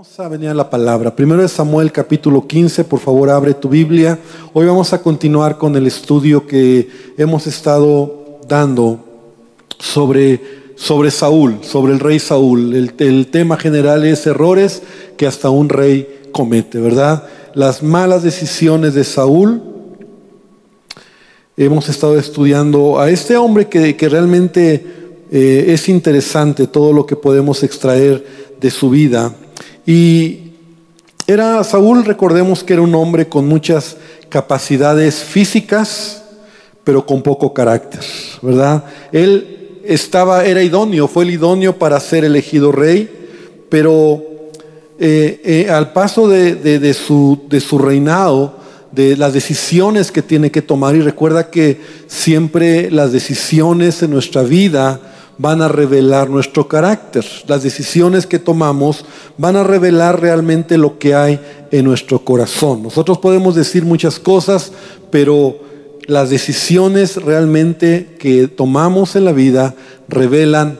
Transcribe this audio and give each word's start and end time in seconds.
Vamos 0.00 0.18
a 0.18 0.28
venir 0.28 0.48
a 0.48 0.54
la 0.54 0.70
palabra. 0.70 1.14
Primero 1.14 1.44
es 1.44 1.52
Samuel 1.52 1.92
capítulo 1.92 2.46
15, 2.46 2.84
por 2.84 3.00
favor 3.00 3.28
abre 3.28 3.52
tu 3.52 3.68
Biblia. 3.68 4.18
Hoy 4.54 4.64
vamos 4.64 4.94
a 4.94 5.02
continuar 5.02 5.58
con 5.58 5.76
el 5.76 5.86
estudio 5.86 6.46
que 6.46 6.88
hemos 7.18 7.46
estado 7.46 8.38
dando 8.48 8.98
sobre, 9.78 10.40
sobre 10.74 11.10
Saúl, 11.10 11.58
sobre 11.60 11.92
el 11.92 12.00
rey 12.00 12.18
Saúl. 12.18 12.74
El, 12.74 12.94
el 12.96 13.26
tema 13.26 13.58
general 13.58 14.06
es 14.06 14.26
errores 14.26 14.82
que 15.18 15.26
hasta 15.26 15.50
un 15.50 15.68
rey 15.68 16.30
comete, 16.32 16.80
¿verdad? 16.80 17.24
Las 17.52 17.82
malas 17.82 18.22
decisiones 18.22 18.94
de 18.94 19.04
Saúl. 19.04 19.60
Hemos 21.58 21.90
estado 21.90 22.18
estudiando 22.18 22.98
a 22.98 23.10
este 23.10 23.36
hombre 23.36 23.68
que, 23.68 23.94
que 23.98 24.08
realmente 24.08 24.82
eh, 25.30 25.64
es 25.68 25.90
interesante 25.90 26.66
todo 26.66 26.94
lo 26.94 27.04
que 27.04 27.16
podemos 27.16 27.62
extraer 27.62 28.24
de 28.58 28.70
su 28.70 28.88
vida. 28.88 29.34
Y 29.90 30.52
era 31.26 31.64
Saúl, 31.64 32.04
recordemos 32.04 32.62
que 32.62 32.74
era 32.74 32.82
un 32.82 32.94
hombre 32.94 33.28
con 33.28 33.48
muchas 33.48 33.96
capacidades 34.28 35.16
físicas, 35.16 36.22
pero 36.84 37.04
con 37.04 37.22
poco 37.22 37.52
carácter, 37.52 37.98
¿verdad? 38.40 38.84
Él 39.10 39.80
estaba, 39.84 40.44
era 40.44 40.62
idóneo, 40.62 41.08
fue 41.08 41.24
el 41.24 41.30
idóneo 41.30 41.76
para 41.76 41.98
ser 41.98 42.24
elegido 42.24 42.70
rey, 42.70 43.10
pero 43.68 44.22
eh, 45.00 45.40
eh, 45.44 45.68
al 45.68 45.92
paso 45.92 46.28
de, 46.28 46.94
su 46.94 47.78
reinado, 47.80 48.58
de 48.92 49.16
las 49.16 49.32
decisiones 49.32 50.12
que 50.12 50.22
tiene 50.22 50.52
que 50.52 50.62
tomar, 50.62 50.94
y 50.94 51.00
recuerda 51.00 51.50
que 51.50 51.80
siempre 52.06 52.92
las 52.92 53.10
decisiones 53.10 54.04
en 54.04 54.12
nuestra 54.12 54.42
vida, 54.44 55.00
van 55.40 55.62
a 55.62 55.68
revelar 55.68 56.28
nuestro 56.28 56.68
carácter. 56.68 57.24
Las 57.46 57.62
decisiones 57.62 58.26
que 58.26 58.38
tomamos 58.38 59.06
van 59.38 59.56
a 59.56 59.64
revelar 59.64 60.20
realmente 60.20 60.76
lo 60.76 60.98
que 60.98 61.14
hay 61.14 61.40
en 61.70 61.86
nuestro 61.86 62.22
corazón. 62.22 62.82
Nosotros 62.82 63.16
podemos 63.16 63.54
decir 63.54 63.86
muchas 63.86 64.18
cosas, 64.18 64.70
pero 65.10 65.56
las 66.06 66.28
decisiones 66.28 67.16
realmente 67.16 68.16
que 68.18 68.48
tomamos 68.48 69.16
en 69.16 69.24
la 69.24 69.32
vida 69.32 69.74
revelan 70.08 70.78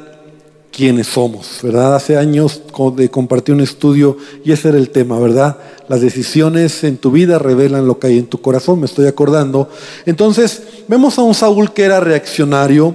quiénes 0.70 1.06
somos, 1.06 1.60
¿verdad? 1.62 1.96
Hace 1.96 2.18
años 2.18 2.60
compartí 2.70 3.52
un 3.52 3.62
estudio 3.62 4.18
y 4.44 4.52
ese 4.52 4.68
era 4.68 4.78
el 4.78 4.90
tema, 4.90 5.18
¿verdad? 5.18 5.56
Las 5.88 6.02
decisiones 6.02 6.84
en 6.84 6.98
tu 6.98 7.10
vida 7.10 7.38
revelan 7.38 7.86
lo 7.86 7.98
que 7.98 8.08
hay 8.08 8.18
en 8.18 8.26
tu 8.26 8.42
corazón, 8.42 8.80
me 8.80 8.86
estoy 8.86 9.06
acordando. 9.06 9.70
Entonces, 10.04 10.62
vemos 10.86 11.18
a 11.18 11.22
un 11.22 11.34
Saúl 11.34 11.72
que 11.72 11.84
era 11.84 11.98
reaccionario, 11.98 12.94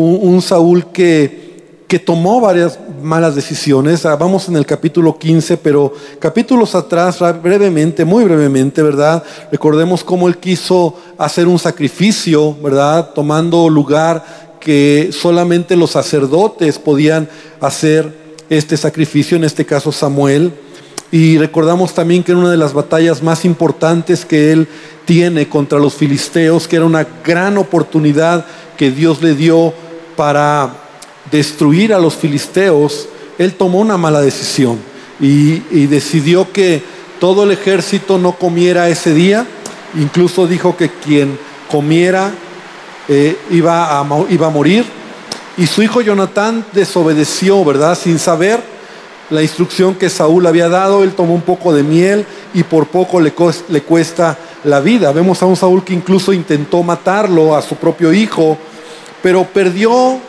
un, 0.00 0.42
Saúl 0.42 0.86
que, 0.92 1.84
que 1.88 1.98
tomó 1.98 2.40
varias 2.40 2.78
malas 3.02 3.34
decisiones. 3.34 4.04
Ah, 4.04 4.16
vamos 4.16 4.48
en 4.48 4.56
el 4.56 4.66
capítulo 4.66 5.18
15, 5.18 5.56
pero 5.56 5.92
capítulos 6.18 6.74
atrás, 6.74 7.18
brevemente, 7.42 8.04
muy 8.04 8.24
brevemente, 8.24 8.82
¿verdad? 8.82 9.22
Recordemos 9.50 10.04
cómo 10.04 10.28
él 10.28 10.36
quiso 10.36 10.94
hacer 11.16 11.48
un 11.48 11.58
sacrificio, 11.58 12.54
¿verdad? 12.62 13.10
Tomando 13.14 13.68
lugar 13.70 14.56
que 14.60 15.10
solamente 15.12 15.76
los 15.76 15.92
sacerdotes 15.92 16.78
podían 16.78 17.28
hacer 17.60 18.12
este 18.50 18.76
sacrificio, 18.76 19.36
en 19.36 19.44
este 19.44 19.64
caso 19.64 19.92
Samuel. 19.92 20.52
Y 21.10 21.38
recordamos 21.38 21.94
también 21.94 22.22
que 22.22 22.32
en 22.32 22.38
una 22.38 22.50
de 22.50 22.56
las 22.56 22.74
batallas 22.74 23.22
más 23.22 23.44
importantes 23.44 24.24
que 24.24 24.52
él 24.52 24.68
tiene 25.04 25.48
contra 25.48 25.78
los 25.78 25.94
filisteos, 25.94 26.66
que 26.66 26.76
era 26.76 26.84
una 26.84 27.06
gran 27.24 27.56
oportunidad 27.56 28.44
que 28.76 28.90
Dios 28.90 29.22
le 29.22 29.34
dio 29.34 29.72
para 30.16 30.72
destruir 31.30 31.92
a 31.92 31.98
los 31.98 32.14
filisteos, 32.14 33.08
él 33.38 33.54
tomó 33.54 33.80
una 33.80 33.96
mala 33.96 34.20
decisión 34.20 34.78
y, 35.20 35.86
decidió 35.86 36.52
que 36.52 36.82
todo 37.20 37.44
el 37.44 37.52
ejército 37.52 38.18
no 38.18 38.32
comiera 38.32 38.88
ese 38.88 39.14
día. 39.14 39.46
Incluso 39.94 40.46
dijo 40.46 40.76
que 40.76 40.90
quien 40.90 41.38
comiera 41.70 42.32
eh, 43.08 43.36
iba, 43.50 44.00
a, 44.00 44.06
iba 44.28 44.46
a 44.46 44.50
morir. 44.50 44.84
Y 45.56 45.66
su 45.66 45.82
hijo 45.82 46.02
Jonatán 46.02 46.66
desobedeció, 46.72 47.64
¿verdad? 47.64 47.96
Sin 47.96 48.18
saber 48.18 48.60
la 49.30 49.42
instrucción 49.42 49.94
que 49.94 50.10
Saúl 50.10 50.46
había 50.46 50.68
dado. 50.68 51.02
Él 51.02 51.12
tomó 51.12 51.34
un 51.34 51.42
poco 51.42 51.72
de 51.72 51.82
miel 51.82 52.26
y 52.52 52.62
por 52.62 52.86
poco 52.86 53.20
le, 53.20 53.32
le 53.68 53.82
cuesta 53.82 54.36
la 54.64 54.80
vida. 54.80 55.12
Vemos 55.12 55.42
a 55.42 55.46
un 55.46 55.56
Saúl 55.56 55.82
que 55.82 55.94
incluso 55.94 56.32
intentó 56.32 56.82
matarlo, 56.82 57.56
a 57.56 57.62
su 57.62 57.76
propio 57.76 58.12
hijo, 58.12 58.58
pero 59.26 59.42
perdió 59.42 60.20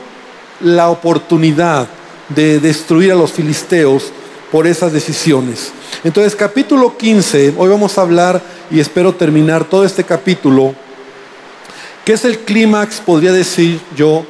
la 0.59 0.89
oportunidad 0.89 1.87
de 2.29 2.59
destruir 2.59 3.11
a 3.11 3.15
los 3.15 3.31
filisteos 3.31 4.11
por 4.51 4.65
esas 4.65 4.91
decisiones. 4.91 5.71
Entonces, 6.03 6.35
capítulo 6.35 6.97
15, 6.97 7.53
hoy 7.57 7.69
vamos 7.69 7.95
a 7.95 8.01
hablar 8.01 8.41
y 8.71 8.79
espero 8.79 9.13
terminar 9.13 9.65
todo 9.65 9.85
este 9.85 10.03
capítulo, 10.03 10.73
que 12.03 12.13
es 12.13 12.25
el 12.25 12.39
clímax, 12.39 12.99
podría 12.99 13.31
decir 13.33 13.79
yo, 13.95 14.25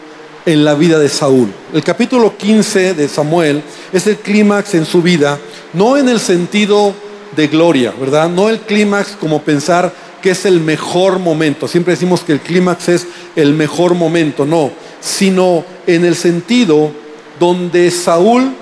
en 0.46 0.66
la 0.66 0.76
vida 0.76 1.00
de 1.00 1.08
Saúl. 1.08 1.50
El 1.74 1.82
capítulo 1.82 2.36
15 2.36 2.94
de 2.94 3.08
Samuel 3.08 3.64
es 3.94 4.06
el 4.06 4.18
clímax 4.18 4.74
en 4.74 4.86
su 4.86 5.02
vida, 5.02 5.40
no 5.72 5.96
en 5.96 6.10
el 6.10 6.20
sentido 6.20 6.94
de 7.38 7.48
gloria, 7.48 7.94
¿verdad? 7.98 8.28
No 8.28 8.50
el 8.50 8.60
clímax 8.60 9.16
como 9.18 9.42
pensar 9.42 9.94
que 10.22 10.32
es 10.32 10.46
el 10.46 10.60
mejor 10.60 11.20
momento. 11.20 11.68
Siempre 11.68 11.94
decimos 11.94 12.22
que 12.22 12.34
el 12.34 12.40
clímax 12.40 12.90
es 12.90 13.08
el 13.36 13.54
mejor 13.54 13.94
momento, 13.94 14.46
no, 14.46 14.72
sino 15.00 15.64
en 15.86 16.06
el 16.06 16.16
sentido 16.16 16.92
donde 17.40 17.92
Saúl 17.92 18.54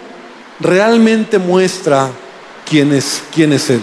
realmente 0.60 1.38
muestra 1.40 2.10
quién 2.70 2.94
es, 2.94 3.24
quién 3.34 3.54
es 3.54 3.70
él. 3.70 3.82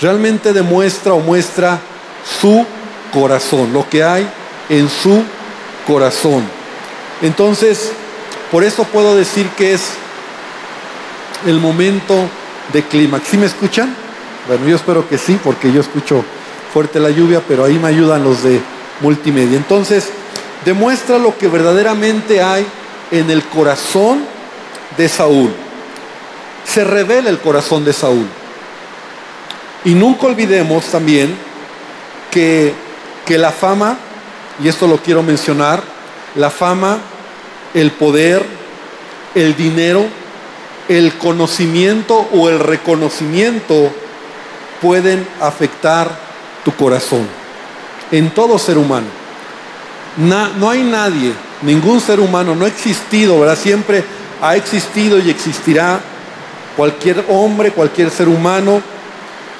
Realmente 0.00 0.52
demuestra 0.52 1.14
o 1.14 1.20
muestra 1.20 1.80
su 2.40 2.64
corazón, 3.12 3.72
lo 3.72 3.88
que 3.88 4.02
hay 4.02 4.28
en 4.68 4.88
su 4.88 5.22
corazón. 5.86 6.42
Entonces, 7.22 7.92
por 8.50 8.64
eso 8.64 8.84
puedo 8.84 9.14
decir 9.16 9.48
que 9.56 9.74
es 9.74 9.82
el 11.46 11.60
momento 11.60 12.14
de 12.72 12.82
clímax. 12.82 13.28
¿Sí 13.28 13.36
me 13.36 13.46
escuchan? 13.46 13.94
Bueno, 14.46 14.66
yo 14.66 14.76
espero 14.76 15.08
que 15.08 15.18
sí, 15.18 15.38
porque 15.42 15.72
yo 15.72 15.80
escucho 15.80 16.24
fuerte 16.74 16.98
la 16.98 17.10
lluvia, 17.10 17.40
pero 17.46 17.64
ahí 17.64 17.78
me 17.78 17.86
ayudan 17.86 18.24
los 18.24 18.42
de 18.42 18.60
multimedia. 19.00 19.56
Entonces, 19.56 20.08
demuestra 20.64 21.18
lo 21.18 21.38
que 21.38 21.46
verdaderamente 21.46 22.42
hay 22.42 22.66
en 23.12 23.30
el 23.30 23.44
corazón 23.44 24.24
de 24.96 25.08
Saúl. 25.08 25.52
Se 26.66 26.82
revela 26.82 27.30
el 27.30 27.38
corazón 27.38 27.84
de 27.84 27.92
Saúl. 27.92 28.26
Y 29.84 29.94
nunca 29.94 30.26
olvidemos 30.26 30.86
también 30.86 31.36
que, 32.32 32.74
que 33.24 33.38
la 33.38 33.52
fama, 33.52 33.96
y 34.60 34.66
esto 34.66 34.88
lo 34.88 34.96
quiero 34.96 35.22
mencionar, 35.22 35.80
la 36.34 36.50
fama, 36.50 36.98
el 37.72 37.92
poder, 37.92 38.44
el 39.36 39.54
dinero, 39.54 40.06
el 40.88 41.12
conocimiento 41.18 42.28
o 42.32 42.48
el 42.48 42.58
reconocimiento 42.58 43.92
pueden 44.82 45.24
afectar 45.40 46.23
tu 46.64 46.74
corazón. 46.74 47.26
En 48.10 48.30
todo 48.30 48.58
ser 48.58 48.78
humano. 48.78 49.06
No 50.16 50.70
hay 50.70 50.82
nadie, 50.82 51.32
ningún 51.62 52.00
ser 52.00 52.20
humano, 52.20 52.54
no 52.54 52.64
ha 52.64 52.68
existido, 52.68 53.40
¿verdad? 53.40 53.58
Siempre 53.58 54.04
ha 54.40 54.54
existido 54.56 55.18
y 55.18 55.30
existirá 55.30 56.00
cualquier 56.76 57.24
hombre, 57.28 57.72
cualquier 57.72 58.10
ser 58.10 58.28
humano 58.28 58.80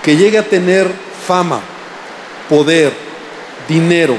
que 0.03 0.17
llegue 0.17 0.39
a 0.39 0.49
tener 0.49 0.89
fama, 1.27 1.61
poder, 2.49 2.93
dinero, 3.69 4.17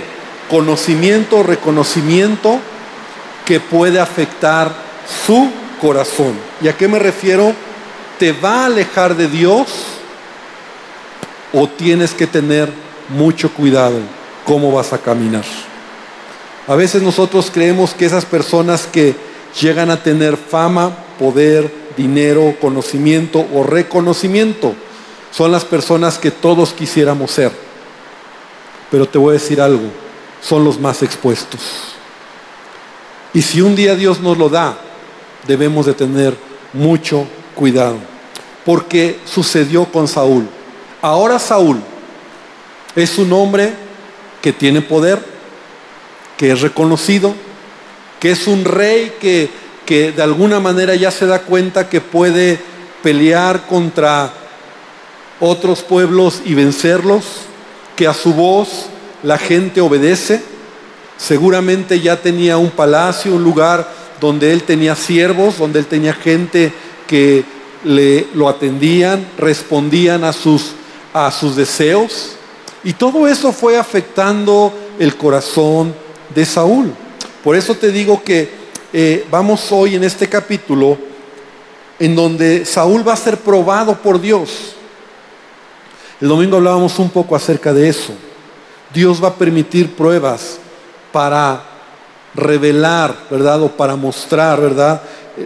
conocimiento, 0.50 1.44
reconocimiento 1.44 2.60
que 3.46 3.60
puede 3.60 4.00
afectar 4.00 4.74
su 5.26 5.50
corazón. 5.80 6.34
¿Y 6.62 6.68
a 6.68 6.76
qué 6.76 6.88
me 6.88 7.00
refiero? 7.00 7.54
Te 8.18 8.32
va 8.32 8.64
a 8.64 8.66
alejar 8.66 9.16
de 9.16 9.28
Dios 9.28 9.68
o 11.56 11.68
tienes 11.68 12.14
que 12.14 12.28
tener 12.28 12.70
mucho 13.10 13.52
cuidado 13.52 13.98
cómo 14.44 14.72
vas 14.72 14.92
a 14.94 14.98
caminar. 14.98 15.46
A 16.68 16.76
veces 16.76 17.02
nosotros 17.02 17.50
creemos 17.52 17.94
que 17.94 18.06
esas 18.06 18.26
personas 18.26 18.88
que 18.88 19.16
llegan 19.60 19.90
a 19.90 20.04
tener 20.04 20.36
fama, 20.36 20.92
poder, 21.18 21.72
dinero, 21.96 22.56
conocimiento 22.60 23.46
o 23.54 23.64
reconocimiento 23.64 24.76
son 25.32 25.52
las 25.52 25.64
personas 25.64 26.18
que 26.18 26.32
todos 26.32 26.74
quisiéramos 26.74 27.32
ser. 27.32 27.52
Pero 28.92 29.08
te 29.08 29.18
voy 29.18 29.32
a 29.32 29.40
decir 29.40 29.62
algo, 29.62 29.90
son 30.42 30.64
los 30.66 30.80
más 30.80 31.04
expuestos. 31.04 31.62
Y 33.34 33.42
si 33.42 33.62
un 33.62 33.76
día 33.76 33.96
Dios 33.96 34.20
nos 34.20 34.38
lo 34.38 34.50
da, 34.50 34.78
debemos 35.48 35.86
de 35.86 35.94
tener 35.94 36.36
mucho 36.74 37.28
cuidado. 37.54 37.98
Porque 38.66 39.20
sucedió 39.26 39.86
con 39.86 40.08
Saúl. 40.08 40.48
Ahora 41.06 41.38
Saúl 41.38 41.78
es 42.96 43.20
un 43.20 43.32
hombre 43.32 43.72
que 44.42 44.52
tiene 44.52 44.82
poder, 44.82 45.20
que 46.36 46.52
es 46.52 46.62
reconocido, 46.62 47.36
que 48.20 48.32
es 48.32 48.48
un 48.48 48.66
rey 48.66 49.14
que, 49.22 49.52
que 49.86 50.12
de 50.12 50.24
alguna 50.24 50.60
manera 50.60 50.96
ya 50.96 51.12
se 51.12 51.28
da 51.28 51.44
cuenta 51.44 51.90
que 51.90 52.02
puede 52.02 52.58
pelear 53.04 53.68
contra 53.68 54.34
otros 55.40 55.84
pueblos 55.84 56.42
y 56.44 56.56
vencerlos, 56.56 57.24
que 57.96 58.08
a 58.08 58.14
su 58.16 58.34
voz 58.34 58.88
la 59.22 59.38
gente 59.38 59.82
obedece. 59.82 60.42
Seguramente 61.18 62.00
ya 62.00 62.20
tenía 62.20 62.58
un 62.58 62.72
palacio, 62.72 63.36
un 63.36 63.44
lugar 63.44 63.88
donde 64.20 64.52
él 64.52 64.64
tenía 64.64 64.96
siervos, 64.96 65.60
donde 65.60 65.78
él 65.78 65.86
tenía 65.86 66.16
gente 66.16 66.74
que 67.06 67.46
le 67.84 68.26
lo 68.34 68.50
atendían, 68.50 69.24
respondían 69.38 70.24
a 70.24 70.34
sus 70.34 70.74
a 71.16 71.32
sus 71.32 71.56
deseos. 71.56 72.36
Y 72.84 72.92
todo 72.92 73.26
eso 73.26 73.54
fue 73.54 73.78
afectando 73.78 74.74
el 75.00 75.16
corazón 75.16 75.96
de 76.36 76.46
Saúl. 76.46 76.94
Por 77.42 77.56
eso 77.56 77.74
te 77.74 77.90
digo 77.90 78.22
que 78.22 78.50
eh, 78.92 79.26
vamos 79.32 79.72
hoy 79.72 79.96
en 79.96 80.04
este 80.04 80.28
capítulo 80.28 80.98
en 82.00 82.16
donde 82.18 82.66
Saúl 82.66 83.08
va 83.08 83.14
a 83.14 83.18
ser 83.18 83.38
probado 83.38 83.96
por 83.96 84.20
Dios. 84.20 84.76
El 86.20 86.28
domingo 86.28 86.58
hablábamos 86.58 87.00
un 87.00 87.10
poco 87.10 87.34
acerca 87.34 87.72
de 87.72 87.88
eso. 87.88 88.12
Dios 88.94 89.24
va 89.24 89.30
a 89.30 89.36
permitir 89.36 89.96
pruebas 89.96 90.58
para 91.14 91.64
revelar, 92.34 93.16
¿verdad? 93.32 93.62
O 93.62 93.70
para 93.70 93.96
mostrar, 93.96 94.60
¿verdad? 94.60 95.02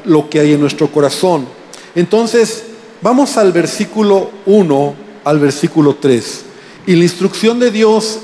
Lo 0.05 0.27
que 0.31 0.39
hay 0.39 0.53
en 0.53 0.61
nuestro 0.61 0.87
corazón. 0.91 1.47
Entonces, 1.93 2.63
vamos 3.01 3.37
al 3.37 3.51
versículo 3.51 4.31
1 4.47 5.08
al 5.29 5.39
versículo 5.39 5.95
3. 5.95 6.41
Y 6.87 6.95
la 6.95 7.03
instrucción 7.03 7.59
de 7.59 7.69
Dios 7.69 8.19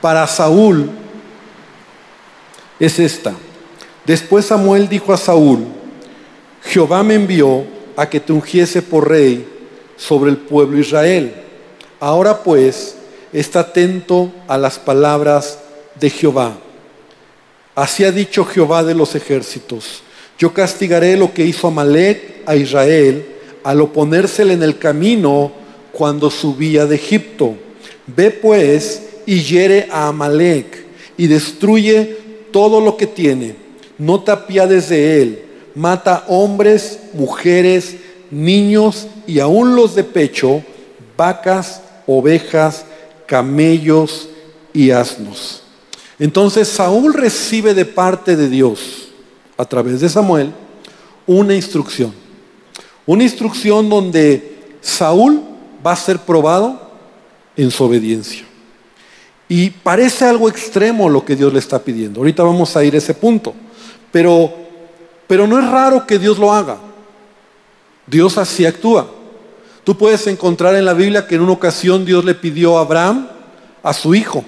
para 0.00 0.26
Saúl 0.26 0.90
es 2.80 2.98
esta. 2.98 3.34
Después 4.04 4.46
Samuel 4.46 4.88
dijo 4.88 5.12
a 5.12 5.16
Saúl, 5.16 5.60
Jehová 6.64 7.04
me 7.04 7.14
envió 7.14 7.64
a 7.96 8.10
que 8.10 8.18
te 8.18 8.32
ungiese 8.32 8.82
por 8.82 9.08
rey 9.08 9.46
sobre 9.96 10.30
el 10.30 10.36
pueblo 10.36 10.76
Israel. 10.78 11.34
Ahora 12.00 12.42
pues, 12.42 12.96
está 13.32 13.60
atento 13.60 14.32
a 14.48 14.58
las 14.58 14.78
palabras 14.80 15.60
de 16.00 16.10
Jehová. 16.10 16.58
Así 17.76 18.04
ha 18.04 18.10
dicho 18.10 18.44
Jehová 18.44 18.82
de 18.82 18.96
los 18.96 19.14
ejércitos. 19.14 20.02
Yo 20.36 20.52
castigaré 20.52 21.16
lo 21.16 21.32
que 21.32 21.44
hizo 21.44 21.68
Amalek 21.68 22.42
a 22.44 22.56
Israel 22.56 23.24
al 23.62 23.80
oponérsele 23.80 24.54
en 24.54 24.64
el 24.64 24.78
camino 24.78 25.63
cuando 25.96 26.30
subía 26.30 26.86
de 26.86 26.96
Egipto. 26.96 27.56
Ve 28.06 28.30
pues 28.30 29.02
y 29.26 29.42
hiere 29.42 29.88
a 29.90 30.08
Amalek 30.08 30.84
y 31.16 31.26
destruye 31.26 32.18
todo 32.52 32.80
lo 32.80 32.96
que 32.96 33.06
tiene. 33.06 33.56
No 33.96 34.22
te 34.22 34.32
apiades 34.32 34.88
de 34.88 35.22
él. 35.22 35.44
Mata 35.74 36.24
hombres, 36.28 36.98
mujeres, 37.14 37.96
niños 38.30 39.06
y 39.26 39.40
aún 39.40 39.74
los 39.74 39.94
de 39.94 40.04
pecho, 40.04 40.62
vacas, 41.16 41.80
ovejas, 42.06 42.84
camellos 43.26 44.28
y 44.72 44.90
asnos. 44.90 45.62
Entonces 46.18 46.68
Saúl 46.68 47.14
recibe 47.14 47.74
de 47.74 47.84
parte 47.84 48.36
de 48.36 48.48
Dios, 48.48 49.08
a 49.56 49.64
través 49.64 50.00
de 50.00 50.08
Samuel, 50.08 50.52
una 51.26 51.54
instrucción. 51.54 52.12
Una 53.06 53.24
instrucción 53.24 53.88
donde 53.88 54.54
Saúl 54.80 55.42
va 55.84 55.92
a 55.92 55.96
ser 55.96 56.18
probado 56.18 56.80
en 57.56 57.70
su 57.70 57.84
obediencia. 57.84 58.44
Y 59.48 59.70
parece 59.70 60.24
algo 60.24 60.48
extremo 60.48 61.08
lo 61.08 61.24
que 61.24 61.36
Dios 61.36 61.52
le 61.52 61.58
está 61.58 61.78
pidiendo. 61.78 62.20
Ahorita 62.20 62.42
vamos 62.42 62.76
a 62.76 62.84
ir 62.84 62.94
a 62.94 62.98
ese 62.98 63.14
punto. 63.14 63.54
Pero, 64.10 64.52
pero 65.26 65.46
no 65.46 65.58
es 65.58 65.68
raro 65.68 66.06
que 66.06 66.18
Dios 66.18 66.38
lo 66.38 66.52
haga. 66.52 66.78
Dios 68.06 68.38
así 68.38 68.64
actúa. 68.64 69.08
Tú 69.84 69.96
puedes 69.98 70.26
encontrar 70.26 70.74
en 70.76 70.84
la 70.84 70.94
Biblia 70.94 71.26
que 71.26 71.34
en 71.34 71.42
una 71.42 71.52
ocasión 71.52 72.04
Dios 72.04 72.24
le 72.24 72.34
pidió 72.34 72.78
a 72.78 72.80
Abraham 72.80 73.28
a 73.82 73.92
su 73.92 74.14
hijo 74.14 74.44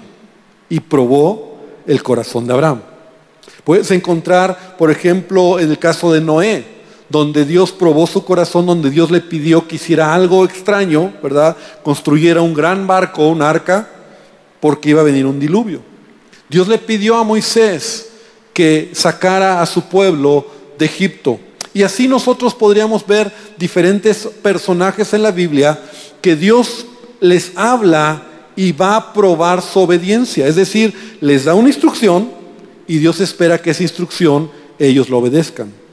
y 0.69 0.81
probó 0.81 1.59
el 1.87 2.03
corazón 2.03 2.47
de 2.47 2.55
Abraham. 2.55 2.81
Puedes 3.65 3.91
encontrar, 3.91 4.77
por 4.79 4.91
ejemplo, 4.91 5.59
en 5.59 5.71
el 5.71 5.79
caso 5.79 6.13
de 6.13 6.21
Noé, 6.21 6.76
donde 7.09 7.45
Dios 7.45 7.73
probó 7.73 8.07
su 8.07 8.25
corazón, 8.25 8.67
donde 8.67 8.91
Dios 8.91 9.11
le 9.11 9.21
pidió 9.21 9.67
que 9.69 9.77
hiciera 9.77 10.15
algo 10.15 10.45
extraño, 10.45 11.13
¿verdad? 11.23 11.57
Construyera 11.83 12.41
un 12.41 12.55
gran 12.55 12.87
barco, 12.87 13.29
un 13.29 13.43
arca, 13.43 13.89
porque 14.61 14.91
iba 14.91 15.01
a 15.01 15.05
venir 15.05 15.27
un 15.27 15.39
diluvio. 15.39 15.81
Dios 16.49 16.69
le 16.69 16.79
pidió 16.79 17.17
a 17.17 17.25
Moisés 17.25 18.11
que 18.53 18.91
sacara 18.93 19.61
a 19.61 19.67
su 19.67 19.83
pueblo 19.83 20.47
de 20.79 20.87
Egipto. 20.87 21.39
Y 21.75 21.83
así 21.83 22.09
nosotros 22.09 22.55
podríamos 22.55 23.07
ver 23.07 23.31
diferentes 23.59 24.27
personajes 24.43 25.13
en 25.13 25.23
la 25.23 25.31
Biblia 25.31 25.79
que 26.23 26.35
Dios 26.35 26.87
les 27.21 27.53
habla 27.57 28.23
y 28.57 28.73
va 28.73 28.97
a 28.97 29.13
probar 29.13 29.61
su 29.61 29.79
obediencia. 29.81 30.47
Es 30.47 30.57
decir, 30.57 31.19
les 31.21 31.45
da 31.45 31.55
una 31.55 31.69
instrucción 31.69 32.31
y 32.87 32.99
Dios 32.99 33.21
espera 33.21 33.61
que 33.61 33.71
esa 33.71 33.83
instrucción 33.83 34.51
ellos 34.79 35.09
lo 35.11 35.19
obedezcan. 35.19 35.86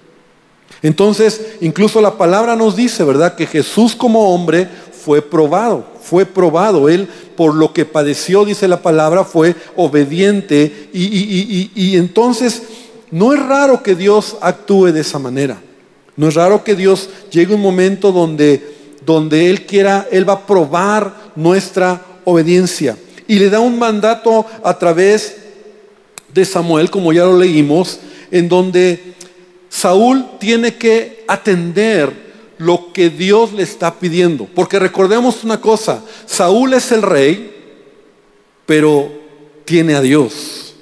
Entonces, 0.84 1.56
incluso 1.62 2.02
la 2.02 2.18
palabra 2.18 2.56
nos 2.56 2.76
dice, 2.76 3.04
¿verdad?, 3.04 3.36
que 3.36 3.48
Jesús 3.48 3.96
como 3.96 4.34
hombre 4.34 4.68
fue 4.92 5.22
probado, 5.22 5.86
fue 6.02 6.26
probado. 6.26 6.90
Él, 6.90 7.08
por 7.36 7.56
lo 7.56 7.74
que 7.74 7.86
padeció, 7.86 8.46
dice 8.46 8.68
la 8.68 8.82
palabra, 8.82 9.24
fue 9.24 9.56
obediente. 9.76 10.90
Y, 10.94 11.72
y 11.74 11.98
entonces, 11.98 12.64
no 13.10 13.34
es 13.34 13.40
raro 13.40 13.82
que 13.82 13.96
Dios 13.96 14.38
actúe 14.42 14.92
de 14.92 15.02
esa 15.02 15.20
manera. 15.20 15.62
No 16.16 16.28
es 16.28 16.36
raro 16.36 16.64
que 16.64 16.76
Dios 16.76 17.10
llegue 17.32 17.56
un 17.56 17.62
momento 17.62 18.12
donde, 18.12 18.76
donde 19.06 19.50
Él 19.50 19.66
quiera, 19.66 20.08
Él 20.12 20.28
va 20.28 20.34
a 20.34 20.46
probar 20.46 21.32
nuestra 21.36 22.02
obediencia. 22.24 22.98
Y 23.28 23.40
le 23.40 23.50
da 23.50 23.60
un 23.60 23.80
mandato 23.80 24.46
a 24.64 24.78
través 24.78 25.38
de 26.34 26.46
Samuel, 26.46 26.90
como 26.90 27.14
ya 27.14 27.24
lo 27.24 27.38
leímos, 27.38 28.00
en 28.32 28.50
donde 28.50 29.14
Saúl 29.74 30.24
tiene 30.40 30.76
que 30.76 31.26
atender 31.28 32.14
lo 32.60 32.94
que 32.94 33.10
Dios 33.10 33.54
le 33.54 33.64
está 33.64 33.96
pidiendo. 33.96 34.46
Porque 34.54 34.78
recordemos 34.78 35.44
una 35.44 35.60
cosa, 35.60 36.04
Saúl 36.28 36.76
es 36.76 36.92
el 36.92 37.02
rey, 37.02 37.52
pero 38.68 39.12
tiene 39.66 39.96
a 39.96 40.02
Dios. 40.02 40.76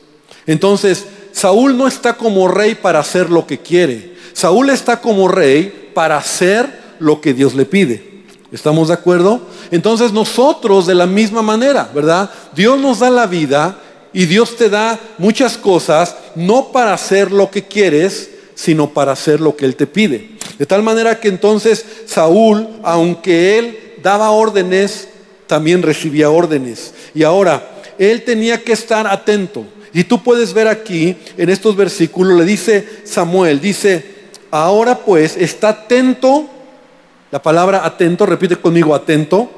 Entonces, 0.45 1.05
Saúl 1.31 1.77
no 1.77 1.87
está 1.87 2.17
como 2.17 2.49
rey 2.49 2.75
para 2.75 2.99
hacer 2.99 3.29
lo 3.29 3.47
que 3.47 3.59
quiere. 3.59 4.13
Saúl 4.33 4.69
está 4.69 4.99
como 4.99 5.29
rey 5.29 5.91
para 5.93 6.17
hacer 6.17 6.97
lo 6.99 7.21
que 7.21 7.33
Dios 7.33 7.55
le 7.55 7.63
pide. 7.63 8.25
¿Estamos 8.51 8.89
de 8.89 8.95
acuerdo? 8.95 9.47
Entonces 9.71 10.11
nosotros 10.11 10.85
de 10.85 10.95
la 10.95 11.07
misma 11.07 11.41
manera, 11.41 11.89
¿verdad? 11.95 12.29
Dios 12.53 12.77
nos 12.77 12.99
da 12.99 13.09
la 13.09 13.25
vida 13.25 13.79
y 14.11 14.25
Dios 14.25 14.57
te 14.57 14.69
da 14.69 14.99
muchas 15.17 15.57
cosas 15.57 16.17
no 16.35 16.73
para 16.73 16.93
hacer 16.93 17.31
lo 17.31 17.49
que 17.49 17.63
quieres, 17.63 18.31
sino 18.61 18.93
para 18.93 19.13
hacer 19.13 19.41
lo 19.41 19.55
que 19.55 19.65
Él 19.65 19.75
te 19.75 19.87
pide. 19.87 20.29
De 20.59 20.67
tal 20.67 20.83
manera 20.83 21.19
que 21.19 21.29
entonces 21.29 21.83
Saúl, 22.05 22.67
aunque 22.83 23.57
él 23.57 23.79
daba 24.03 24.29
órdenes, 24.29 25.07
también 25.47 25.81
recibía 25.81 26.29
órdenes. 26.29 26.93
Y 27.15 27.23
ahora, 27.23 27.67
él 27.97 28.21
tenía 28.23 28.63
que 28.63 28.73
estar 28.73 29.07
atento. 29.07 29.65
Y 29.91 30.03
tú 30.03 30.21
puedes 30.21 30.53
ver 30.53 30.67
aquí, 30.67 31.17
en 31.37 31.49
estos 31.49 31.75
versículos, 31.75 32.37
le 32.37 32.45
dice 32.45 32.87
Samuel, 33.03 33.59
dice, 33.59 34.05
Ahora 34.51 34.99
pues, 34.99 35.35
está 35.37 35.69
atento, 35.69 36.47
la 37.31 37.41
palabra 37.41 37.83
atento, 37.83 38.27
repite 38.27 38.55
conmigo, 38.57 38.93
atento, 38.93 39.49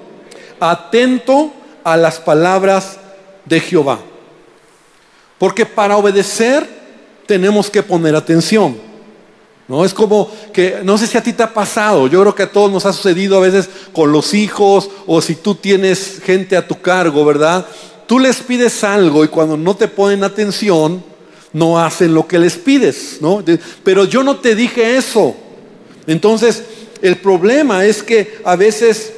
atento 0.62 1.52
a 1.84 1.98
las 1.98 2.20
palabras 2.20 2.98
de 3.44 3.60
Jehová. 3.60 4.00
Porque 5.38 5.66
para 5.66 5.98
obedecer 5.98 6.66
tenemos 7.26 7.70
que 7.70 7.84
poner 7.84 8.16
atención. 8.16 8.93
No 9.74 9.84
es 9.84 9.92
como 9.92 10.30
que, 10.54 10.82
no 10.84 11.00
sé 11.00 11.08
si 11.08 11.18
a 11.18 11.24
ti 11.24 11.34
te 11.34 11.42
ha 11.42 11.52
pasado, 11.52 12.06
yo 12.06 12.22
creo 12.22 12.36
que 12.36 12.44
a 12.44 12.52
todos 12.52 12.72
nos 12.72 12.86
ha 12.86 12.94
sucedido 12.94 13.38
a 13.38 13.42
veces 13.42 13.68
con 13.92 14.12
los 14.12 14.36
hijos 14.36 14.88
o 15.08 15.20
si 15.20 15.34
tú 15.34 15.56
tienes 15.56 16.22
gente 16.24 16.56
a 16.56 16.68
tu 16.68 16.80
cargo, 16.80 17.26
¿verdad? 17.26 17.66
Tú 18.06 18.20
les 18.20 18.38
pides 18.42 18.84
algo 18.84 19.24
y 19.24 19.30
cuando 19.30 19.58
no 19.58 19.76
te 19.76 19.88
ponen 19.88 20.24
atención, 20.24 21.04
no 21.54 21.80
hacen 21.80 22.14
lo 22.14 22.28
que 22.28 22.38
les 22.38 22.56
pides, 22.56 23.18
¿no? 23.20 23.44
Pero 23.84 24.06
yo 24.06 24.22
no 24.22 24.38
te 24.38 24.54
dije 24.54 24.96
eso. 24.96 25.36
Entonces, 26.06 26.62
el 27.02 27.18
problema 27.18 27.84
es 27.84 28.04
que 28.04 28.42
a 28.44 28.56
veces 28.56 29.12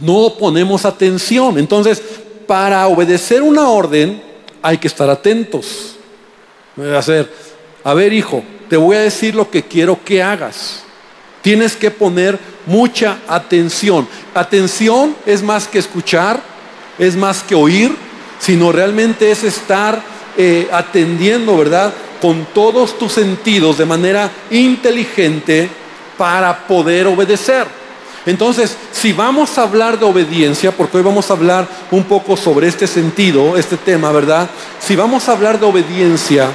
no 0.00 0.36
ponemos 0.38 0.86
atención. 0.86 1.58
Entonces, 1.58 2.00
para 2.46 2.88
obedecer 2.88 3.42
una 3.42 3.68
orden 3.68 4.22
hay 4.62 4.78
que 4.78 4.88
estar 4.88 5.10
atentos. 5.10 5.96
Hacer, 6.96 7.30
a 7.84 7.92
ver 7.92 8.14
hijo, 8.14 8.42
te 8.70 8.76
voy 8.76 8.96
a 8.96 9.00
decir 9.00 9.34
lo 9.34 9.50
que 9.50 9.64
quiero 9.64 9.98
que 10.04 10.22
hagas. 10.22 10.84
Tienes 11.42 11.74
que 11.74 11.90
poner 11.90 12.38
mucha 12.66 13.18
atención. 13.26 14.06
Atención 14.32 15.16
es 15.26 15.42
más 15.42 15.66
que 15.66 15.80
escuchar, 15.80 16.40
es 16.96 17.16
más 17.16 17.42
que 17.42 17.56
oír, 17.56 17.92
sino 18.38 18.70
realmente 18.70 19.32
es 19.32 19.42
estar 19.42 20.00
eh, 20.36 20.68
atendiendo, 20.70 21.56
¿verdad? 21.56 21.92
Con 22.22 22.46
todos 22.54 22.96
tus 22.96 23.10
sentidos 23.10 23.76
de 23.76 23.86
manera 23.86 24.30
inteligente 24.52 25.68
para 26.16 26.68
poder 26.68 27.08
obedecer. 27.08 27.66
Entonces, 28.24 28.76
si 28.92 29.12
vamos 29.12 29.58
a 29.58 29.62
hablar 29.62 29.98
de 29.98 30.04
obediencia, 30.04 30.70
porque 30.70 30.98
hoy 30.98 31.02
vamos 31.02 31.28
a 31.28 31.34
hablar 31.34 31.66
un 31.90 32.04
poco 32.04 32.36
sobre 32.36 32.68
este 32.68 32.86
sentido, 32.86 33.56
este 33.56 33.76
tema, 33.76 34.12
¿verdad? 34.12 34.48
Si 34.78 34.94
vamos 34.94 35.28
a 35.28 35.32
hablar 35.32 35.58
de 35.58 35.66
obediencia 35.66 36.50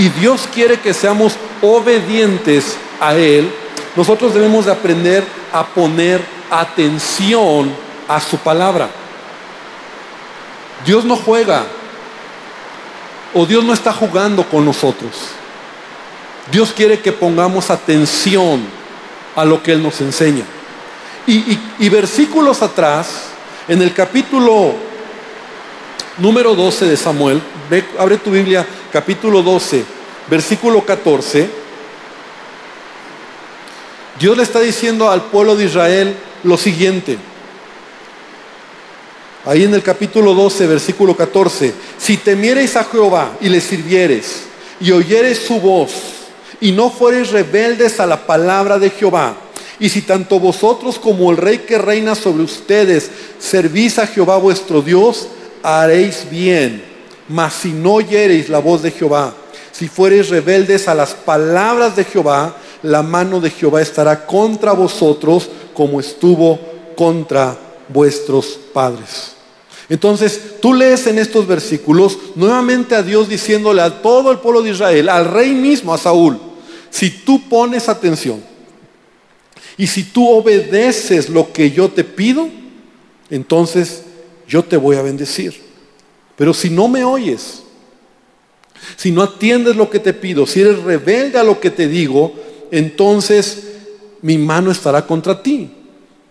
y 0.00 0.08
Dios 0.08 0.48
quiere 0.54 0.80
que 0.80 0.94
seamos 0.94 1.34
obedientes 1.60 2.78
a 2.98 3.14
Él, 3.14 3.52
nosotros 3.94 4.32
debemos 4.32 4.64
de 4.64 4.72
aprender 4.72 5.22
a 5.52 5.66
poner 5.66 6.24
atención 6.50 7.70
a 8.08 8.18
su 8.18 8.38
palabra. 8.38 8.88
Dios 10.86 11.04
no 11.04 11.16
juega 11.16 11.66
o 13.34 13.44
Dios 13.44 13.62
no 13.62 13.74
está 13.74 13.92
jugando 13.92 14.42
con 14.48 14.64
nosotros. 14.64 15.10
Dios 16.50 16.72
quiere 16.74 17.00
que 17.00 17.12
pongamos 17.12 17.68
atención 17.68 18.62
a 19.36 19.44
lo 19.44 19.62
que 19.62 19.72
Él 19.72 19.82
nos 19.82 20.00
enseña. 20.00 20.44
Y, 21.26 21.88
versículos 21.90 22.62
atrás, 22.62 23.26
en 23.68 23.82
el 23.82 23.92
capítulo 23.92 24.72
número 26.16 26.54
12 26.54 26.86
de 26.86 26.96
Samuel, 26.96 27.42
abre 27.98 28.18
tu 28.18 28.30
Biblia, 28.30 28.66
capítulo 28.92 29.42
12, 29.42 29.84
versículo 30.28 30.84
14, 30.84 31.48
Dios 34.18 34.36
le 34.36 34.42
está 34.42 34.60
diciendo 34.60 35.10
al 35.10 35.22
pueblo 35.22 35.56
de 35.56 35.64
Israel 35.64 36.14
lo 36.42 36.56
siguiente. 36.56 37.16
Ahí 39.46 39.64
en 39.64 39.72
el 39.72 39.82
capítulo 39.82 40.34
12, 40.34 40.66
versículo 40.66 41.16
14, 41.16 41.72
si 41.96 42.18
temiereis 42.18 42.76
a 42.76 42.84
Jehová 42.84 43.32
y 43.40 43.48
le 43.48 43.60
sirviereis 43.60 44.42
y 44.80 44.90
oyereis 44.90 45.38
su 45.38 45.58
voz 45.60 45.92
y 46.60 46.72
no 46.72 46.90
fuereis 46.90 47.30
rebeldes 47.30 48.00
a 48.00 48.06
la 48.06 48.26
palabra 48.26 48.78
de 48.78 48.90
Jehová, 48.90 49.34
y 49.78 49.88
si 49.88 50.02
tanto 50.02 50.38
vosotros 50.38 50.98
como 50.98 51.30
el 51.30 51.38
rey 51.38 51.58
que 51.58 51.78
reina 51.78 52.14
sobre 52.14 52.42
ustedes 52.42 53.10
servís 53.38 53.98
a 53.98 54.06
Jehová 54.06 54.36
vuestro 54.36 54.82
Dios, 54.82 55.28
haréis 55.62 56.28
bien. 56.30 56.89
Mas 57.30 57.54
si 57.54 57.72
no 57.72 57.94
oyereis 57.94 58.48
la 58.48 58.58
voz 58.58 58.82
de 58.82 58.90
Jehová, 58.90 59.32
si 59.70 59.86
fuereis 59.86 60.30
rebeldes 60.30 60.88
a 60.88 60.94
las 60.96 61.14
palabras 61.14 61.94
de 61.94 62.02
Jehová, 62.02 62.56
la 62.82 63.04
mano 63.04 63.40
de 63.40 63.50
Jehová 63.50 63.80
estará 63.80 64.26
contra 64.26 64.72
vosotros 64.72 65.48
como 65.72 66.00
estuvo 66.00 66.58
contra 66.96 67.56
vuestros 67.88 68.58
padres. 68.74 69.36
Entonces, 69.88 70.56
tú 70.60 70.74
lees 70.74 71.06
en 71.06 71.20
estos 71.20 71.46
versículos 71.46 72.18
nuevamente 72.34 72.96
a 72.96 73.02
Dios 73.02 73.28
diciéndole 73.28 73.80
a 73.80 74.02
todo 74.02 74.32
el 74.32 74.40
pueblo 74.40 74.62
de 74.62 74.70
Israel, 74.70 75.08
al 75.08 75.26
rey 75.30 75.52
mismo, 75.52 75.94
a 75.94 75.98
Saúl, 75.98 76.36
si 76.90 77.10
tú 77.10 77.48
pones 77.48 77.88
atención, 77.88 78.42
y 79.76 79.86
si 79.86 80.02
tú 80.02 80.28
obedeces 80.28 81.28
lo 81.28 81.52
que 81.52 81.70
yo 81.70 81.90
te 81.90 82.02
pido, 82.02 82.48
entonces 83.30 84.02
yo 84.48 84.64
te 84.64 84.76
voy 84.76 84.96
a 84.96 85.02
bendecir. 85.02 85.69
Pero 86.40 86.54
si 86.54 86.70
no 86.70 86.88
me 86.88 87.04
oyes, 87.04 87.60
si 88.96 89.10
no 89.10 89.20
atiendes 89.20 89.76
lo 89.76 89.90
que 89.90 89.98
te 89.98 90.14
pido, 90.14 90.46
si 90.46 90.62
eres 90.62 90.82
rebelde 90.82 91.38
a 91.38 91.44
lo 91.44 91.60
que 91.60 91.70
te 91.70 91.86
digo, 91.86 92.32
entonces 92.70 93.64
mi 94.22 94.38
mano 94.38 94.70
estará 94.70 95.06
contra 95.06 95.42
ti. 95.42 95.70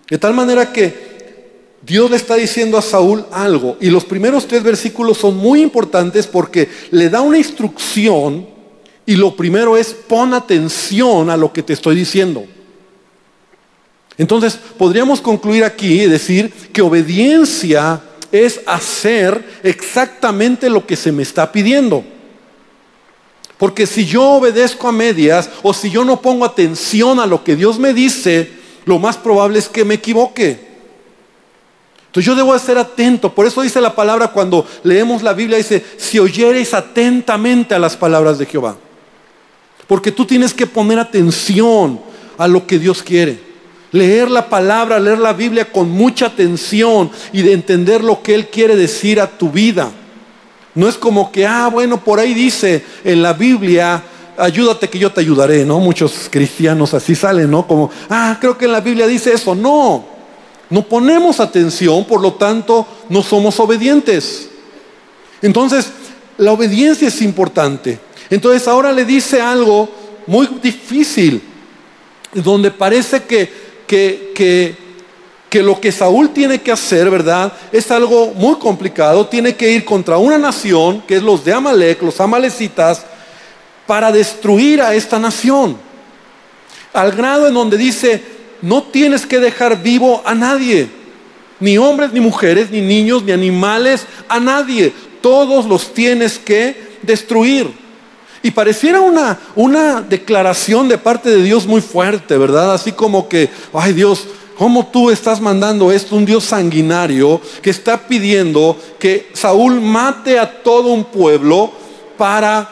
De 0.09 0.17
tal 0.17 0.33
manera 0.33 0.73
que 0.73 1.75
Dios 1.83 2.09
le 2.09 2.15
está 2.15 2.33
diciendo 2.33 2.75
a 2.75 2.81
Saúl 2.81 3.23
algo. 3.31 3.77
Y 3.79 3.91
los 3.91 4.03
primeros 4.03 4.47
tres 4.47 4.63
versículos 4.63 5.19
son 5.19 5.37
muy 5.37 5.61
importantes 5.61 6.25
porque 6.25 6.69
le 6.89 7.07
da 7.11 7.21
una 7.21 7.37
instrucción 7.37 8.47
y 9.05 9.15
lo 9.15 9.35
primero 9.35 9.77
es 9.77 9.93
pon 9.93 10.33
atención 10.33 11.29
a 11.29 11.37
lo 11.37 11.53
que 11.53 11.61
te 11.61 11.73
estoy 11.73 11.95
diciendo. 11.95 12.45
Entonces, 14.17 14.57
podríamos 14.75 15.21
concluir 15.21 15.63
aquí 15.63 16.01
y 16.01 16.07
decir 16.07 16.51
que 16.73 16.81
obediencia 16.81 18.01
es 18.31 18.61
hacer 18.65 19.59
exactamente 19.63 20.69
lo 20.69 20.85
que 20.85 20.95
se 20.95 21.11
me 21.11 21.23
está 21.23 21.51
pidiendo. 21.51 22.03
Porque 23.57 23.85
si 23.85 24.05
yo 24.05 24.23
obedezco 24.23 24.87
a 24.87 24.91
medias 24.91 25.49
o 25.63 25.73
si 25.73 25.89
yo 25.89 26.05
no 26.05 26.21
pongo 26.21 26.45
atención 26.45 27.19
a 27.19 27.25
lo 27.25 27.43
que 27.43 27.55
Dios 27.55 27.77
me 27.77 27.93
dice, 27.93 28.51
lo 28.85 28.99
más 28.99 29.17
probable 29.17 29.59
es 29.59 29.67
que 29.67 29.83
me 29.83 29.95
equivoque. 29.95 30.69
Entonces 32.07 32.25
yo 32.25 32.35
debo 32.35 32.57
ser 32.57 32.77
atento. 32.77 33.35
Por 33.35 33.45
eso 33.45 33.61
dice 33.61 33.81
la 33.81 33.95
palabra 33.95 34.29
cuando 34.29 34.65
leemos 34.83 35.21
la 35.21 35.33
Biblia, 35.33 35.57
dice, 35.57 35.85
si 35.97 36.19
oyereis 36.19 36.73
atentamente 36.73 37.75
a 37.75 37.79
las 37.79 37.97
palabras 37.97 38.39
de 38.39 38.45
Jehová. 38.45 38.77
Porque 39.87 40.11
tú 40.11 40.25
tienes 40.25 40.53
que 40.53 40.65
poner 40.65 40.97
atención 40.97 41.99
a 42.37 42.47
lo 42.47 42.65
que 42.65 42.79
Dios 42.79 43.03
quiere. 43.03 43.48
Leer 43.91 44.29
la 44.29 44.49
palabra, 44.49 44.99
leer 44.99 45.19
la 45.19 45.33
Biblia 45.33 45.71
con 45.71 45.89
mucha 45.89 46.27
atención 46.27 47.09
y 47.33 47.41
de 47.41 47.53
entender 47.53 48.03
lo 48.03 48.21
que 48.21 48.35
Él 48.35 48.47
quiere 48.47 48.75
decir 48.75 49.19
a 49.19 49.27
tu 49.27 49.49
vida. 49.49 49.89
No 50.75 50.87
es 50.87 50.95
como 50.95 51.31
que, 51.31 51.45
ah, 51.45 51.69
bueno, 51.71 52.03
por 52.03 52.19
ahí 52.19 52.33
dice 52.33 52.83
en 53.03 53.21
la 53.23 53.33
Biblia, 53.33 54.03
ayúdate 54.37 54.89
que 54.89 54.99
yo 54.99 55.11
te 55.11 55.21
ayudaré, 55.21 55.65
¿no? 55.65 55.79
Muchos 55.79 56.27
cristianos 56.29 56.93
así 56.93 57.15
salen, 57.15 57.49
¿no? 57.49 57.65
Como, 57.65 57.89
ah, 58.09 58.37
creo 58.39 58.57
que 58.57 58.65
en 58.65 58.71
la 58.71 58.79
Biblia 58.79 59.07
dice 59.07 59.33
eso. 59.33 59.55
No, 59.55 60.05
no 60.69 60.83
ponemos 60.83 61.39
atención, 61.39 62.05
por 62.05 62.21
lo 62.21 62.33
tanto, 62.33 62.85
no 63.09 63.23
somos 63.23 63.59
obedientes. 63.59 64.49
Entonces, 65.41 65.91
la 66.37 66.51
obediencia 66.51 67.07
es 67.07 67.21
importante. 67.21 67.99
Entonces, 68.29 68.67
ahora 68.67 68.91
le 68.91 69.03
dice 69.03 69.41
algo 69.41 69.89
muy 70.27 70.47
difícil, 70.61 71.41
donde 72.33 72.69
parece 72.69 73.23
que 73.23 73.68
que, 73.89 74.75
que, 75.49 75.63
lo 75.63 75.81
que 75.81 75.91
Saúl 75.91 76.29
tiene 76.29 76.61
que 76.61 76.71
hacer, 76.71 77.09
¿verdad? 77.09 77.51
Es 77.71 77.89
algo 77.89 78.33
muy 78.35 78.59
complicado. 78.59 79.25
Tiene 79.25 79.55
que 79.55 79.71
ir 79.71 79.83
contra 79.83 80.19
una 80.19 80.37
nación, 80.37 81.01
que 81.07 81.15
es 81.15 81.23
los 81.23 81.43
de 81.43 81.53
Amalek, 81.53 81.99
los 82.03 82.21
amalecitas, 82.21 83.03
para 83.87 84.11
destruir 84.11 84.79
a 84.79 84.93
esta 84.93 85.17
nación. 85.17 85.75
Al 86.93 87.13
grado 87.13 87.47
en 87.47 87.55
donde 87.55 87.77
dice, 87.77 88.21
no 88.61 88.83
tienes 88.83 89.25
que 89.25 89.39
dejar 89.39 89.81
vivo 89.81 90.21
a 90.23 90.35
nadie, 90.35 90.87
ni 91.59 91.79
hombres, 91.79 92.13
ni 92.13 92.19
mujeres, 92.19 92.69
ni 92.69 92.81
niños, 92.81 93.23
ni 93.23 93.31
animales, 93.31 94.05
a 94.27 94.39
nadie. 94.39 94.93
Todos 95.19 95.65
los 95.65 95.95
tienes 95.95 96.37
que 96.37 96.99
destruir. 97.01 97.71
Y 98.41 98.51
pareciera 98.51 99.01
una, 99.01 99.37
una 99.55 100.01
declaración 100.01 100.87
de 100.87 100.97
parte 100.97 101.29
de 101.29 101.43
Dios 101.43 101.67
muy 101.67 101.81
fuerte, 101.81 102.37
¿verdad? 102.37 102.73
Así 102.73 102.91
como 102.91 103.27
que, 103.27 103.49
ay 103.73 103.93
Dios, 103.93 104.25
¿cómo 104.57 104.87
tú 104.87 105.09
estás 105.09 105.41
mandando 105.41 105.91
esto? 105.91 106.15
Un 106.15 106.25
Dios 106.25 106.45
sanguinario 106.45 107.41
que 107.61 107.69
está 107.69 107.97
pidiendo 107.97 108.77
que 108.97 109.29
Saúl 109.33 109.81
mate 109.81 110.39
a 110.39 110.61
todo 110.63 110.89
un 110.89 111.05
pueblo 111.05 111.71
para 112.17 112.69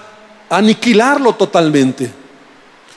aniquilarlo 0.49 1.33
totalmente. 1.35 2.11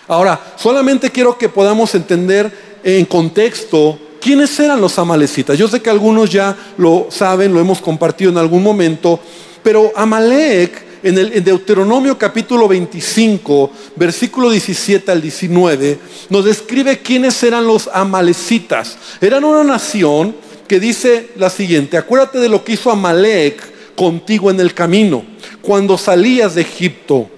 Ahora, 0.06 0.40
solamente 0.56 1.10
quiero 1.10 1.38
que 1.38 1.48
podamos 1.48 1.94
entender 1.94 2.80
en 2.82 3.04
contexto 3.04 3.98
quiénes 4.20 4.58
eran 4.60 4.80
los 4.80 4.98
amalecitas. 4.98 5.56
Yo 5.56 5.68
sé 5.68 5.80
que 5.80 5.90
algunos 5.90 6.30
ya 6.30 6.56
lo 6.76 7.06
saben, 7.10 7.52
lo 7.52 7.60
hemos 7.60 7.80
compartido 7.80 8.30
en 8.30 8.38
algún 8.38 8.62
momento, 8.62 9.20
pero 9.62 9.92
Amalek 9.94 10.89
en 11.02 11.18
el 11.18 11.42
Deuteronomio 11.42 12.18
capítulo 12.18 12.68
25, 12.68 13.70
versículo 13.96 14.50
17 14.50 15.10
al 15.10 15.22
19, 15.22 15.98
nos 16.28 16.44
describe 16.44 16.98
quiénes 16.98 17.42
eran 17.42 17.66
los 17.66 17.88
amalecitas. 17.92 18.98
Eran 19.20 19.44
una 19.44 19.64
nación 19.64 20.34
que 20.68 20.78
dice 20.78 21.30
la 21.36 21.50
siguiente, 21.50 21.96
acuérdate 21.96 22.38
de 22.38 22.48
lo 22.48 22.62
que 22.62 22.72
hizo 22.72 22.90
Amalek 22.90 23.96
contigo 23.96 24.50
en 24.50 24.60
el 24.60 24.72
camino, 24.74 25.24
cuando 25.62 25.98
salías 25.98 26.54
de 26.54 26.62
Egipto 26.62 27.28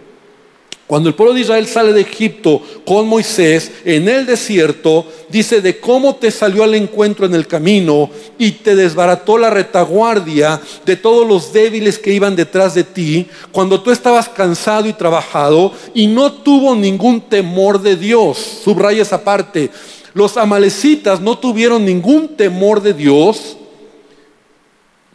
cuando 0.86 1.08
el 1.08 1.14
pueblo 1.14 1.34
de 1.34 1.40
Israel 1.40 1.66
sale 1.66 1.92
de 1.92 2.02
Egipto 2.02 2.60
con 2.84 3.08
Moisés 3.08 3.70
en 3.84 4.08
el 4.08 4.26
desierto, 4.26 5.06
dice 5.30 5.62
de 5.62 5.80
cómo 5.80 6.16
te 6.16 6.30
salió 6.30 6.64
al 6.64 6.74
encuentro 6.74 7.24
en 7.24 7.34
el 7.34 7.46
camino 7.46 8.10
y 8.38 8.50
te 8.52 8.74
desbarató 8.74 9.38
la 9.38 9.48
retaguardia 9.48 10.60
de 10.84 10.96
todos 10.96 11.26
los 11.26 11.52
débiles 11.52 11.98
que 11.98 12.12
iban 12.12 12.36
detrás 12.36 12.74
de 12.74 12.84
ti, 12.84 13.26
cuando 13.52 13.80
tú 13.80 13.90
estabas 13.90 14.28
cansado 14.28 14.86
y 14.86 14.92
trabajado 14.92 15.72
y 15.94 16.08
no 16.08 16.32
tuvo 16.32 16.74
ningún 16.74 17.22
temor 17.22 17.80
de 17.80 17.96
Dios. 17.96 18.38
Subraya 18.62 19.02
esa 19.02 19.24
parte. 19.24 19.70
Los 20.14 20.36
amalecitas 20.36 21.20
no 21.20 21.38
tuvieron 21.38 21.86
ningún 21.86 22.36
temor 22.36 22.82
de 22.82 22.92
Dios 22.92 23.56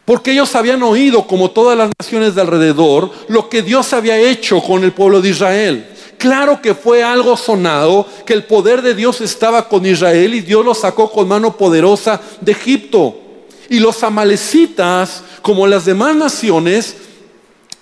porque 0.08 0.32
ellos 0.32 0.54
habían 0.54 0.82
oído, 0.82 1.26
como 1.26 1.50
todas 1.50 1.76
las 1.76 1.90
naciones 2.00 2.34
de 2.34 2.40
alrededor, 2.40 3.10
lo 3.28 3.50
que 3.50 3.60
Dios 3.60 3.92
había 3.92 4.16
hecho 4.16 4.62
con 4.62 4.82
el 4.82 4.94
pueblo 4.94 5.20
de 5.20 5.28
Israel. 5.28 5.86
Claro 6.16 6.62
que 6.62 6.74
fue 6.74 7.02
algo 7.02 7.36
sonado, 7.36 8.06
que 8.24 8.32
el 8.32 8.44
poder 8.44 8.80
de 8.80 8.94
Dios 8.94 9.20
estaba 9.20 9.68
con 9.68 9.84
Israel 9.84 10.32
y 10.32 10.40
Dios 10.40 10.64
lo 10.64 10.74
sacó 10.74 11.12
con 11.12 11.28
mano 11.28 11.58
poderosa 11.58 12.22
de 12.40 12.52
Egipto. 12.52 13.20
Y 13.68 13.80
los 13.80 14.02
amalecitas, 14.02 15.24
como 15.42 15.66
las 15.66 15.84
demás 15.84 16.16
naciones, 16.16 16.96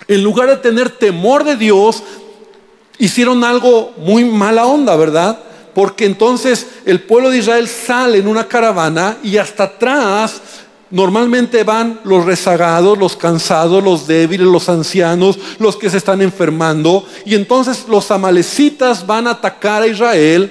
en 0.09 0.21
lugar 0.21 0.49
de 0.49 0.57
tener 0.57 0.89
temor 0.89 1.45
de 1.45 1.55
Dios, 1.55 2.03
hicieron 2.97 3.45
algo 3.45 3.93
muy 3.99 4.25
mala 4.25 4.65
onda, 4.65 4.97
¿verdad? 4.97 5.39
porque 5.77 6.05
entonces 6.05 6.65
el 6.85 7.01
pueblo 7.01 7.29
de 7.29 7.37
Israel 7.37 7.67
sale 7.67 8.17
en 8.17 8.27
una 8.27 8.47
caravana 8.47 9.19
y 9.21 9.37
hasta 9.37 9.65
atrás 9.65 10.41
Normalmente 10.89 11.63
van 11.63 11.99
los 12.05 12.25
rezagados, 12.25 12.97
los 12.97 13.17
cansados, 13.17 13.83
los 13.83 14.07
débiles, 14.07 14.47
los 14.47 14.69
ancianos, 14.69 15.37
los 15.59 15.75
que 15.75 15.89
se 15.89 15.97
están 15.97 16.21
enfermando. 16.21 17.05
Y 17.25 17.35
entonces 17.35 17.85
los 17.89 18.09
amalecitas 18.09 19.05
van 19.05 19.27
a 19.27 19.31
atacar 19.31 19.81
a 19.81 19.87
Israel, 19.87 20.49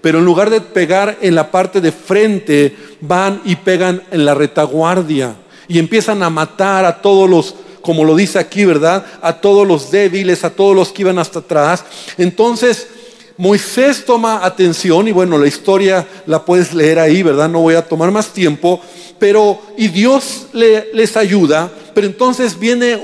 pero 0.00 0.18
en 0.18 0.24
lugar 0.24 0.50
de 0.50 0.60
pegar 0.60 1.18
en 1.20 1.36
la 1.36 1.52
parte 1.52 1.80
de 1.80 1.92
frente, 1.92 2.76
van 3.00 3.40
y 3.44 3.54
pegan 3.56 4.02
en 4.10 4.24
la 4.24 4.34
retaguardia. 4.34 5.36
Y 5.68 5.78
empiezan 5.78 6.22
a 6.24 6.30
matar 6.30 6.84
a 6.84 7.00
todos 7.00 7.30
los, 7.30 7.54
como 7.80 8.04
lo 8.04 8.16
dice 8.16 8.40
aquí, 8.40 8.64
¿verdad? 8.64 9.06
A 9.22 9.34
todos 9.34 9.66
los 9.66 9.92
débiles, 9.92 10.42
a 10.42 10.50
todos 10.50 10.74
los 10.74 10.90
que 10.90 11.02
iban 11.02 11.20
hasta 11.20 11.38
atrás. 11.38 11.84
Entonces 12.18 12.88
Moisés 13.38 14.04
toma 14.04 14.44
atención 14.44 15.08
y 15.08 15.12
bueno, 15.12 15.36
la 15.36 15.46
historia 15.46 16.06
la 16.26 16.44
puedes 16.44 16.72
leer 16.72 16.98
ahí, 16.98 17.22
¿verdad? 17.22 17.48
No 17.48 17.60
voy 17.60 17.74
a 17.74 17.86
tomar 17.86 18.10
más 18.10 18.28
tiempo, 18.28 18.80
pero 19.18 19.60
y 19.76 19.88
Dios 19.88 20.46
les 20.52 21.16
ayuda, 21.16 21.70
pero 21.94 22.06
entonces 22.06 22.58
viene 22.58 22.98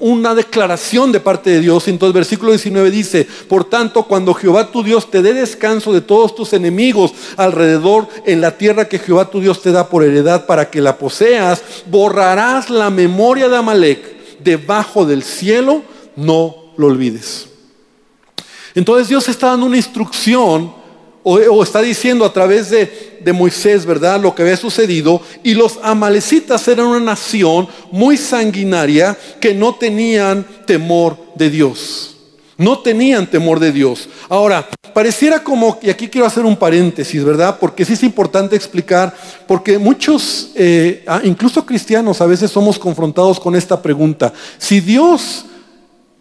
una 0.00 0.34
declaración 0.34 1.10
de 1.10 1.20
parte 1.20 1.50
de 1.50 1.60
Dios. 1.60 1.88
Entonces 1.88 2.14
versículo 2.14 2.52
19 2.52 2.90
dice, 2.90 3.26
por 3.48 3.64
tanto, 3.64 4.04
cuando 4.04 4.34
Jehová 4.34 4.70
tu 4.70 4.82
Dios 4.84 5.10
te 5.10 5.22
dé 5.22 5.34
descanso 5.34 5.92
de 5.92 6.00
todos 6.00 6.34
tus 6.34 6.52
enemigos 6.52 7.12
alrededor 7.36 8.06
en 8.24 8.40
la 8.40 8.56
tierra 8.56 8.88
que 8.88 8.98
Jehová 8.98 9.30
tu 9.30 9.40
Dios 9.40 9.62
te 9.62 9.72
da 9.72 9.88
por 9.88 10.04
heredad 10.04 10.46
para 10.46 10.70
que 10.70 10.80
la 10.80 10.96
poseas, 10.96 11.62
borrarás 11.86 12.70
la 12.70 12.90
memoria 12.90 13.48
de 13.48 13.56
Amalek 13.56 14.38
debajo 14.40 15.04
del 15.04 15.22
cielo, 15.22 15.82
no 16.16 16.72
lo 16.76 16.86
olvides. 16.86 17.51
Entonces 18.74 19.08
Dios 19.08 19.28
está 19.28 19.48
dando 19.48 19.66
una 19.66 19.76
instrucción 19.76 20.82
o, 21.24 21.62
está 21.62 21.80
diciendo 21.80 22.24
a 22.24 22.32
través 22.32 22.70
de, 22.70 23.32
Moisés, 23.32 23.86
¿verdad? 23.86 24.20
Lo 24.20 24.34
que 24.34 24.42
había 24.42 24.56
sucedido. 24.56 25.20
Y 25.44 25.54
los 25.54 25.78
amalecitas 25.82 26.66
eran 26.66 26.86
una 26.86 27.00
nación 27.00 27.68
muy 27.92 28.16
sanguinaria 28.16 29.16
que 29.40 29.54
no 29.54 29.74
tenían 29.76 30.44
temor 30.66 31.16
de 31.36 31.50
Dios. 31.50 32.16
No 32.58 32.80
tenían 32.80 33.28
temor 33.28 33.60
de 33.60 33.72
Dios. 33.72 34.08
Ahora, 34.28 34.68
pareciera 34.92 35.42
como, 35.42 35.78
y 35.82 35.90
aquí 35.90 36.08
quiero 36.08 36.26
hacer 36.26 36.44
un 36.44 36.56
paréntesis, 36.56 37.24
¿verdad? 37.24 37.56
Porque 37.60 37.84
sí 37.84 37.92
es 37.92 38.02
importante 38.02 38.56
explicar, 38.56 39.14
porque 39.46 39.78
muchos, 39.78 40.50
eh, 40.56 41.04
ah, 41.06 41.20
incluso 41.22 41.64
cristianos, 41.64 42.20
a 42.20 42.26
veces 42.26 42.50
somos 42.50 42.78
confrontados 42.78 43.38
con 43.38 43.54
esta 43.54 43.80
pregunta. 43.80 44.32
Si 44.58 44.80
Dios 44.80 45.44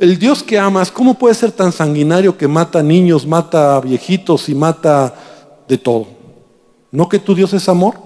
el 0.01 0.17
Dios 0.17 0.41
que 0.41 0.57
amas, 0.57 0.89
¿cómo 0.89 1.13
puede 1.13 1.35
ser 1.35 1.51
tan 1.51 1.71
sanguinario 1.71 2.35
que 2.35 2.47
mata 2.47 2.81
niños, 2.81 3.27
mata 3.27 3.79
viejitos 3.79 4.49
y 4.49 4.55
mata 4.55 5.13
de 5.67 5.77
todo? 5.77 6.07
¿No 6.89 7.07
que 7.07 7.19
tu 7.19 7.35
Dios 7.35 7.53
es 7.53 7.69
amor? 7.69 7.97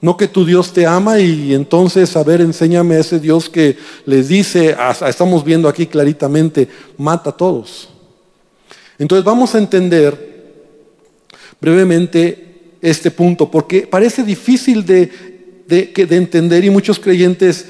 ¿No 0.00 0.16
que 0.16 0.28
tu 0.28 0.44
Dios 0.44 0.72
te 0.72 0.86
ama 0.86 1.18
y 1.18 1.52
entonces, 1.52 2.16
a 2.16 2.22
ver, 2.22 2.40
enséñame 2.40 2.94
a 2.94 3.00
ese 3.00 3.18
Dios 3.18 3.50
que 3.50 3.76
les 4.06 4.28
dice, 4.28 4.76
estamos 5.08 5.42
viendo 5.42 5.68
aquí 5.68 5.86
claritamente, 5.86 6.68
mata 6.96 7.30
a 7.30 7.36
todos? 7.36 7.88
Entonces 8.96 9.24
vamos 9.24 9.52
a 9.56 9.58
entender 9.58 10.62
brevemente 11.60 12.76
este 12.80 13.10
punto, 13.10 13.50
porque 13.50 13.88
parece 13.88 14.22
difícil 14.22 14.86
de, 14.86 15.10
de, 15.66 16.06
de 16.06 16.16
entender 16.16 16.64
y 16.64 16.70
muchos 16.70 17.00
creyentes 17.00 17.66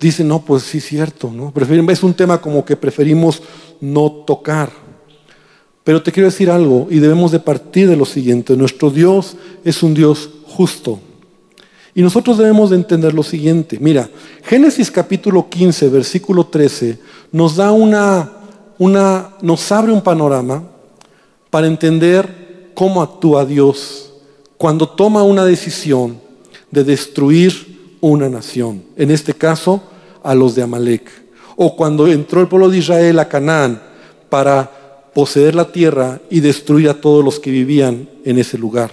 dicen, 0.00 0.28
no, 0.28 0.44
pues 0.44 0.62
sí 0.62 0.80
cierto, 0.80 1.30
¿no? 1.30 1.52
es 1.90 2.02
un 2.02 2.14
tema 2.14 2.40
como 2.40 2.64
que 2.64 2.76
preferimos 2.76 3.42
no 3.80 4.10
tocar. 4.10 4.70
Pero 5.82 6.02
te 6.02 6.12
quiero 6.12 6.30
decir 6.30 6.50
algo, 6.50 6.86
y 6.90 6.98
debemos 6.98 7.30
de 7.30 7.40
partir 7.40 7.88
de 7.88 7.96
lo 7.96 8.04
siguiente, 8.04 8.56
nuestro 8.56 8.90
Dios 8.90 9.36
es 9.64 9.82
un 9.82 9.94
Dios 9.94 10.30
justo. 10.46 10.98
Y 11.94 12.02
nosotros 12.02 12.38
debemos 12.38 12.70
de 12.70 12.76
entender 12.76 13.14
lo 13.14 13.22
siguiente. 13.22 13.78
Mira, 13.80 14.10
Génesis 14.42 14.90
capítulo 14.90 15.48
15, 15.48 15.88
versículo 15.90 16.46
13, 16.46 16.98
nos 17.30 17.56
da 17.56 17.70
una, 17.70 18.32
una, 18.78 19.30
nos 19.42 19.70
abre 19.70 19.92
un 19.92 20.02
panorama 20.02 20.64
para 21.50 21.66
entender 21.66 22.72
cómo 22.74 23.00
actúa 23.00 23.44
Dios 23.44 24.12
cuando 24.56 24.88
toma 24.88 25.22
una 25.22 25.44
decisión 25.44 26.18
de 26.70 26.82
destruir 26.82 27.73
una 28.10 28.28
nación. 28.28 28.82
En 28.96 29.10
este 29.10 29.34
caso, 29.34 29.82
a 30.22 30.34
los 30.34 30.54
de 30.54 30.62
Amalek. 30.62 31.10
O 31.56 31.76
cuando 31.76 32.06
entró 32.06 32.40
el 32.40 32.48
pueblo 32.48 32.68
de 32.68 32.78
Israel 32.78 33.18
a 33.18 33.28
Canaán 33.28 33.80
para 34.28 34.70
poseer 35.14 35.54
la 35.54 35.70
tierra 35.70 36.20
y 36.28 36.40
destruir 36.40 36.88
a 36.88 37.00
todos 37.00 37.24
los 37.24 37.38
que 37.38 37.50
vivían 37.50 38.08
en 38.24 38.38
ese 38.38 38.58
lugar. 38.58 38.90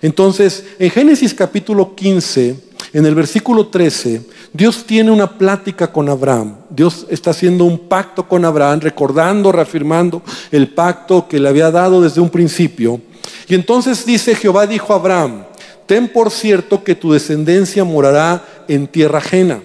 Entonces, 0.00 0.64
en 0.78 0.90
Génesis 0.90 1.34
capítulo 1.34 1.94
15, 1.94 2.56
en 2.92 3.06
el 3.06 3.14
versículo 3.14 3.66
13, 3.66 4.22
Dios 4.52 4.84
tiene 4.84 5.10
una 5.10 5.38
plática 5.38 5.92
con 5.92 6.08
Abraham. 6.08 6.56
Dios 6.70 7.06
está 7.10 7.30
haciendo 7.30 7.64
un 7.64 7.78
pacto 7.78 8.26
con 8.26 8.44
Abraham, 8.44 8.80
recordando, 8.80 9.52
reafirmando 9.52 10.22
el 10.50 10.68
pacto 10.68 11.28
que 11.28 11.38
le 11.38 11.48
había 11.48 11.70
dado 11.70 12.00
desde 12.00 12.20
un 12.20 12.30
principio. 12.30 13.00
Y 13.46 13.54
entonces 13.54 14.04
dice, 14.06 14.34
Jehová 14.34 14.66
dijo 14.66 14.92
a 14.92 14.96
Abraham, 14.96 15.44
ten 15.88 16.06
por 16.06 16.30
cierto 16.30 16.84
que 16.84 16.94
tu 16.94 17.12
descendencia 17.12 17.82
morará 17.82 18.44
en 18.68 18.86
tierra 18.86 19.18
ajena 19.18 19.60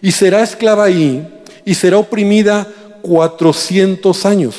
y 0.00 0.12
será 0.12 0.42
esclava 0.42 0.84
ahí 0.84 1.26
y 1.64 1.74
será 1.74 1.98
oprimida 1.98 2.66
400 3.02 4.24
años. 4.24 4.54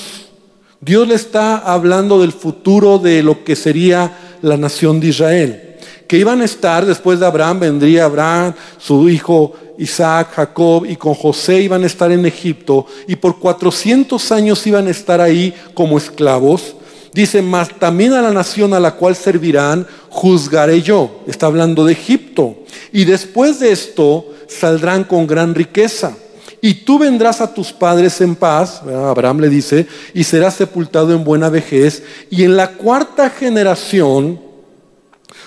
Dios 0.82 1.08
le 1.08 1.16
está 1.16 1.58
hablando 1.58 2.20
del 2.20 2.34
futuro 2.34 3.00
de 3.00 3.24
lo 3.24 3.44
que 3.44 3.56
sería 3.56 4.38
la 4.42 4.58
nación 4.58 5.00
de 5.00 5.08
Israel. 5.08 5.76
Que 6.08 6.18
iban 6.18 6.42
a 6.42 6.46
estar, 6.46 6.86
después 6.86 7.20
de 7.20 7.26
Abraham, 7.26 7.60
vendría 7.60 8.06
Abraham, 8.06 8.54
su 8.78 9.10
hijo 9.10 9.54
Isaac, 9.78 10.34
Jacob, 10.36 10.86
y 10.86 10.96
con 10.96 11.14
José 11.14 11.62
iban 11.62 11.84
a 11.84 11.88
estar 11.88 12.12
en 12.12 12.26
Egipto, 12.26 12.86
y 13.08 13.16
por 13.16 13.40
400 13.40 14.32
años 14.32 14.66
iban 14.68 14.88
a 14.88 14.92
estar 14.92 15.22
ahí 15.22 15.54
como 15.74 15.98
esclavos. 15.98 16.76
Dice, 17.14 17.42
más 17.42 17.70
también 17.80 18.14
a 18.14 18.22
la 18.22 18.32
nación 18.32 18.74
a 18.74 18.80
la 18.80 18.92
cual 18.96 19.16
servirán, 19.16 19.88
juzgaré 20.10 20.82
yo. 20.82 21.24
Está 21.28 21.48
hablando 21.48 21.86
de 21.86 21.94
Egipto. 21.94 22.58
Y 22.92 23.06
después 23.06 23.60
de 23.60 23.72
esto, 23.72 24.34
saldrán 24.48 25.04
con 25.04 25.26
gran 25.26 25.56
riqueza. 25.56 26.16
Y 26.62 26.74
tú 26.74 27.00
vendrás 27.00 27.40
a 27.42 27.54
tus 27.54 27.72
padres 27.72 28.20
en 28.22 28.36
paz, 28.36 28.82
Abraham 28.82 29.40
le 29.40 29.50
dice, 29.50 29.88
y 30.14 30.24
serás 30.24 30.56
sepultado 30.56 31.14
en 31.14 31.24
buena 31.24 31.50
vejez. 31.50 32.04
Y 32.30 32.44
en 32.44 32.58
la 32.58 32.72
cuarta 32.72 33.30
generación 33.30 34.40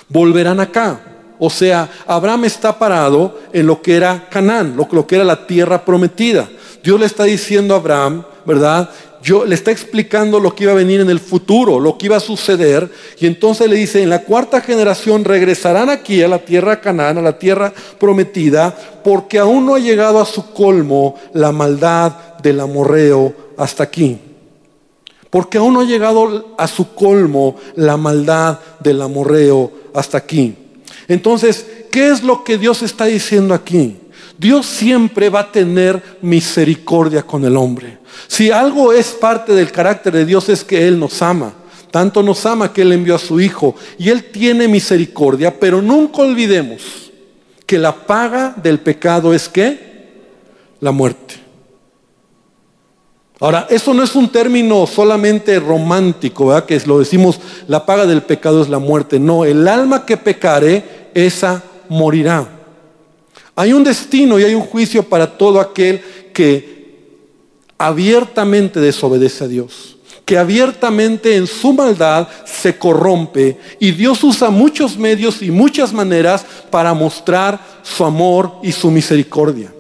volverán 0.09 0.61
acá. 0.61 1.01
O 1.39 1.51
sea, 1.51 1.91
Abraham 2.07 2.45
está 2.45 2.79
parado 2.79 3.41
en 3.53 3.67
lo 3.67 3.83
que 3.83 3.97
era 3.97 4.29
Canaán, 4.31 4.77
lo, 4.77 4.89
lo 4.91 5.07
que 5.07 5.17
era 5.17 5.25
la 5.25 5.47
tierra 5.47 5.85
prometida. 5.85 6.49
Dios 6.83 6.99
le 6.99 7.07
está 7.07 7.25
diciendo 7.25 7.75
a 7.75 7.79
Abraham, 7.79 8.25
¿verdad? 8.47 8.91
Yo, 9.23 9.45
le 9.45 9.55
está 9.55 9.71
explicando 9.71 10.41
lo 10.41 10.55
que 10.55 10.65
iba 10.65 10.73
a 10.73 10.77
venir 10.77 11.01
en 11.01 11.09
el 11.09 11.21
futuro, 11.21 11.79
lo 11.79 11.97
que 11.97 12.07
iba 12.07 12.17
a 12.17 12.21
suceder. 12.21 12.91
Y 13.21 13.27
entonces 13.27 13.69
le 13.69 13.77
dice, 13.77 14.03
en 14.03 14.11
la 14.11 14.23
cuarta 14.23 14.61
generación 14.61 15.25
regresarán 15.25 15.89
aquí 15.89 16.23
a 16.23 16.29
la 16.29 16.41
tierra 16.41 16.81
Canaán, 16.81 17.19
a 17.19 17.23
la 17.23 17.39
tierra 17.39 17.73
prometida, 18.01 18.75
porque 19.05 19.39
aún 19.39 19.65
no 19.65 19.77
ha 19.77 19.79
llegado 19.79 20.21
a 20.21 20.27
su 20.27 20.53
colmo 20.53 21.15
la 21.35 21.53
maldad 21.53 22.13
del 22.43 22.59
amorreo 22.59 23.33
hasta 23.57 23.85
aquí. 23.85 24.19
Porque 25.31 25.59
aún 25.59 25.75
no 25.75 25.81
ha 25.81 25.85
llegado 25.85 26.55
a 26.59 26.67
su 26.67 26.93
colmo 26.93 27.57
la 27.77 27.97
maldad 27.97 28.59
del 28.81 29.01
amorreo 29.01 29.73
hasta 29.95 30.19
aquí. 30.19 30.57
Entonces, 31.07 31.65
¿qué 31.93 32.09
es 32.09 32.23
lo 32.25 32.43
que 32.43 32.59
Dios 32.59 32.83
está 32.83 33.05
diciendo 33.05 33.55
aquí? 33.55 33.99
Dios 34.39 34.67
siempre 34.67 35.29
va 35.29 35.41
a 35.41 35.53
tener 35.53 36.19
misericordia 36.23 37.23
con 37.23 37.45
el 37.45 37.57
hombre. 37.57 37.99
Si 38.27 38.51
algo 38.51 38.93
es 38.93 39.09
parte 39.09 39.55
del 39.55 39.71
carácter 39.71 40.13
de 40.13 40.25
Dios 40.25 40.49
es 40.49 40.65
que 40.65 40.87
Él 40.87 40.99
nos 40.99 41.21
ama. 41.23 41.53
Tanto 41.91 42.23
nos 42.23 42.45
ama 42.47 42.73
que 42.73 42.83
Él 42.83 42.93
envió 42.93 43.15
a 43.15 43.19
su 43.19 43.41
Hijo. 43.41 43.75
Y 43.99 44.09
Él 44.09 44.25
tiene 44.25 44.69
misericordia, 44.69 45.59
pero 45.59 45.83
nunca 45.83 46.23
olvidemos 46.23 47.11
que 47.67 47.79
la 47.79 47.95
paga 47.95 48.55
del 48.57 48.81
pecado 48.81 49.35
es 49.35 49.49
qué? 49.49 49.93
La 50.81 50.91
muerte. 50.91 51.37
Ahora, 53.43 53.67
eso 53.69 53.93
no 53.93 54.05
es 54.05 54.15
un 54.15 54.29
término 54.29 54.87
solamente 54.87 55.59
romántico, 55.59 56.47
¿verdad? 56.47 56.65
que 56.65 56.81
lo 56.87 57.01
decimos, 57.01 57.41
la 57.67 57.85
paga 57.85 58.07
del 58.07 58.23
pecado 58.23 58.63
es 58.63 58.69
la 58.69 58.79
muerte. 58.79 59.19
No, 59.19 59.45
el 59.45 59.67
alma 59.67 60.07
que 60.07 60.17
pecare, 60.17 61.11
esa 61.13 61.63
morirá. 61.89 62.62
Hay 63.55 63.73
un 63.73 63.85
destino 63.85 64.39
y 64.39 64.45
hay 64.45 64.55
un 64.55 64.63
juicio 64.63 65.03
para 65.03 65.37
todo 65.37 65.61
aquel 65.61 66.01
que 66.33 66.73
abiertamente 67.77 68.81
desobedece 68.81 69.45
a 69.45 69.49
Dios, 69.49 69.97
que 70.25 70.39
abiertamente 70.39 71.37
en 71.37 71.47
su 71.47 71.73
maldad 71.73 72.29
se 72.47 72.79
corrompe 72.79 73.59
y 73.79 73.91
Dios 73.91 74.23
usa 74.25 74.51
muchos 74.51 74.97
medios 74.97 75.43
y 75.43 75.51
muchas 75.51 75.93
maneras 75.93 76.47
para 76.71 76.95
mostrar 76.95 77.61
su 77.83 78.05
amor 78.05 78.53
y 78.63 78.73
su 78.73 78.91
misericordia. 78.91 79.73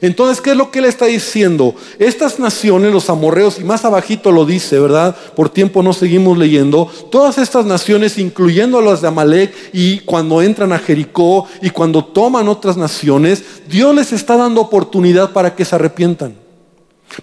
Entonces, 0.00 0.40
¿qué 0.40 0.50
es 0.50 0.56
lo 0.56 0.70
que 0.70 0.80
él 0.80 0.84
está 0.84 1.06
diciendo? 1.06 1.74
Estas 1.98 2.38
naciones, 2.38 2.92
los 2.92 3.10
amorreos, 3.10 3.58
y 3.58 3.64
más 3.64 3.84
abajito 3.84 4.32
lo 4.32 4.44
dice, 4.44 4.78
¿verdad? 4.78 5.16
Por 5.34 5.48
tiempo 5.48 5.82
no 5.82 5.92
seguimos 5.92 6.38
leyendo. 6.38 6.90
Todas 7.10 7.38
estas 7.38 7.66
naciones, 7.66 8.18
incluyendo 8.18 8.80
las 8.80 9.02
de 9.02 9.08
Amalek, 9.08 9.54
y 9.72 10.00
cuando 10.00 10.42
entran 10.42 10.72
a 10.72 10.78
Jericó 10.78 11.46
y 11.62 11.70
cuando 11.70 12.04
toman 12.04 12.48
otras 12.48 12.76
naciones, 12.76 13.42
Dios 13.68 13.94
les 13.94 14.12
está 14.12 14.36
dando 14.36 14.60
oportunidad 14.60 15.32
para 15.32 15.54
que 15.54 15.64
se 15.64 15.74
arrepientan. 15.74 16.45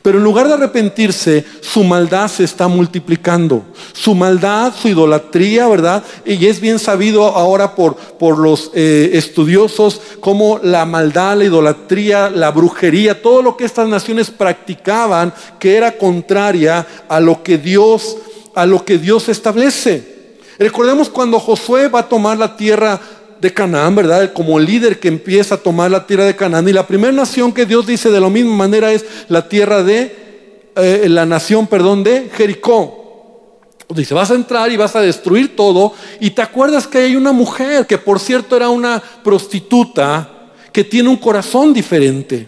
Pero 0.02 0.18
en 0.18 0.24
lugar 0.24 0.48
de 0.48 0.56
arrepentirse, 0.56 1.46
su 1.62 1.84
maldad 1.84 2.28
se 2.28 2.44
está 2.44 2.68
multiplicando. 2.68 3.64
Su 3.94 4.16
maldad, 4.16 4.74
su 4.74 4.88
idolatría, 4.88 5.68
¿verdad? 5.68 6.04
Y 6.26 6.46
es 6.48 6.60
bien 6.60 6.80
sabido 6.80 7.24
ahora 7.24 7.76
por, 7.76 7.96
por 7.96 8.40
los 8.40 8.72
eh, 8.74 9.12
estudiosos 9.14 10.02
como 10.20 10.60
la 10.64 10.86
maldad, 10.86 11.38
la 11.38 11.46
idolatría, 11.46 12.30
la 12.30 12.52
brujería, 12.52 13.22
todo 13.22 13.42
lo 13.42 13.56
que 13.56 13.66
estas 13.66 13.88
naciones 13.88 14.32
practicaban 14.32 15.34
que 15.60 15.76
era 15.76 15.98
contraria 15.98 16.86
a 17.08 17.20
lo 17.20 17.44
que 17.44 17.58
Dios, 17.58 18.18
a 18.56 18.66
lo 18.66 18.84
que 18.84 18.98
Dios 18.98 19.30
establece. 19.30 20.14
Recordemos 20.58 21.10
cuando 21.10 21.40
Josué 21.40 21.88
va 21.88 22.00
a 22.00 22.10
tomar 22.10 22.38
la 22.38 22.56
tierra 22.56 23.00
de 23.44 23.54
Canaán, 23.54 23.94
¿verdad? 23.94 24.32
Como 24.34 24.58
líder 24.58 25.00
que 25.00 25.10
empieza 25.10 25.56
a 25.56 25.58
tomar 25.58 25.92
la 25.92 26.08
tierra 26.08 26.24
de 26.24 26.36
Canaán. 26.36 26.68
Y 26.68 26.74
la 26.74 26.88
primera 26.88 27.12
nación 27.12 27.52
que 27.52 27.66
Dios 27.66 27.86
dice 27.86 28.10
de 28.10 28.20
la 28.20 28.30
misma 28.30 28.56
manera 28.56 28.92
es 28.92 29.06
la 29.28 29.48
tierra 29.48 29.84
de, 29.84 30.72
eh, 30.78 31.06
la 31.10 31.26
nación, 31.26 31.68
perdón, 31.68 32.04
de 32.04 32.32
Jericó. 32.34 33.60
Dice, 33.90 34.14
vas 34.14 34.32
a 34.32 34.36
entrar 34.36 34.72
y 34.72 34.78
vas 34.78 34.96
a 34.96 35.02
destruir 35.02 35.56
todo. 35.56 35.94
Y 36.22 36.32
te 36.32 36.42
acuerdas 36.42 36.88
que 36.88 37.00
hay 37.00 37.16
una 37.18 37.34
mujer, 37.34 37.86
que 37.86 37.98
por 37.98 38.20
cierto 38.20 38.56
era 38.56 38.70
una 38.70 39.04
prostituta, 39.24 40.52
que 40.72 40.86
tiene 40.86 41.10
un 41.10 41.18
corazón 41.18 41.74
diferente. 41.74 42.48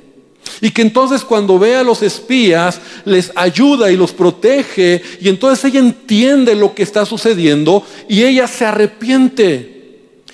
Y 0.62 0.72
que 0.72 0.82
entonces 0.82 1.26
cuando 1.26 1.60
ve 1.60 1.76
a 1.76 1.84
los 1.84 2.02
espías, 2.04 2.80
les 3.04 3.34
ayuda 3.36 3.92
y 3.92 3.98
los 3.98 4.14
protege. 4.14 5.02
Y 5.20 5.28
entonces 5.28 5.66
ella 5.66 5.82
entiende 5.82 6.56
lo 6.56 6.74
que 6.74 6.84
está 6.84 7.06
sucediendo 7.06 7.84
y 8.08 8.24
ella 8.24 8.48
se 8.48 8.66
arrepiente. 8.66 9.75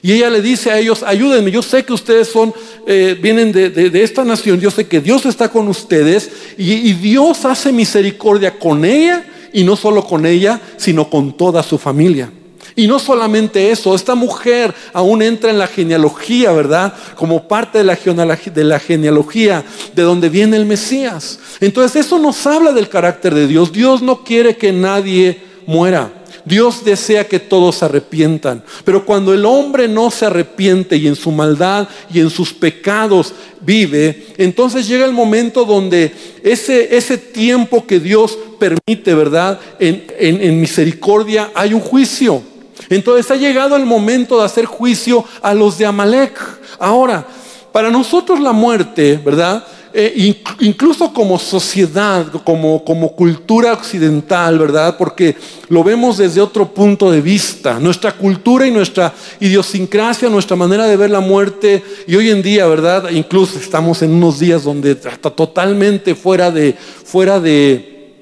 Y 0.03 0.13
ella 0.13 0.29
le 0.31 0.41
dice 0.41 0.71
a 0.71 0.79
ellos, 0.79 1.03
ayúdenme, 1.03 1.51
yo 1.51 1.61
sé 1.61 1.85
que 1.85 1.93
ustedes 1.93 2.27
son, 2.27 2.53
eh, 2.87 3.17
vienen 3.21 3.51
de, 3.51 3.91
esta 4.01 4.23
nación, 4.23 4.59
yo 4.59 4.71
sé 4.71 4.87
que 4.87 4.99
Dios 4.99 5.25
está 5.27 5.49
con 5.49 5.67
ustedes 5.67 6.31
y, 6.57 6.93
Dios 6.93 7.45
hace 7.45 7.71
misericordia 7.71 8.57
con 8.57 8.83
ella 8.83 9.23
y 9.53 9.63
no 9.63 9.75
solo 9.75 10.03
con 10.03 10.25
ella, 10.25 10.59
sino 10.77 11.07
con 11.09 11.37
toda 11.37 11.61
su 11.61 11.77
familia. 11.77 12.31
Y 12.75 12.87
no 12.87 12.97
solamente 12.97 13.69
eso, 13.69 13.93
esta 13.93 14.15
mujer 14.15 14.73
aún 14.93 15.21
entra 15.21 15.51
en 15.51 15.59
la 15.59 15.67
genealogía, 15.67 16.51
¿verdad? 16.51 16.93
Como 17.15 17.47
parte 17.47 17.79
de 17.79 17.83
la, 17.83 18.79
genealogía 18.79 19.63
de 19.93 20.01
donde 20.01 20.29
viene 20.29 20.57
el 20.57 20.65
Mesías. 20.65 21.37
Entonces 21.59 22.05
eso 22.05 22.17
nos 22.17 22.47
habla 22.47 22.71
del 22.71 22.89
carácter 22.89 23.35
de 23.35 23.45
Dios. 23.45 23.71
Dios 23.71 24.01
no 24.01 24.23
quiere 24.23 24.55
que 24.55 24.71
nadie 24.71 25.41
muera. 25.67 26.20
Dios 26.45 26.83
desea 26.83 27.27
que 27.27 27.39
todos 27.39 27.77
se 27.77 27.85
arrepientan. 27.85 28.63
Pero 28.83 29.05
cuando 29.05 29.33
el 29.33 29.45
hombre 29.45 29.87
no 29.87 30.11
se 30.11 30.25
arrepiente 30.25 30.97
y 30.97 31.07
en 31.07 31.15
su 31.15 31.31
maldad 31.31 31.87
y 32.13 32.19
en 32.19 32.29
sus 32.29 32.53
pecados 32.53 33.33
vive, 33.61 34.27
entonces 34.37 34.87
llega 34.87 35.05
el 35.05 35.13
momento 35.13 35.65
donde 35.65 36.11
ese, 36.43 36.95
ese 36.95 37.17
tiempo 37.17 37.85
que 37.85 37.99
Dios 37.99 38.37
permite, 38.59 39.13
¿verdad? 39.13 39.59
En, 39.79 40.05
en 40.19 40.59
misericordia 40.59 41.51
hay 41.53 41.73
un 41.73 41.81
juicio. 41.81 42.41
Entonces 42.89 43.31
ha 43.31 43.35
llegado 43.35 43.75
el 43.75 43.85
momento 43.85 44.39
de 44.39 44.45
hacer 44.45 44.65
juicio 44.65 45.23
a 45.41 45.53
los 45.53 45.77
de 45.77 45.85
Amalek. 45.85 46.37
Ahora, 46.79 47.25
para 47.71 47.89
nosotros 47.89 48.39
la 48.39 48.51
muerte, 48.51 49.19
¿verdad? 49.23 49.65
Eh, 49.93 50.41
incluso 50.59 51.13
como 51.13 51.37
sociedad, 51.37 52.25
como, 52.45 52.85
como 52.85 53.13
cultura 53.13 53.73
occidental, 53.73 54.57
¿verdad? 54.57 54.95
Porque 54.97 55.35
lo 55.67 55.83
vemos 55.83 56.17
desde 56.17 56.39
otro 56.39 56.73
punto 56.73 57.11
de 57.11 57.19
vista. 57.19 57.77
Nuestra 57.79 58.13
cultura 58.13 58.65
y 58.65 58.71
nuestra 58.71 59.13
idiosincrasia, 59.39 60.29
nuestra 60.29 60.55
manera 60.55 60.87
de 60.87 60.95
ver 60.95 61.09
la 61.09 61.19
muerte, 61.19 61.83
y 62.07 62.15
hoy 62.15 62.29
en 62.29 62.41
día, 62.41 62.67
¿verdad? 62.67 63.09
Incluso 63.09 63.59
estamos 63.59 64.01
en 64.01 64.11
unos 64.11 64.39
días 64.39 64.63
donde 64.63 64.91
está 64.91 65.29
totalmente 65.29 66.15
fuera 66.15 66.51
de, 66.51 66.73
fuera 66.73 67.41
de, 67.41 68.13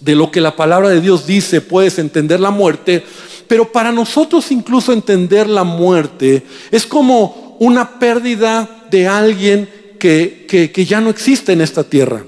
de 0.00 0.14
lo 0.14 0.30
que 0.30 0.40
la 0.40 0.56
palabra 0.56 0.88
de 0.88 1.02
Dios 1.02 1.26
dice, 1.26 1.60
puedes 1.60 1.98
entender 1.98 2.40
la 2.40 2.50
muerte. 2.50 3.04
Pero 3.48 3.70
para 3.70 3.92
nosotros 3.92 4.50
incluso 4.50 4.94
entender 4.94 5.46
la 5.46 5.64
muerte 5.64 6.42
es 6.70 6.86
como 6.86 7.56
una 7.60 7.98
pérdida 7.98 8.86
de 8.90 9.06
alguien 9.06 9.81
que, 10.02 10.84
ya 10.84 11.00
no 11.00 11.10
existe 11.10 11.52
en 11.52 11.60
esta 11.60 11.84
tierra. 11.84 12.24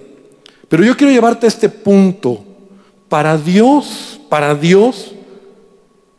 Pero 0.69 0.85
yo 0.85 0.97
quiero 0.97 1.13
llevarte 1.13 1.47
a 1.47 1.49
este 1.49 1.69
punto. 1.69 2.45
Para 3.09 3.37
Dios, 3.37 4.21
para 4.29 4.55
Dios, 4.55 5.13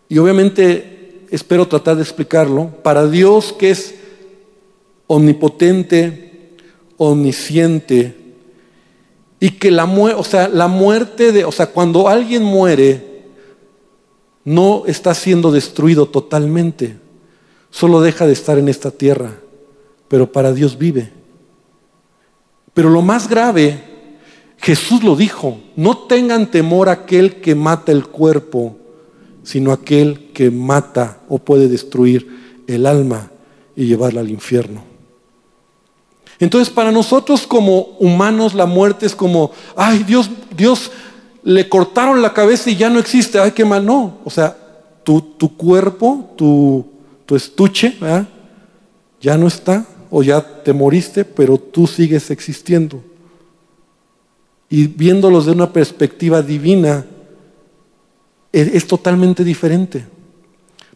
y 0.07 0.17
obviamente 0.17 1.25
espero 1.31 1.67
tratar 1.67 1.95
de 1.95 2.03
explicarlo, 2.03 2.71
para 2.83 3.07
Dios 3.07 3.53
que 3.53 3.71
es 3.71 3.95
omnipotente, 5.07 6.51
omnisciente, 6.97 8.15
y 9.39 9.51
que 9.51 9.71
la, 9.71 9.85
o 9.85 10.23
sea, 10.23 10.47
la 10.47 10.67
muerte 10.67 11.31
de, 11.31 11.43
o 11.45 11.51
sea, 11.51 11.67
cuando 11.67 12.07
alguien 12.07 12.43
muere, 12.43 13.23
no 14.43 14.83
está 14.85 15.13
siendo 15.13 15.51
destruido 15.51 16.05
totalmente, 16.07 16.97
solo 17.71 18.01
deja 18.01 18.27
de 18.27 18.33
estar 18.33 18.57
en 18.57 18.69
esta 18.69 18.91
tierra, 18.91 19.31
pero 20.07 20.31
para 20.31 20.53
Dios 20.53 20.77
vive. 20.77 21.24
Pero 22.75 22.89
lo 22.89 23.01
más 23.01 23.29
grave, 23.29 23.81
Jesús 24.57 25.01
lo 25.01 25.15
dijo, 25.15 25.59
no 25.77 25.97
tengan 25.97 26.51
temor 26.51 26.89
aquel 26.89 27.37
que 27.37 27.55
mata 27.55 27.93
el 27.93 28.05
cuerpo, 28.05 28.75
sino 29.43 29.71
aquel 29.71 30.31
que 30.33 30.51
mata 30.51 31.19
o 31.29 31.39
puede 31.39 31.69
destruir 31.69 32.63
el 32.67 32.85
alma 32.85 33.31
y 33.77 33.85
llevarla 33.85 34.19
al 34.19 34.29
infierno. 34.29 34.83
Entonces 36.37 36.69
para 36.69 36.91
nosotros 36.91 37.47
como 37.47 37.79
humanos 37.99 38.53
la 38.53 38.65
muerte 38.65 39.05
es 39.05 39.15
como, 39.15 39.51
ay 39.77 40.03
Dios, 40.03 40.29
Dios 40.55 40.91
le 41.43 41.69
cortaron 41.69 42.21
la 42.21 42.33
cabeza 42.33 42.69
y 42.69 42.75
ya 42.75 42.89
no 42.89 42.99
existe, 42.99 43.39
ay 43.39 43.51
qué 43.51 43.63
mal, 43.63 43.85
no. 43.85 44.17
O 44.25 44.29
sea, 44.29 44.57
tu, 45.05 45.21
tu 45.21 45.55
cuerpo, 45.55 46.33
tu, 46.35 46.85
tu 47.25 47.37
estuche, 47.37 47.97
ya 49.21 49.37
no 49.37 49.47
está 49.47 49.85
o 50.17 50.23
ya 50.23 50.39
te 50.39 50.71
moriste, 50.71 51.25
pero 51.25 51.57
tú 51.57 51.85
sigues 51.85 52.31
existiendo. 52.31 53.03
Y 54.69 54.87
viéndolos 54.87 55.45
de 55.45 55.51
una 55.51 55.73
perspectiva 55.73 56.41
divina, 56.41 57.05
es, 58.53 58.87
totalmente 58.87 59.43
diferente. 59.43 60.05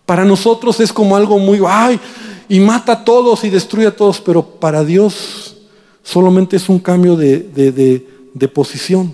Para 0.05 0.23
nosotros 0.23 0.79
es 0.79 0.93
como 0.93 1.17
algo 1.17 1.37
muy, 1.37 1.59
ay, 1.67 1.99
y 2.47 2.61
mata 2.61 2.93
a 2.93 3.03
todos 3.03 3.43
y 3.43 3.49
destruye 3.49 3.87
a 3.87 3.95
todos, 3.95 4.21
pero 4.21 4.41
para 4.41 4.85
Dios 4.85 5.57
solamente 6.01 6.55
es 6.55 6.69
un 6.69 6.79
cambio 6.79 7.17
de, 7.17 7.41
de 8.33 8.47
posición. 8.47 9.13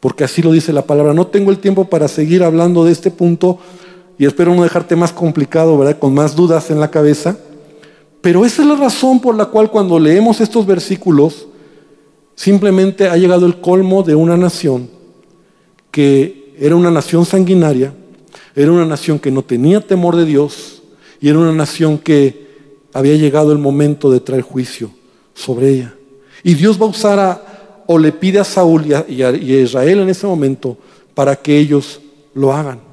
Porque 0.00 0.24
así 0.24 0.40
lo 0.40 0.50
dice 0.50 0.72
la 0.72 0.86
palabra. 0.86 1.12
No 1.12 1.26
tengo 1.26 1.50
el 1.50 1.58
tiempo 1.58 1.84
para 1.84 2.08
seguir 2.08 2.42
hablando 2.42 2.86
de 2.86 2.92
este 2.92 3.10
punto 3.10 3.58
y 4.16 4.24
espero 4.24 4.54
no 4.54 4.62
dejarte 4.62 4.96
más 4.96 5.12
complicado, 5.12 5.76
¿verdad? 5.76 5.98
Con 5.98 6.14
más 6.14 6.34
dudas 6.34 6.70
en 6.70 6.80
la 6.80 6.90
cabeza. 6.90 7.36
Pero 8.20 8.44
esa 8.44 8.62
es 8.62 8.68
la 8.68 8.76
razón 8.76 9.20
por 9.20 9.34
la 9.34 9.46
cual 9.46 9.70
cuando 9.70 9.98
leemos 9.98 10.40
estos 10.40 10.66
versículos, 10.66 11.46
simplemente 12.34 13.08
ha 13.08 13.16
llegado 13.16 13.46
el 13.46 13.60
colmo 13.60 14.02
de 14.02 14.14
una 14.14 14.36
nación 14.36 14.90
que 15.90 16.54
era 16.58 16.76
una 16.76 16.90
nación 16.90 17.24
sanguinaria, 17.24 17.92
era 18.54 18.72
una 18.72 18.84
nación 18.84 19.18
que 19.18 19.30
no 19.30 19.42
tenía 19.42 19.80
temor 19.80 20.16
de 20.16 20.24
Dios 20.24 20.82
y 21.20 21.28
era 21.28 21.38
una 21.38 21.52
nación 21.52 21.98
que 21.98 22.48
había 22.92 23.14
llegado 23.14 23.52
el 23.52 23.58
momento 23.58 24.10
de 24.10 24.20
traer 24.20 24.42
juicio 24.42 24.90
sobre 25.34 25.70
ella. 25.70 25.94
Y 26.42 26.54
Dios 26.54 26.80
va 26.80 26.86
a 26.86 26.90
usar 26.90 27.18
a, 27.18 27.84
o 27.86 27.98
le 27.98 28.12
pide 28.12 28.38
a 28.38 28.44
Saúl 28.44 28.84
y 28.86 29.22
a 29.22 29.30
Israel 29.30 30.00
en 30.00 30.08
ese 30.08 30.26
momento 30.26 30.76
para 31.14 31.36
que 31.36 31.56
ellos 31.56 32.00
lo 32.34 32.52
hagan. 32.52 32.87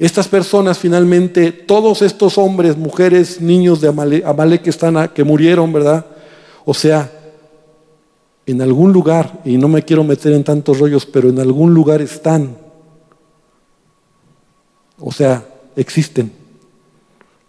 Estas 0.00 0.28
personas 0.28 0.78
finalmente, 0.78 1.52
todos 1.52 2.00
estos 2.00 2.38
hombres, 2.38 2.74
mujeres, 2.74 3.38
niños 3.38 3.82
de 3.82 3.88
Amalek, 3.88 4.62
que, 4.62 4.70
están 4.70 5.08
que 5.08 5.24
murieron, 5.24 5.70
¿verdad? 5.74 6.06
O 6.64 6.72
sea, 6.72 7.12
en 8.46 8.62
algún 8.62 8.94
lugar, 8.94 9.42
y 9.44 9.58
no 9.58 9.68
me 9.68 9.82
quiero 9.82 10.02
meter 10.02 10.32
en 10.32 10.42
tantos 10.42 10.78
rollos, 10.78 11.04
pero 11.04 11.28
en 11.28 11.38
algún 11.38 11.74
lugar 11.74 12.00
están. 12.00 12.56
O 14.98 15.12
sea, 15.12 15.46
existen. 15.76 16.32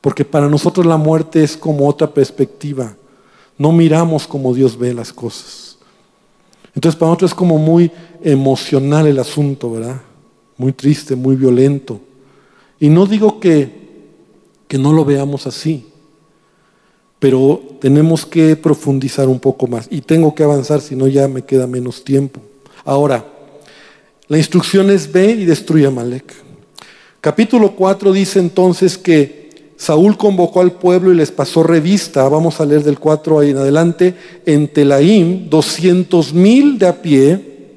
Porque 0.02 0.26
para 0.26 0.50
nosotros 0.50 0.86
la 0.86 0.98
muerte 0.98 1.46
es 1.46 1.56
como 1.56 1.88
otra 1.88 2.14
perspectiva. 2.14 2.98
No 3.58 3.72
miramos 3.72 4.28
como 4.28 4.54
Dios 4.54 4.78
ve 4.78 4.94
las 4.94 5.14
cosas. 5.14 5.78
Entonces 6.76 7.00
para 7.00 7.12
nosotros 7.12 7.32
es 7.32 7.36
como 7.36 7.58
muy 7.58 7.90
emocional 8.22 9.08
el 9.08 9.20
asunto, 9.20 9.72
¿verdad? 9.72 10.02
Muy 10.58 10.74
triste, 10.74 11.16
muy 11.16 11.38
violento. 11.38 12.02
Y 12.82 12.90
no 12.90 13.06
digo 13.06 13.40
que, 13.40 13.70
que 14.68 14.80
no 14.80 14.92
lo 14.92 15.06
veamos 15.06 15.46
así, 15.46 15.86
pero 17.20 17.62
tenemos 17.80 18.26
que 18.26 18.56
profundizar 18.56 19.30
un 19.30 19.40
poco 19.40 19.68
más 19.68 19.86
y 19.92 20.02
tengo 20.02 20.34
que 20.34 20.42
avanzar, 20.42 20.82
si 20.82 20.96
no 20.96 21.08
ya 21.08 21.28
me 21.28 21.44
queda 21.44 21.68
menos 21.68 22.04
tiempo. 22.04 22.42
Ahora, 22.84 23.24
la 24.28 24.38
instrucción 24.40 24.90
es 24.90 25.12
ve 25.12 25.30
y 25.30 25.46
destruye 25.46 25.86
a 25.86 25.92
Malek. 25.92 26.34
Capítulo 27.22 27.76
4 27.76 28.14
dice 28.14 28.40
entonces 28.40 28.98
que 28.98 29.52
Saúl 29.78 30.18
convocó 30.18 30.62
al 30.62 30.72
pueblo 30.72 31.12
y 31.12 31.16
les 31.16 31.30
pasó 31.30 31.62
revista, 31.62 32.28
vamos 32.30 32.60
a 32.60 32.66
leer 32.66 32.84
del 32.84 32.98
4 32.98 33.38
ahí 33.38 33.52
en 33.52 33.58
adelante, 33.58 34.16
en 34.48 34.68
Telaim, 34.68 35.52
200 35.52 36.34
mil 36.34 36.80
de 36.80 36.88
a 36.88 37.00
pie 37.00 37.76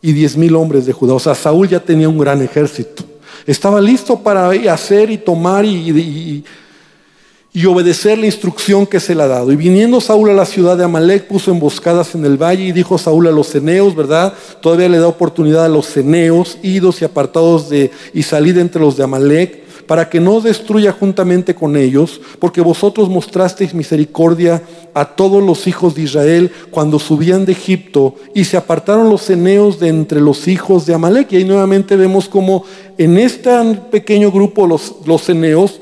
y 0.00 0.14
10 0.14 0.38
mil 0.38 0.56
hombres 0.56 0.86
de 0.86 0.94
Judá. 0.94 1.12
O 1.12 1.18
sea, 1.18 1.34
Saúl 1.34 1.68
ya 1.68 1.80
tenía 1.80 2.08
un 2.08 2.16
gran 2.16 2.40
ejército. 2.40 3.15
Estaba 3.46 3.80
listo 3.80 4.18
para 4.18 4.50
hacer 4.72 5.10
y 5.10 5.18
tomar 5.18 5.64
y, 5.64 6.44
obedecer 7.66 8.18
la 8.18 8.26
instrucción 8.26 8.86
que 8.86 9.00
se 9.00 9.14
le 9.14 9.22
ha 9.22 9.28
dado. 9.28 9.50
Y 9.50 9.56
viniendo 9.56 10.00
Saúl 10.00 10.30
a 10.30 10.34
la 10.34 10.44
ciudad 10.44 10.76
de 10.76 10.84
Amalek, 10.84 11.26
puso 11.26 11.50
emboscadas 11.50 12.14
en 12.14 12.24
el 12.24 12.36
valle 12.36 12.64
y 12.64 12.72
dijo 12.72 12.98
Saúl 12.98 13.28
a 13.28 13.30
los 13.30 13.48
ceneos, 13.48 13.94
¿verdad? 13.94 14.34
Todavía 14.60 14.88
le 14.88 14.98
da 14.98 15.06
oportunidad 15.06 15.64
a 15.64 15.68
los 15.68 15.86
ceneos, 15.86 16.58
idos 16.62 17.00
y 17.00 17.04
apartados 17.04 17.70
de 17.70 17.90
y 18.12 18.22
salid 18.24 18.58
entre 18.58 18.80
los 18.80 18.96
de 18.96 19.04
Amalek, 19.04 19.65
para 19.86 20.08
que 20.08 20.20
no 20.20 20.40
destruya 20.40 20.92
juntamente 20.92 21.54
con 21.54 21.76
ellos, 21.76 22.20
porque 22.38 22.60
vosotros 22.60 23.08
mostrasteis 23.08 23.74
misericordia 23.74 24.62
a 24.94 25.04
todos 25.04 25.42
los 25.42 25.66
hijos 25.66 25.94
de 25.94 26.02
Israel 26.02 26.50
cuando 26.70 26.98
subían 26.98 27.44
de 27.44 27.52
Egipto 27.52 28.14
y 28.34 28.44
se 28.44 28.56
apartaron 28.56 29.08
los 29.08 29.22
ceneos 29.22 29.78
de 29.78 29.88
entre 29.88 30.20
los 30.20 30.48
hijos 30.48 30.86
de 30.86 30.94
Amalek. 30.94 31.32
Y 31.32 31.36
ahí 31.36 31.44
nuevamente 31.44 31.96
vemos 31.96 32.28
como 32.28 32.64
en 32.98 33.18
este 33.18 33.50
pequeño 33.90 34.30
grupo 34.30 34.66
los, 34.66 34.96
los 35.04 35.22
ceneos 35.22 35.80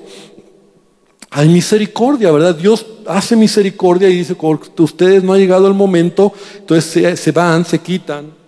hay 1.37 1.49
misericordia, 1.49 2.31
¿verdad? 2.31 2.55
Dios 2.55 2.87
hace 3.09 3.35
misericordia 3.35 4.09
y 4.09 4.19
dice, 4.19 4.37
ustedes 4.79 5.25
no 5.25 5.33
ha 5.33 5.37
llegado 5.37 5.67
el 5.67 5.75
momento, 5.75 6.33
entonces 6.59 7.19
se, 7.19 7.33
van, 7.33 7.65
se 7.65 7.81
quitan. 7.81 8.44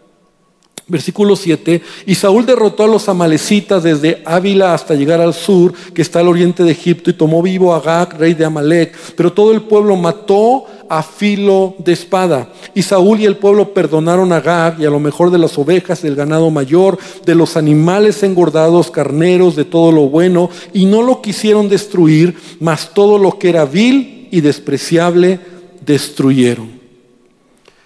Versículo 0.89 1.35
7, 1.35 1.83
y 2.07 2.15
Saúl 2.15 2.47
derrotó 2.47 2.85
a 2.85 2.87
los 2.87 3.09
amalecitas 3.09 3.83
desde 3.83 4.23
Ávila 4.25 4.73
hasta 4.73 4.95
llegar 4.95 5.21
al 5.21 5.35
sur, 5.35 5.73
que 5.93 6.01
está 6.01 6.21
al 6.21 6.29
oriente 6.29 6.63
de 6.63 6.71
Egipto, 6.71 7.11
y 7.11 7.15
tomó 7.15 7.43
vivo 7.43 7.75
a 7.75 7.79
Agag, 7.79 8.17
rey 8.17 8.35
de 8.35 8.45
Amalek, 8.45 8.97
pero 9.17 9.33
todo 9.33 9.51
el 9.51 9.63
pueblo 9.63 9.97
mató 9.97 10.65
a 10.89 11.03
filo 11.03 11.75
de 11.79 11.93
espada. 11.93 12.53
Y 12.73 12.83
Saúl 12.83 13.19
y 13.19 13.25
el 13.25 13.37
pueblo 13.37 13.75
perdonaron 13.75 14.33
a 14.33 14.37
Agag 14.37 14.81
y 14.81 14.85
a 14.85 14.91
lo 14.91 15.01
mejor 15.01 15.33
de 15.33 15.39
las 15.39 15.59
ovejas, 15.59 16.03
del 16.03 16.15
ganado 16.15 16.53
mayor, 16.53 16.99
de 17.25 17.35
los 17.35 17.57
animales 17.57 18.23
engordados, 18.23 18.93
carneros, 18.93 19.57
de 19.57 19.65
todo 19.65 19.91
lo 19.91 20.03
bueno, 20.03 20.51
y 20.73 20.87
no 20.87 21.03
lo 21.03 21.21
quisieron 21.21 21.69
destruir, 21.69 22.37
mas 22.61 22.95
todo 22.95 23.19
lo 23.19 23.41
que 23.41 23.49
era 23.49 23.65
vil 23.65 24.29
y 24.31 24.41
despreciable 24.41 25.41
destruyeron. 25.85 26.71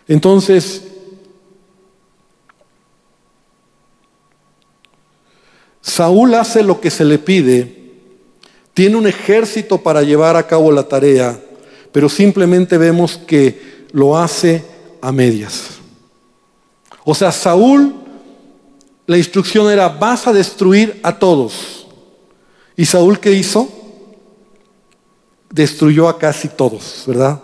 Entonces, 0.06 0.89
Saúl 5.80 6.34
hace 6.34 6.62
lo 6.62 6.80
que 6.80 6.90
se 6.90 7.04
le 7.04 7.18
pide, 7.18 7.80
tiene 8.74 8.96
un 8.96 9.06
ejército 9.06 9.78
para 9.78 10.02
llevar 10.02 10.36
a 10.36 10.46
cabo 10.46 10.70
la 10.72 10.84
tarea, 10.84 11.40
pero 11.92 12.08
simplemente 12.08 12.78
vemos 12.78 13.18
que 13.18 13.86
lo 13.92 14.16
hace 14.16 14.64
a 15.00 15.10
medias. 15.12 15.80
O 17.04 17.14
sea, 17.14 17.32
Saúl, 17.32 17.94
la 19.06 19.18
instrucción 19.18 19.70
era, 19.70 19.88
vas 19.88 20.26
a 20.26 20.32
destruir 20.32 21.00
a 21.02 21.18
todos. 21.18 21.86
¿Y 22.76 22.86
Saúl 22.86 23.18
qué 23.18 23.32
hizo? 23.32 23.68
Destruyó 25.50 26.08
a 26.08 26.18
casi 26.18 26.48
todos, 26.48 27.04
¿verdad? 27.06 27.40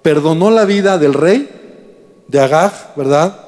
Perdonó 0.00 0.50
la 0.50 0.64
vida 0.64 0.98
del 0.98 1.14
rey, 1.14 1.48
de 2.28 2.40
Agag, 2.40 2.94
¿verdad? 2.96 3.41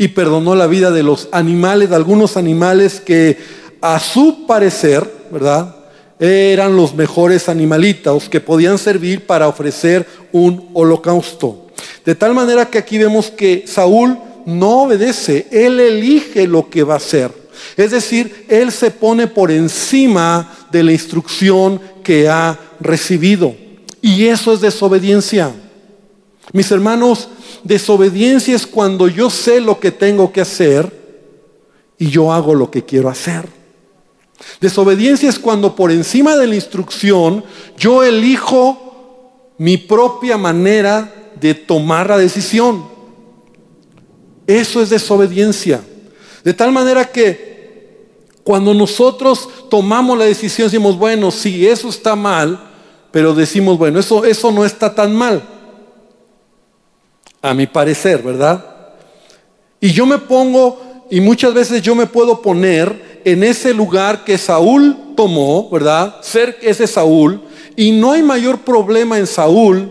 Y 0.00 0.08
perdonó 0.08 0.54
la 0.54 0.66
vida 0.66 0.90
de 0.90 1.02
los 1.02 1.28
animales, 1.30 1.90
de 1.90 1.96
algunos 1.96 2.38
animales 2.38 3.00
que 3.00 3.36
a 3.82 4.00
su 4.00 4.46
parecer, 4.46 5.04
¿verdad? 5.30 5.76
eran 6.18 6.76
los 6.76 6.94
mejores 6.94 7.48
animalitos 7.48 8.28
que 8.28 8.40
podían 8.40 8.78
servir 8.78 9.26
para 9.26 9.48
ofrecer 9.48 10.06
un 10.32 10.68
holocausto. 10.74 11.66
De 12.04 12.14
tal 12.14 12.34
manera 12.34 12.66
que 12.66 12.78
aquí 12.78 12.98
vemos 12.98 13.30
que 13.30 13.64
Saúl 13.66 14.18
no 14.44 14.82
obedece, 14.82 15.46
él 15.50 15.80
elige 15.80 16.46
lo 16.46 16.68
que 16.68 16.82
va 16.82 16.94
a 16.94 16.98
hacer. 16.98 17.32
Es 17.76 17.90
decir, 17.90 18.46
él 18.48 18.70
se 18.72 18.90
pone 18.90 19.26
por 19.26 19.50
encima 19.50 20.66
de 20.70 20.82
la 20.82 20.92
instrucción 20.92 21.80
que 22.02 22.28
ha 22.28 22.58
recibido. 22.80 23.54
Y 24.02 24.26
eso 24.26 24.52
es 24.52 24.60
desobediencia. 24.60 25.52
Mis 26.52 26.70
hermanos, 26.70 27.28
desobediencia 27.62 28.56
es 28.56 28.66
cuando 28.66 29.08
yo 29.08 29.30
sé 29.30 29.60
lo 29.60 29.78
que 29.78 29.90
tengo 29.90 30.32
que 30.32 30.40
hacer 30.40 30.92
y 31.98 32.08
yo 32.08 32.32
hago 32.32 32.54
lo 32.54 32.70
que 32.70 32.84
quiero 32.84 33.08
hacer. 33.08 33.46
Desobediencia 34.60 35.28
es 35.28 35.38
cuando 35.38 35.76
por 35.76 35.92
encima 35.92 36.36
de 36.36 36.46
la 36.46 36.54
instrucción 36.54 37.44
yo 37.76 38.02
elijo 38.02 39.52
mi 39.58 39.76
propia 39.76 40.38
manera 40.38 41.32
de 41.38 41.54
tomar 41.54 42.08
la 42.08 42.18
decisión. 42.18 42.84
Eso 44.46 44.82
es 44.82 44.90
desobediencia. 44.90 45.82
De 46.42 46.54
tal 46.54 46.72
manera 46.72 47.04
que 47.04 48.08
cuando 48.42 48.72
nosotros 48.74 49.48
tomamos 49.68 50.18
la 50.18 50.24
decisión 50.24 50.66
decimos, 50.66 50.98
bueno, 50.98 51.30
sí, 51.30 51.66
eso 51.68 51.88
está 51.88 52.16
mal, 52.16 52.58
pero 53.10 53.34
decimos, 53.34 53.78
bueno, 53.78 54.00
eso, 54.00 54.24
eso 54.24 54.50
no 54.50 54.64
está 54.64 54.94
tan 54.94 55.14
mal. 55.14 55.42
A 57.42 57.54
mi 57.54 57.66
parecer, 57.66 58.22
¿verdad? 58.22 58.64
Y 59.80 59.92
yo 59.92 60.04
me 60.06 60.18
pongo, 60.18 61.06
y 61.10 61.20
muchas 61.20 61.54
veces 61.54 61.82
yo 61.82 61.94
me 61.94 62.06
puedo 62.06 62.42
poner 62.42 63.20
en 63.24 63.42
ese 63.42 63.72
lugar 63.72 64.24
que 64.24 64.38
Saúl 64.38 65.14
tomó, 65.16 65.68
¿verdad? 65.70 66.16
Ser 66.22 66.58
ese 66.62 66.86
Saúl. 66.86 67.42
Y 67.76 67.92
no 67.92 68.12
hay 68.12 68.22
mayor 68.22 68.58
problema 68.58 69.18
en 69.18 69.26
Saúl, 69.26 69.90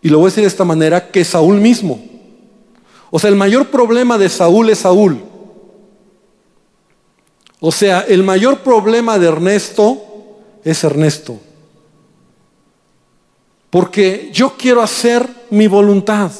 y 0.00 0.08
lo 0.08 0.18
voy 0.18 0.26
a 0.26 0.30
decir 0.30 0.42
de 0.42 0.48
esta 0.48 0.64
manera, 0.64 1.10
que 1.10 1.24
Saúl 1.24 1.60
mismo. 1.60 2.00
O 3.10 3.18
sea, 3.18 3.30
el 3.30 3.36
mayor 3.36 3.66
problema 3.68 4.16
de 4.16 4.28
Saúl 4.28 4.70
es 4.70 4.78
Saúl. 4.78 5.20
O 7.60 7.72
sea, 7.72 8.00
el 8.08 8.22
mayor 8.22 8.58
problema 8.60 9.18
de 9.18 9.26
Ernesto 9.26 9.98
es 10.64 10.84
Ernesto. 10.84 11.38
Porque 13.70 14.30
yo 14.32 14.56
quiero 14.56 14.82
hacer 14.82 15.28
mi 15.50 15.66
voluntad. 15.66 16.30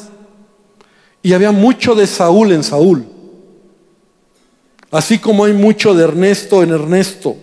Y 1.23 1.33
había 1.33 1.53
mucho 1.53 1.95
de 1.95 2.07
Saúl 2.07 2.53
en 2.53 2.62
Saúl. 2.62 3.05
Así 4.91 5.19
como 5.19 5.45
hay 5.45 5.53
mucho 5.53 5.95
de 5.95 6.05
Ernesto 6.05 6.62
en 6.62 6.71
Ernesto. 6.71 7.37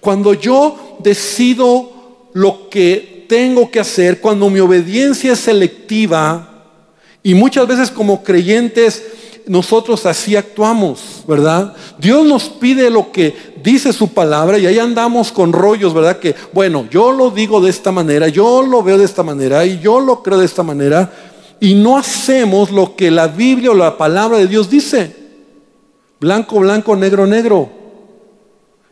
Cuando 0.00 0.34
yo 0.34 0.98
decido 1.00 2.30
lo 2.34 2.68
que 2.68 3.26
tengo 3.28 3.70
que 3.70 3.80
hacer, 3.80 4.20
cuando 4.20 4.50
mi 4.50 4.58
obediencia 4.58 5.32
es 5.32 5.40
selectiva, 5.40 6.48
y 7.22 7.34
muchas 7.34 7.66
veces 7.66 7.90
como 7.90 8.24
creyentes 8.24 9.04
nosotros 9.48 10.06
así 10.06 10.36
actuamos, 10.36 11.24
¿verdad? 11.26 11.74
Dios 11.98 12.24
nos 12.26 12.44
pide 12.44 12.90
lo 12.90 13.10
que 13.10 13.34
dice 13.62 13.92
su 13.92 14.08
palabra 14.08 14.58
y 14.58 14.66
ahí 14.66 14.78
andamos 14.78 15.32
con 15.32 15.52
rollos, 15.52 15.94
¿verdad? 15.94 16.18
Que, 16.18 16.34
bueno, 16.52 16.86
yo 16.90 17.12
lo 17.12 17.30
digo 17.30 17.60
de 17.60 17.70
esta 17.70 17.90
manera, 17.90 18.28
yo 18.28 18.62
lo 18.62 18.82
veo 18.82 18.98
de 18.98 19.04
esta 19.04 19.22
manera 19.22 19.64
y 19.64 19.80
yo 19.80 20.00
lo 20.00 20.22
creo 20.22 20.38
de 20.38 20.46
esta 20.46 20.62
manera 20.62 21.12
y 21.60 21.74
no 21.74 21.96
hacemos 21.96 22.70
lo 22.70 22.94
que 22.94 23.10
la 23.10 23.28
Biblia 23.28 23.70
o 23.70 23.74
la 23.74 23.96
palabra 23.96 24.38
de 24.38 24.46
Dios 24.46 24.70
dice. 24.70 25.16
Blanco, 26.20 26.60
blanco, 26.60 26.96
negro, 26.96 27.26
negro. 27.26 27.70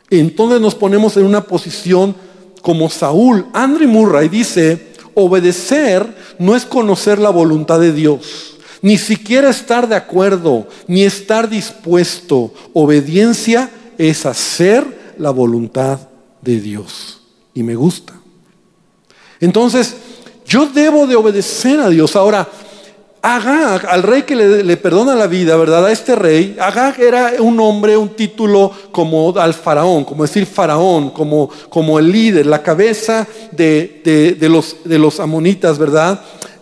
Entonces 0.09 0.61
nos 0.61 0.75
ponemos 0.75 1.17
en 1.17 1.25
una 1.25 1.41
posición 1.41 2.15
como 2.61 2.89
Saúl. 2.89 3.47
Andrew 3.53 3.87
Murray 3.87 4.29
dice, 4.29 4.93
obedecer 5.13 6.05
no 6.39 6.55
es 6.55 6.65
conocer 6.65 7.19
la 7.19 7.29
voluntad 7.29 7.79
de 7.79 7.91
Dios, 7.91 8.56
ni 8.81 8.97
siquiera 8.97 9.49
estar 9.49 9.87
de 9.87 9.95
acuerdo, 9.95 10.67
ni 10.87 11.03
estar 11.03 11.49
dispuesto. 11.49 12.53
Obediencia 12.73 13.69
es 13.97 14.25
hacer 14.25 15.15
la 15.17 15.31
voluntad 15.31 15.99
de 16.41 16.59
Dios. 16.59 17.21
Y 17.53 17.63
me 17.63 17.75
gusta. 17.75 18.13
Entonces, 19.39 19.95
yo 20.45 20.67
debo 20.67 21.07
de 21.07 21.15
obedecer 21.15 21.79
a 21.79 21.89
Dios. 21.89 22.15
Ahora, 22.15 22.47
Agag, 23.21 23.87
al 23.87 24.03
rey 24.03 24.21
que 24.21 24.35
le, 24.35 24.77
perdona 24.77 25.15
la 25.15 25.27
vida, 25.27 25.57
¿verdad? 25.57 25.85
A 25.85 25.91
este 25.91 26.15
rey, 26.15 26.55
Agag 26.59 26.99
era 26.99 27.33
un 27.39 27.59
hombre, 27.59 27.97
un 27.97 28.09
título 28.09 28.71
como 28.91 29.35
al 29.37 29.53
faraón, 29.53 30.05
como 30.05 30.23
decir 30.23 30.45
faraón, 30.45 31.09
como, 31.09 31.49
como 31.67 31.99
el 31.99 32.11
líder, 32.11 32.45
la 32.45 32.61
cabeza 32.61 33.27
de, 33.51 34.37
los, 34.41 34.77
de 34.85 34.99
los 34.99 35.19
amonitas, 35.19 35.77
¿verdad? 35.77 36.21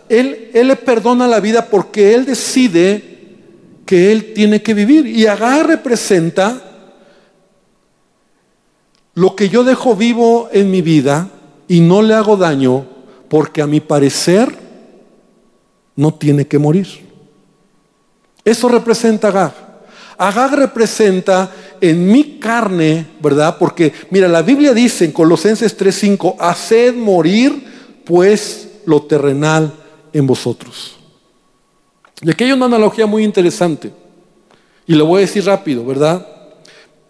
Él, 0.09 0.51
le 0.53 0.75
perdona 0.75 1.27
la 1.27 1.39
vida 1.39 1.65
porque 1.65 2.13
él 2.13 2.25
decide 2.25 3.15
que 3.85 4.11
él 4.11 4.33
tiene 4.33 4.61
que 4.61 4.73
vivir. 4.73 5.07
Y 5.07 5.27
Agag 5.27 5.65
representa 5.67 6.61
lo 9.13 9.35
que 9.35 9.49
yo 9.49 9.63
dejo 9.63 9.95
vivo 9.95 10.49
en 10.51 10.69
mi 10.69 10.81
vida 10.81 11.29
y 11.67 11.79
no 11.79 12.01
le 12.01 12.13
hago 12.13 12.37
daño 12.37 12.85
porque 13.29 13.61
a 13.61 13.67
mi 13.67 13.79
parecer 13.79 14.55
no 15.95 16.13
tiene 16.13 16.45
que 16.45 16.59
morir. 16.59 16.87
Eso 18.43 18.69
representa 18.69 19.29
Agag. 19.29 19.53
Agag 20.17 20.53
representa 20.53 21.51
en 21.81 22.07
mi 22.07 22.39
carne, 22.39 23.07
¿verdad? 23.21 23.57
Porque, 23.57 23.91
mira, 24.11 24.27
la 24.27 24.41
Biblia 24.41 24.73
dice 24.73 25.05
en 25.05 25.11
Colosenses 25.11 25.75
3:5, 25.77 26.35
haced 26.39 26.95
morir 26.95 28.01
pues 28.05 28.69
lo 28.85 29.01
terrenal 29.01 29.73
en 30.15 30.25
vosotros. 30.25 30.95
Y 32.21 32.31
aquí 32.31 32.45
hay 32.45 32.53
una 32.53 32.67
analogía 32.67 33.05
muy 33.05 33.25
interesante. 33.25 33.91
Y 34.87 34.95
lo 34.95 35.05
voy 35.05 35.17
a 35.17 35.21
decir 35.25 35.45
rápido, 35.45 35.85
¿verdad? 35.85 36.25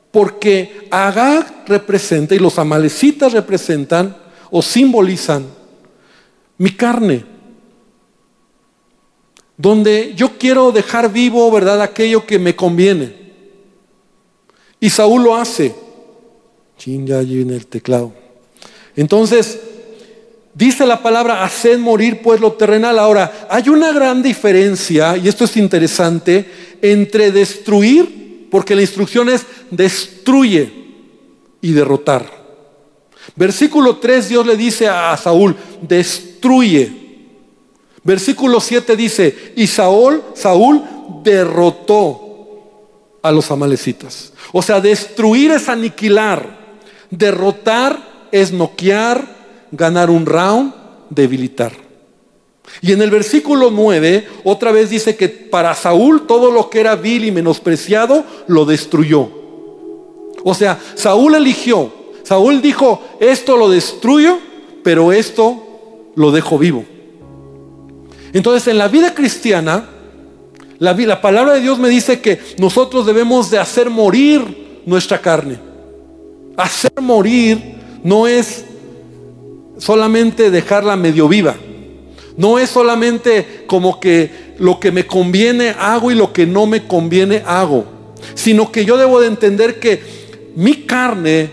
Porque 0.09 0.87
Agag 0.89 1.65
representa 1.67 2.33
y 2.33 2.39
los 2.39 2.57
amalecitas 2.57 3.31
representan 3.31 4.17
o 4.49 4.59
simbolizan 4.63 5.45
mi 6.57 6.71
carne. 6.71 7.25
Donde 9.55 10.13
yo 10.15 10.39
quiero 10.39 10.71
dejar 10.71 11.13
vivo, 11.13 11.51
¿verdad? 11.51 11.83
Aquello 11.83 12.25
que 12.25 12.39
me 12.39 12.55
conviene. 12.55 13.15
Y 14.79 14.89
Saúl 14.89 15.23
lo 15.23 15.35
hace. 15.35 15.75
Chinga 16.79 17.19
allí 17.19 17.41
en 17.41 17.51
el 17.51 17.67
teclado. 17.67 18.13
Entonces, 18.95 19.59
dice 20.55 20.87
la 20.87 21.03
palabra, 21.03 21.43
haced 21.43 21.77
morir 21.77 22.21
pues 22.23 22.41
lo 22.41 22.53
terrenal. 22.53 22.97
Ahora, 22.97 23.47
hay 23.49 23.69
una 23.69 23.91
gran 23.91 24.23
diferencia, 24.23 25.15
y 25.17 25.27
esto 25.27 25.43
es 25.43 25.55
interesante, 25.57 26.49
entre 26.81 27.31
destruir 27.31 28.47
porque 28.49 28.75
la 28.75 28.81
instrucción 28.81 29.29
es 29.29 29.45
destruye 29.69 30.71
y 31.61 31.71
derrotar. 31.73 32.25
Versículo 33.35 33.97
3 33.97 34.29
Dios 34.29 34.47
le 34.47 34.55
dice 34.55 34.87
a 34.87 35.17
Saúl, 35.17 35.55
destruye. 35.81 36.89
Versículo 38.03 38.61
7 38.61 38.95
dice, 38.95 39.53
y 39.55 39.67
Saúl, 39.67 40.23
Saúl 40.35 40.81
derrotó 41.23 42.21
a 43.21 43.31
los 43.31 43.49
amalecitas. 43.51 44.31
O 44.53 44.61
sea, 44.61 44.79
destruir 44.79 45.51
es 45.51 45.67
aniquilar, 45.67 46.77
derrotar 47.09 48.27
es 48.31 48.53
noquear, 48.53 49.34
ganar 49.75 50.09
un 50.09 50.25
round, 50.25 50.73
debilitar. 51.09 51.71
Y 52.81 52.91
en 52.91 53.01
el 53.01 53.11
versículo 53.11 53.71
9, 53.71 54.27
otra 54.43 54.71
vez 54.71 54.89
dice 54.89 55.15
que 55.15 55.29
para 55.29 55.73
Saúl 55.75 56.25
todo 56.27 56.51
lo 56.51 56.69
que 56.69 56.79
era 56.79 56.95
vil 56.95 57.25
y 57.25 57.31
menospreciado 57.31 58.23
lo 58.47 58.65
destruyó. 58.65 59.29
O 60.43 60.53
sea, 60.53 60.79
Saúl 60.95 61.35
eligió. 61.35 61.91
Saúl 62.23 62.61
dijo, 62.61 63.01
esto 63.19 63.55
lo 63.57 63.69
destruyo, 63.69 64.39
pero 64.83 65.11
esto 65.11 66.11
lo 66.15 66.31
dejo 66.31 66.57
vivo. 66.57 66.85
Entonces, 68.33 68.67
en 68.67 68.77
la 68.77 68.87
vida 68.87 69.13
cristiana, 69.13 69.89
la, 70.79 70.93
la 70.93 71.21
palabra 71.21 71.53
de 71.53 71.61
Dios 71.61 71.79
me 71.79 71.89
dice 71.89 72.19
que 72.19 72.39
nosotros 72.57 73.05
debemos 73.05 73.49
de 73.49 73.59
hacer 73.59 73.89
morir 73.89 74.81
nuestra 74.85 75.21
carne. 75.21 75.59
Hacer 76.57 76.93
morir 77.01 77.75
no 78.03 78.27
es 78.27 78.65
solamente 79.77 80.51
dejarla 80.51 80.95
medio 80.95 81.27
viva. 81.27 81.55
No 82.37 82.59
es 82.59 82.69
solamente 82.69 83.63
como 83.67 83.99
que 83.99 84.55
lo 84.57 84.79
que 84.79 84.91
me 84.91 85.05
conviene 85.05 85.75
hago 85.79 86.11
y 86.11 86.15
lo 86.15 86.33
que 86.33 86.45
no 86.45 86.65
me 86.65 86.85
conviene 86.85 87.43
hago, 87.45 87.85
sino 88.33 88.71
que 88.71 88.85
yo 88.85 88.97
debo 88.97 89.21
de 89.21 89.27
entender 89.27 89.79
que 89.79 90.01
mi 90.55 90.85
carne 90.85 91.49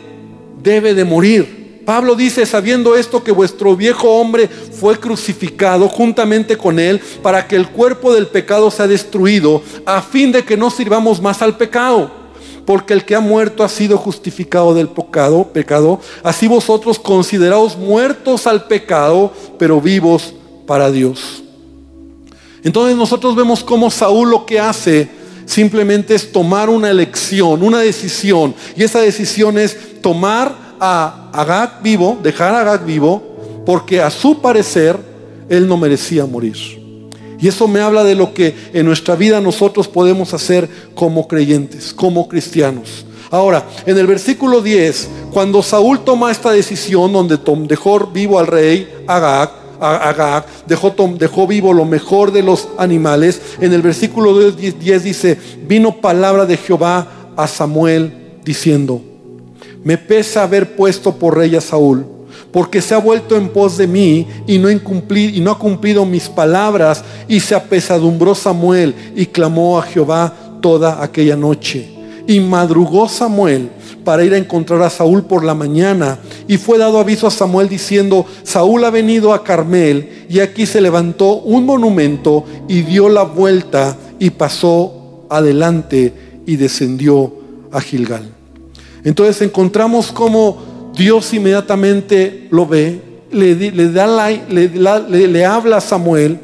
debe 0.63 0.95
de 0.95 1.05
morir. 1.05 1.63
Pablo 1.85 2.15
dice, 2.15 2.47
sabiendo 2.47 2.97
esto, 2.97 3.25
que 3.25 3.33
vuestro 3.33 3.75
viejo 3.75 4.09
hombre 4.09 4.49
fue 4.49 4.99
crucificado 5.01 5.89
juntamente 5.89 6.57
con 6.57 6.79
él 6.79 7.01
para 7.23 7.49
que 7.49 7.57
el 7.57 7.69
cuerpo 7.69 8.15
del 8.15 8.29
pecado 8.29 8.71
sea 8.71 8.87
destruido, 8.87 9.63
a 9.85 10.01
fin 10.01 10.31
de 10.31 10.45
que 10.45 10.57
no 10.57 10.71
sirvamos 10.71 11.21
más 11.21 11.43
al 11.43 11.57
pecado. 11.57 12.22
Porque 12.64 12.94
el 12.94 13.05
que 13.05 13.14
ha 13.14 13.20
muerto 13.20 13.64
ha 13.64 13.68
sido 13.68 13.98
justificado 13.98 14.75
del 14.75 14.88
pecado, 14.88 15.44
pecado. 15.53 16.01
Así 16.22 16.46
vosotros 16.46 16.98
consideraos 16.98 17.77
muertos 17.77 18.46
al 18.46 18.66
pecado, 18.66 19.33
pero 19.59 19.81
vivos 19.81 20.35
para 20.66 20.90
Dios. 20.90 21.42
Entonces 22.62 22.96
nosotros 22.96 23.35
vemos 23.35 23.64
cómo 23.64 23.90
Saúl 23.90 24.31
lo 24.31 24.46
que 24.46 24.61
hace 24.61 25.09
simplemente 25.46 26.14
es 26.14 26.31
tomar 26.31 26.70
una 26.70 26.90
elección, 26.90 27.62
una 27.62 27.81
decisión. 27.81 28.55
Y 28.77 28.85
esa 28.85 29.01
decisión 29.01 29.59
es 29.59 30.01
tomar 30.01 30.77
a 30.81 31.31
Agag 31.33 31.83
vivo, 31.83 32.18
dejar 32.22 32.55
a 32.55 32.61
Agag 32.61 32.85
vivo, 32.85 33.62
porque 33.66 34.01
a 34.01 34.11
su 34.11 34.40
parecer 34.40 34.98
él 35.48 35.66
no 35.66 35.77
merecía 35.77 36.27
morir. 36.27 36.82
Y 37.43 37.49
eso 37.49 37.67
me 37.67 37.81
habla 37.81 38.05
de 38.05 38.15
lo 38.15 38.33
que 38.33 38.55
en 38.73 38.87
nuestra 38.87 39.17
vida 39.17 39.41
nosotros 39.41 39.89
podemos 39.89 40.33
hacer 40.33 40.69
como 40.95 41.27
creyentes, 41.27 41.93
como 41.93 42.29
cristianos. 42.29 43.05
Ahora, 43.33 43.67
en 43.85 43.99
el 43.99 44.07
versículo 44.07 44.63
10, 44.63 45.09
cuando 45.33 45.61
Saúl 45.61 46.05
toma 46.05 46.31
esta 46.31 46.53
decisión 46.53 47.13
donde 47.13 47.41
dejó 47.67 48.07
vivo 48.07 48.39
al 48.39 48.47
rey 48.47 48.89
Agag, 49.09 50.47
dejó, 50.69 50.95
dejó 51.19 51.49
vivo 51.49 51.73
lo 51.73 51.85
mejor 51.85 52.31
de 52.31 52.45
los 52.45 52.69
animales. 52.79 53.43
En 53.61 53.73
el 53.73 53.83
versículo 53.83 54.53
10 54.53 55.03
dice, 55.03 55.37
vino 55.67 55.97
palabra 55.97 56.47
de 56.47 56.57
Jehová 56.57 57.09
a 57.37 57.49
Samuel 57.49 58.39
diciendo, 58.45 59.03
me 59.83 59.99
pesa 59.99 60.45
haber 60.45 60.77
puesto 60.77 61.17
por 61.17 61.37
rey 61.37 61.57
a 61.57 61.61
Saúl, 61.61 62.07
porque 62.53 62.83
se 62.83 62.95
ha 62.95 62.99
vuelto 62.99 63.35
en 63.37 63.49
pos 63.49 63.79
de 63.79 63.87
mí 63.87 64.27
y 64.47 64.59
no, 64.59 64.69
ha 65.51 65.59
cumplido 65.59 66.05
mis 66.05 66.29
palabras, 66.29 67.03
y 67.27 67.41
se 67.41 67.55
apesadumbró 67.55 68.35
Samuel 68.35 68.95
y 69.17 69.27
clamó 69.27 69.79
a 69.79 69.83
Jehová 69.83 70.35
toda 70.61 71.03
aquella 71.03 71.35
noche. 71.35 71.88
Y 72.27 72.38
madrugó 72.41 73.09
Samuel 73.09 73.71
para 74.05 74.25
ir 74.25 74.35
a 74.35 74.38
encontrar 74.38 74.83
a 74.83 74.91
Saúl 74.91 75.25
por 75.25 75.45
la 75.45 75.55
mañana. 75.55 76.19
Y 76.47 76.57
fue 76.57 76.79
dado 76.79 76.99
aviso 76.99 77.27
a 77.27 77.31
Samuel 77.31 77.69
diciendo, 77.69 78.27
Saúl 78.43 78.85
ha 78.85 78.91
venido 78.91 79.33
a 79.33 79.43
Carmel 79.43 80.27
y 80.29 80.41
aquí 80.41 80.67
se 80.67 80.81
levantó 80.81 81.37
un 81.38 81.65
monumento 81.65 82.45
y 82.69 82.83
dio 82.83 83.09
la 83.09 83.23
vuelta 83.23 83.97
y 84.19 84.31
pasó 84.31 85.27
adelante 85.31 86.12
y 86.47 86.57
descendió 86.57 87.33
a 87.73 87.81
Gilgal. 87.81 88.29
Entonces 89.05 89.43
encontramos 89.43 90.12
como 90.12 90.72
Dios 90.95 91.33
inmediatamente 91.33 92.49
lo 92.51 92.67
ve, 92.67 93.01
le, 93.31 93.55
da 93.93 94.31
le 95.09 95.45
habla 95.45 95.79
a 95.79 95.81
Samuel 95.81 96.39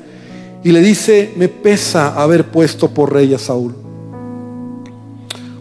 y 0.64 0.72
le 0.72 0.80
dice, 0.80 1.32
me 1.36 1.48
pesa 1.48 2.20
haber 2.20 2.46
puesto 2.46 2.88
por 2.88 3.12
rey 3.12 3.34
a 3.34 3.38
Saúl. 3.38 3.74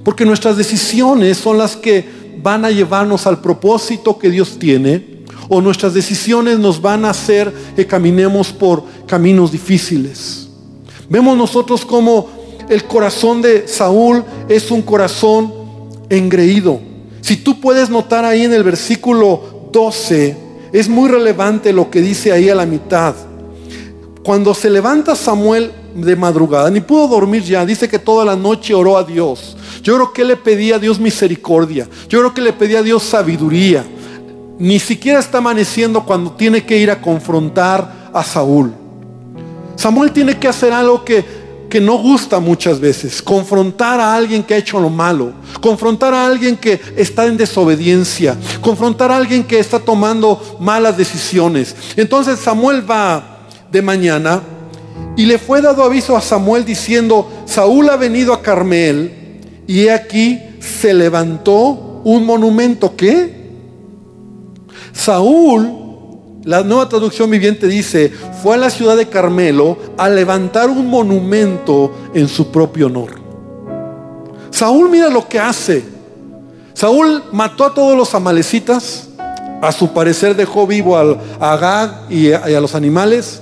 Porque 0.04 0.26
nuestras 0.26 0.58
decisiones 0.58 1.38
son 1.38 1.58
las 1.58 1.76
que 1.76 2.06
van 2.41 2.65
a 2.65 2.71
llevarnos 2.71 3.28
al 3.28 3.41
propósito 3.41 4.17
que 4.17 4.30
Dios 4.30 4.58
tiene. 4.58 5.17
O 5.50 5.62
nuestras 5.62 5.93
decisiones 5.93 6.60
nos 6.60 6.82
van 6.82 7.06
a 7.06 7.12
hacer 7.12 7.54
que 7.76 7.86
caminemos 7.86 8.52
por 8.52 8.84
caminos 9.06 9.52
difíciles. 9.52 10.47
Vemos 11.10 11.38
nosotros 11.38 11.86
como 11.86 12.30
el 12.69 12.84
corazón 12.84 13.41
de 13.41 13.67
Saúl 13.67 14.23
es 14.50 14.71
un 14.71 14.82
corazón 14.82 15.54
engreído. 16.10 16.80
Si 17.21 17.38
tú 17.38 17.60
puedes 17.60 17.89
notar 17.89 18.25
ahí 18.25 18.43
en 18.43 18.53
el 18.53 18.63
versículo 18.63 19.69
12, 19.71 20.38
es 20.71 20.89
muy 20.89 21.10
relevante 21.10 21.73
lo 21.73 21.89
que 21.89 22.01
dice 22.01 22.32
ahí 22.32 22.49
a 22.49 22.56
la 22.56 22.65
mitad. 22.65 23.15
Cuando 24.23 24.53
se 24.53 24.69
levanta 24.69 25.15
Samuel 25.15 25.71
de 25.95 26.15
madrugada, 26.15 26.69
ni 26.69 26.82
pudo 26.82 27.08
dormir 27.08 27.43
ya, 27.43 27.65
dice 27.65 27.88
que 27.88 27.99
toda 27.99 28.25
la 28.25 28.36
noche 28.36 28.73
oró 28.73 28.97
a 28.97 29.03
Dios. 29.03 29.56
Yo 29.82 29.95
creo 29.95 30.13
que 30.13 30.25
le 30.25 30.36
pedía 30.36 30.75
a 30.75 30.80
Dios 30.80 30.99
misericordia. 30.99 31.88
Yo 32.10 32.19
creo 32.19 32.34
que 32.34 32.41
le 32.41 32.53
pedía 32.53 32.80
a 32.80 32.84
Dios 32.84 33.03
sabiduría. 33.03 33.86
Ni 34.60 34.80
siquiera 34.80 35.19
está 35.19 35.38
amaneciendo 35.38 36.03
cuando 36.03 36.32
tiene 36.32 36.65
que 36.65 36.77
ir 36.77 36.91
a 36.91 37.01
confrontar 37.01 38.10
a 38.13 38.23
Saúl. 38.23 38.73
Samuel 39.77 40.12
tiene 40.12 40.38
que 40.38 40.47
hacer 40.47 40.73
algo 40.73 41.06
que, 41.06 41.23
que 41.69 41.82
no 41.82 41.97
gusta 41.97 42.39
muchas 42.39 42.80
veces. 42.80 43.21
Confrontar 43.21 44.00
a 44.00 44.15
alguien 44.15 44.44
que 44.44 44.54
ha 44.54 44.58
hecho 44.58 44.79
lo 44.79 44.89
malo. 44.89 45.33
Confrontar 45.62 46.13
a 46.13 46.25
alguien 46.25 46.58
que 46.58 46.79
está 46.96 47.25
en 47.25 47.37
desobediencia. 47.37 48.37
Confrontar 48.62 49.12
a 49.12 49.17
alguien 49.17 49.44
que 49.44 49.60
está 49.60 49.79
tomando 49.79 50.58
malas 50.60 50.98
decisiones. 50.98 51.75
Entonces 51.96 52.39
Samuel 52.39 52.89
va 52.89 53.48
de 53.71 53.81
mañana 53.81 54.41
y 55.15 55.25
le 55.25 55.39
fue 55.39 55.62
dado 55.62 55.83
aviso 55.83 56.15
a 56.15 56.21
Samuel 56.21 56.63
diciendo, 56.63 57.29
Saúl 57.46 57.89
ha 57.89 57.98
venido 57.98 58.33
a 58.33 58.41
Carmel 58.41 59.41
y 59.67 59.87
aquí 59.87 60.39
se 60.60 60.94
levantó 60.94 62.02
un 62.04 62.25
monumento 62.25 62.96
que 62.96 63.37
Saúl, 64.94 65.87
la 66.48 66.63
nueva 66.63 66.87
traducción 66.87 67.29
viviente 67.29 67.67
dice, 67.67 68.10
fue 68.41 68.56
a 68.56 68.58
la 68.58 68.69
ciudad 68.69 68.95
de 68.95 69.10
Carmelo 69.10 69.77
a 69.98 70.08
levantar 70.08 70.69
un 70.69 70.87
monumento 70.89 71.93
en 72.13 72.29
su 72.29 72.54
propio 72.54 72.85
honor. 72.85 73.10
Saúl 74.50 74.89
mira 74.89 75.10
lo 75.10 75.27
que 75.27 75.41
hace. 75.41 75.83
Saúl 76.73 77.21
mató 77.33 77.65
a 77.65 77.73
todos 77.73 77.98
los 77.98 78.15
amalecitas, 78.15 79.10
a 79.62 79.73
su 79.73 79.91
parecer 79.91 80.37
dejó 80.37 80.65
vivo 80.65 80.95
a 80.95 81.17
Agag 81.41 82.10
y 82.10 82.31
a, 82.31 82.50
y 82.50 82.56
a 82.56 82.62
los 82.62 82.75
animales, 82.75 83.41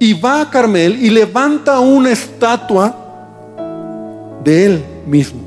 y 0.00 0.14
va 0.14 0.40
a 0.40 0.50
Carmel 0.50 1.00
y 1.00 1.10
levanta 1.10 1.78
una 1.78 2.10
estatua 2.10 2.96
de 4.42 4.64
él 4.64 4.84
mismo. 5.06 5.40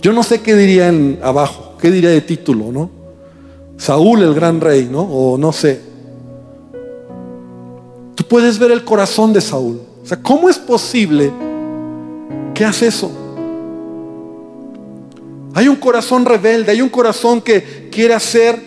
Yo 0.00 0.14
no 0.14 0.22
sé 0.22 0.40
qué 0.40 0.56
diría 0.56 0.88
en 0.88 1.18
abajo, 1.22 1.74
qué 1.78 1.90
diría 1.90 2.08
de 2.08 2.22
título, 2.22 2.72
¿no? 2.72 2.99
Saúl 3.80 4.22
el 4.22 4.34
gran 4.34 4.60
rey, 4.60 4.86
¿no? 4.92 5.00
O 5.00 5.38
no 5.38 5.52
sé. 5.52 5.80
Tú 8.14 8.24
puedes 8.24 8.58
ver 8.58 8.72
el 8.72 8.84
corazón 8.84 9.32
de 9.32 9.40
Saúl. 9.40 9.80
O 10.02 10.06
sea, 10.06 10.22
¿cómo 10.22 10.50
es 10.50 10.58
posible 10.58 11.32
que 12.52 12.62
hace 12.62 12.88
eso? 12.88 13.10
Hay 15.54 15.66
un 15.66 15.76
corazón 15.76 16.26
rebelde, 16.26 16.72
hay 16.72 16.82
un 16.82 16.90
corazón 16.90 17.40
que 17.40 17.88
quiere 17.90 18.12
hacer 18.12 18.60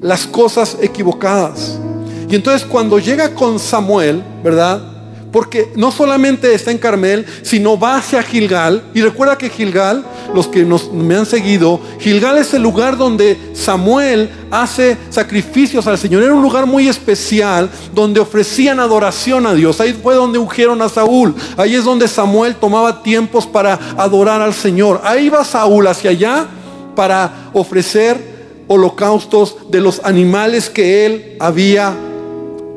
las 0.00 0.24
cosas 0.24 0.76
equivocadas. 0.80 1.80
Y 2.28 2.36
entonces 2.36 2.64
cuando 2.64 3.00
llega 3.00 3.34
con 3.34 3.58
Samuel, 3.58 4.22
¿verdad? 4.44 4.91
Porque 5.32 5.72
no 5.76 5.90
solamente 5.90 6.54
está 6.54 6.70
en 6.70 6.78
Carmel, 6.78 7.24
sino 7.42 7.78
va 7.78 7.96
hacia 7.96 8.22
Gilgal. 8.22 8.82
Y 8.92 9.00
recuerda 9.00 9.38
que 9.38 9.48
Gilgal, 9.48 10.04
los 10.34 10.46
que 10.46 10.62
nos, 10.62 10.92
me 10.92 11.16
han 11.16 11.24
seguido, 11.24 11.80
Gilgal 11.98 12.36
es 12.36 12.52
el 12.52 12.62
lugar 12.62 12.98
donde 12.98 13.38
Samuel 13.54 14.30
hace 14.50 14.98
sacrificios 15.08 15.86
al 15.86 15.96
Señor. 15.96 16.22
Era 16.22 16.34
un 16.34 16.42
lugar 16.42 16.66
muy 16.66 16.86
especial 16.86 17.70
donde 17.94 18.20
ofrecían 18.20 18.78
adoración 18.78 19.46
a 19.46 19.54
Dios. 19.54 19.80
Ahí 19.80 19.94
fue 19.94 20.14
donde 20.14 20.38
ungieron 20.38 20.82
a 20.82 20.90
Saúl. 20.90 21.34
Ahí 21.56 21.74
es 21.74 21.84
donde 21.84 22.08
Samuel 22.08 22.54
tomaba 22.56 23.02
tiempos 23.02 23.46
para 23.46 23.78
adorar 23.96 24.42
al 24.42 24.52
Señor. 24.52 25.00
Ahí 25.02 25.30
va 25.30 25.44
Saúl 25.44 25.86
hacia 25.86 26.10
allá 26.10 26.46
para 26.94 27.50
ofrecer 27.54 28.32
holocaustos 28.68 29.56
de 29.70 29.80
los 29.80 30.00
animales 30.04 30.68
que 30.68 31.06
él 31.06 31.36
había 31.40 31.94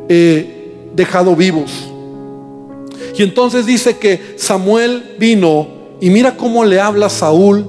eh, 0.10 0.90
dejado 0.94 1.36
vivos. 1.36 1.95
Y 3.18 3.24
entonces 3.24 3.66
dice 3.66 3.98
que 3.98 4.36
Samuel 4.38 5.16
vino 5.18 5.68
y 6.02 6.10
mira 6.10 6.36
cómo 6.36 6.64
le 6.66 6.80
habla 6.80 7.10
Saúl 7.10 7.68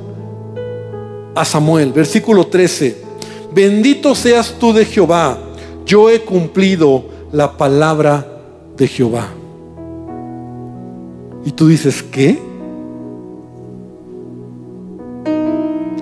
a 1.35 1.45
Samuel. 1.45 1.93
Versículo 1.93 2.47
13. 2.47 3.05
Bendito 3.55 4.15
seas 4.15 4.55
tú 4.59 4.73
de 4.73 4.85
Jehová. 4.85 5.39
Yo 5.85 6.11
he 6.11 6.21
cumplido 6.23 7.05
la 7.33 7.57
palabra 7.57 8.27
de 8.77 8.89
Jehová. 8.89 9.29
Y 11.45 11.53
tú 11.53 11.69
dices, 11.69 12.03
¿qué? 12.03 12.39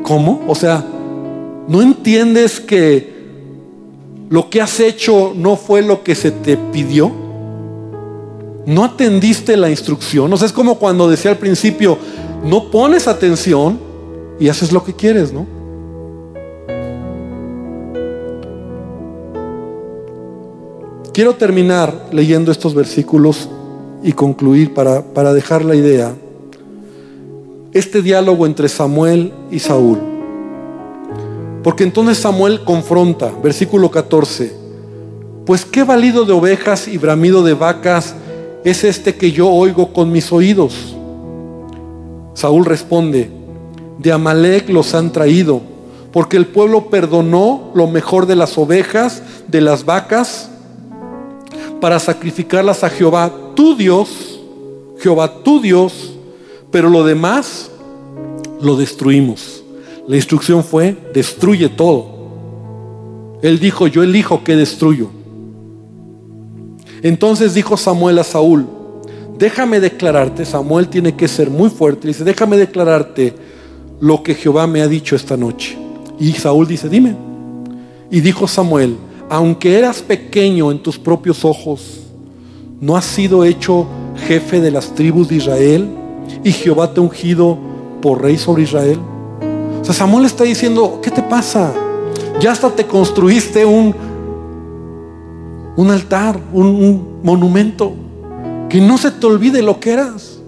¿Cómo? 0.03 0.43
O 0.49 0.55
sea, 0.55 0.85
¿no 1.69 1.83
entiendes 1.83 2.61
que 2.61 3.15
lo 4.31 4.49
que 4.49 4.61
has 4.61 4.81
hecho 4.81 5.33
no 5.37 5.57
fue 5.57 5.83
lo 5.83 6.03
que 6.03 6.15
se 6.15 6.31
te 6.31 6.57
pidió? 6.57 7.24
No 8.67 8.85
atendiste 8.85 9.57
la 9.57 9.71
instrucción. 9.71 10.33
O 10.33 10.37
sea, 10.37 10.47
es 10.47 10.53
como 10.53 10.79
cuando 10.79 11.09
decía 11.09 11.31
al 11.31 11.39
principio, 11.39 11.99
no 12.45 12.71
pones 12.71 13.09
atención 13.09 13.79
y 14.39 14.49
haces 14.49 14.73
lo 14.73 14.85
que 14.85 14.95
quieres, 14.95 15.33
¿no? 15.33 15.47
Quiero 21.13 21.35
terminar 21.35 22.09
leyendo 22.11 22.51
estos 22.51 22.75
versículos 22.75 23.49
y 24.03 24.13
concluir 24.13 24.75
para, 24.75 25.03
para 25.03 25.33
dejar 25.33 25.65
la 25.65 25.77
idea. 25.77 26.13
Este 27.73 28.03
diálogo 28.03 28.47
entre 28.47 28.69
Samuel 28.69 29.33
y 29.51 29.61
Saúl. 29.61 29.99
Porque 31.63 31.85
entonces 31.85 32.19
Samuel 32.19 32.65
confronta, 32.65 33.33
versículo 33.43 33.91
14, 33.91 34.53
pues 35.47 35.65
qué 35.65 35.85
valido 35.85 36.25
de 36.25 36.33
ovejas 36.33 36.89
y 36.89 36.99
bramido 36.99 37.43
de 37.43 37.55
vacas 37.55 38.15
es 38.65 38.83
este 38.83 39.15
que 39.15 39.31
yo 39.31 39.49
oigo 39.51 39.93
con 39.93 40.11
mis 40.11 40.33
oídos. 40.33 40.97
Saúl 42.33 42.65
responde, 42.65 43.31
de 43.99 44.11
Amalek 44.11 44.69
los 44.71 44.95
han 44.95 45.13
traído, 45.13 45.61
porque 46.13 46.37
el 46.37 46.47
pueblo 46.47 46.89
perdonó 46.89 47.71
lo 47.75 47.87
mejor 47.87 48.27
de 48.27 48.37
las 48.37 48.57
ovejas, 48.57 49.23
de 49.49 49.61
las 49.61 49.85
vacas, 49.85 50.51
para 51.81 51.99
sacrificarlas 51.99 52.83
a 52.83 52.91
Jehová, 52.91 53.31
tu 53.55 53.77
Dios, 53.77 54.41
Jehová, 54.99 55.43
tu 55.43 55.61
Dios, 55.61 56.15
pero 56.71 56.89
lo 56.89 57.05
demás 57.05 57.71
lo 58.61 58.77
destruimos. 58.77 59.63
La 60.09 60.17
instrucción 60.17 60.65
fue, 60.65 60.97
destruye 61.13 61.69
todo. 61.69 62.07
Él 63.43 63.59
dijo, 63.59 63.87
yo 63.87 64.03
elijo 64.03 64.43
que 64.43 64.57
destruyo. 64.57 65.11
Entonces 67.05 67.53
dijo 67.53 67.77
Samuel 67.77 68.19
a 68.19 68.25
Saúl, 68.25 68.67
déjame 69.37 69.79
declararte, 69.79 70.47
Samuel 70.47 70.89
tiene 70.89 71.15
que 71.15 71.29
ser 71.29 71.51
muy 71.51 71.69
fuerte, 71.69 72.09
dice, 72.09 72.25
déjame 72.25 72.57
declararte 72.57 73.35
lo 74.01 74.23
que 74.23 74.35
Jehová 74.35 74.67
me 74.67 74.81
ha 74.81 74.89
dicho 74.89 75.15
esta 75.15 75.37
noche. 75.37 75.77
Y 76.19 76.33
Saúl 76.33 76.67
dice, 76.67 76.89
dime. 76.89 77.15
Y 78.11 78.23
dijo 78.23 78.49
Samuel, 78.49 78.97
aunque 79.29 79.79
eras 79.79 80.01
pequeño 80.01 80.73
en 80.73 80.79
tus 80.79 80.99
propios 80.99 81.45
ojos, 81.45 82.01
¿no 82.81 82.97
has 82.97 83.05
sido 83.05 83.45
hecho 83.45 83.87
jefe 84.27 84.63
de 84.63 84.71
las 84.71 84.95
tribus 84.95 85.29
de 85.29 85.37
Israel? 85.37 85.87
Y 86.43 86.53
Jehová 86.53 86.95
te 86.95 87.01
ha 87.01 87.03
ungido 87.03 87.59
por 88.01 88.23
rey 88.23 88.39
sobre 88.39 88.63
Israel. 88.63 88.99
O 89.79 89.85
sea, 89.85 89.93
Samuel 89.93 90.25
está 90.25 90.45
diciendo, 90.45 91.01
¿qué 91.03 91.11
te 91.11 91.23
pasa? 91.23 91.75
Ya 92.41 92.53
hasta 92.53 92.71
te 92.71 92.87
construiste 92.87 93.67
un, 93.67 93.95
un 95.77 95.91
altar, 95.91 96.39
un, 96.53 97.21
monumento. 97.23 97.95
Que 98.69 98.81
no 98.81 98.99
se 98.99 99.11
te 99.11 99.27
olvide 99.27 99.63
lo 99.63 99.81
que 99.81 99.93
eras. 99.93 100.39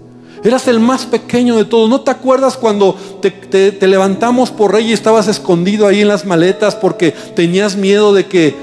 Eras 0.43 0.67
el 0.67 0.79
más 0.79 1.05
pequeño 1.05 1.55
de 1.55 1.65
todos. 1.65 1.89
¿No 1.89 2.01
te 2.01 2.11
acuerdas 2.11 2.57
cuando 2.57 2.95
te, 3.21 3.87
levantamos 3.87 4.51
por 4.51 4.73
rey 4.73 4.89
y 4.89 4.93
estabas 4.93 5.27
escondido 5.27 5.87
ahí 5.87 6.01
en 6.01 6.07
las 6.07 6.25
maletas 6.25 6.75
porque 6.75 7.11
tenías 7.35 7.75
miedo 7.75 8.13
de 8.13 8.25
que 8.27 8.55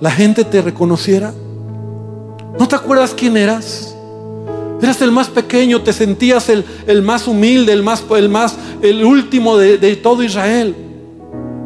la 0.00 0.10
gente 0.10 0.44
te 0.44 0.62
reconociera? 0.62 1.32
¿No 2.58 2.68
te 2.68 2.76
acuerdas 2.76 3.14
quién 3.16 3.36
eras? 3.36 3.94
Eras 4.80 5.00
el 5.00 5.12
más 5.12 5.28
pequeño, 5.28 5.82
te 5.82 5.92
sentías 5.92 6.48
el, 6.48 7.02
más 7.02 7.28
humilde, 7.28 7.72
el 7.72 7.82
más, 7.82 8.04
el 8.16 8.28
más, 8.28 8.56
el 8.82 9.04
último 9.04 9.56
de 9.56 9.96
todo 9.96 10.22
Israel. 10.22 10.91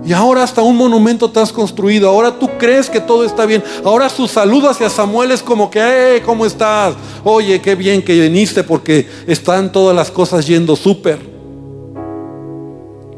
Y 0.07 0.13
ahora 0.13 0.45
hasta 0.45 0.63
un 0.63 0.77
monumento 0.77 1.29
te 1.29 1.41
has 1.41 1.53
construido. 1.53 2.09
Ahora 2.09 2.39
tú 2.39 2.49
crees 2.59 2.89
que 2.89 3.01
todo 3.01 3.25
está 3.25 3.45
bien. 3.45 3.63
Ahora 3.85 4.09
su 4.09 4.29
saludo 4.29 4.71
hacia 4.71 4.89
Samuel 4.89 5.33
es 5.33 5.43
como 5.43 5.69
que, 5.69 5.81
hey, 5.83 6.23
¿cómo 6.25 6.47
estás? 6.47 6.95
Oye, 7.25 7.61
qué 7.61 7.75
bien 7.75 8.03
que 8.03 8.21
viniste 8.21 8.63
porque 8.63 9.09
están 9.27 9.73
todas 9.73 9.97
las 9.97 10.13
cosas 10.13 10.47
yendo 10.47 10.77
súper. 10.77 11.19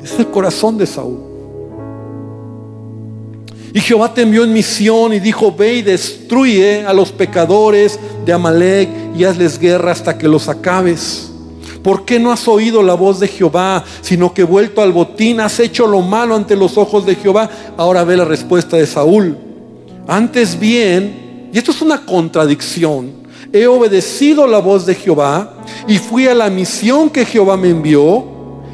Es 0.02 0.18
el 0.18 0.28
corazón 0.28 0.78
de 0.78 0.86
Saúl. 0.86 1.28
Y 3.74 3.80
Jehová 3.80 4.14
te 4.14 4.22
envió 4.22 4.44
en 4.44 4.52
misión 4.54 5.12
y 5.12 5.20
dijo, 5.20 5.54
ve 5.54 5.74
y 5.74 5.82
destruye 5.82 6.86
a 6.86 6.94
los 6.94 7.12
pecadores 7.12 8.00
de 8.24 8.32
Amalek 8.32 8.88
y 9.14 9.24
hazles 9.24 9.58
guerra 9.58 9.92
hasta 9.92 10.16
que 10.16 10.26
los 10.26 10.48
acabes. 10.48 11.27
¿Por 11.82 12.04
qué 12.04 12.18
no 12.18 12.32
has 12.32 12.48
oído 12.48 12.82
la 12.82 12.94
voz 12.94 13.20
de 13.20 13.28
Jehová, 13.28 13.84
sino 14.00 14.34
que 14.34 14.42
vuelto 14.42 14.82
al 14.82 14.92
botín 14.92 15.40
has 15.40 15.60
hecho 15.60 15.86
lo 15.86 16.00
malo 16.00 16.34
ante 16.34 16.56
los 16.56 16.76
ojos 16.76 17.06
de 17.06 17.14
Jehová? 17.14 17.48
Ahora 17.76 18.04
ve 18.04 18.16
la 18.16 18.24
respuesta 18.24 18.76
de 18.76 18.86
Saúl. 18.86 19.36
Antes 20.06 20.58
bien, 20.58 21.50
y 21.52 21.58
esto 21.58 21.70
es 21.70 21.82
una 21.82 22.04
contradicción, 22.04 23.12
he 23.52 23.66
obedecido 23.66 24.46
la 24.46 24.58
voz 24.58 24.86
de 24.86 24.94
Jehová 24.94 25.54
y 25.86 25.98
fui 25.98 26.26
a 26.26 26.34
la 26.34 26.50
misión 26.50 27.10
que 27.10 27.24
Jehová 27.24 27.56
me 27.56 27.70
envió 27.70 28.24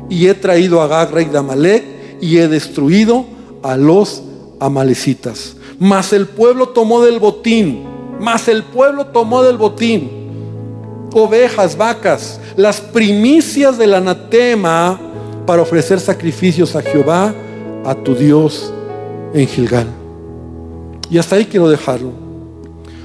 y 0.09 0.27
he 0.27 0.35
traído 0.35 0.81
a 0.81 0.87
Gag, 0.87 1.13
rey 1.13 1.27
de 1.27 1.39
Amalek, 1.39 1.85
y 2.21 2.39
he 2.39 2.49
destruido 2.49 3.27
a 3.63 3.77
los 3.77 4.23
amalecitas. 4.61 5.57
Mas 5.79 6.13
el 6.13 6.27
pueblo 6.27 6.69
tomó 6.69 7.03
del 7.03 7.19
botín, 7.19 7.85
mas 8.21 8.49
el 8.49 8.63
pueblo 8.63 9.07
tomó 9.07 9.43
del 9.43 9.57
botín 9.57 10.24
ovejas, 11.15 11.77
vacas, 11.77 12.41
las 12.57 12.81
primicias 12.81 13.79
del 13.79 13.95
anatema 13.95 15.01
para 15.47 15.63
ofrecer 15.63 16.01
sacrificios 16.01 16.75
a 16.77 16.83
Jehová, 16.83 17.35
a 17.85 17.95
tu 17.95 18.15
Dios 18.15 18.73
en 19.33 19.47
Gilgal. 19.47 19.87
Y 21.09 21.19
hasta 21.19 21.37
ahí 21.37 21.47
quiero 21.47 21.69
dejarlo. 21.69 22.11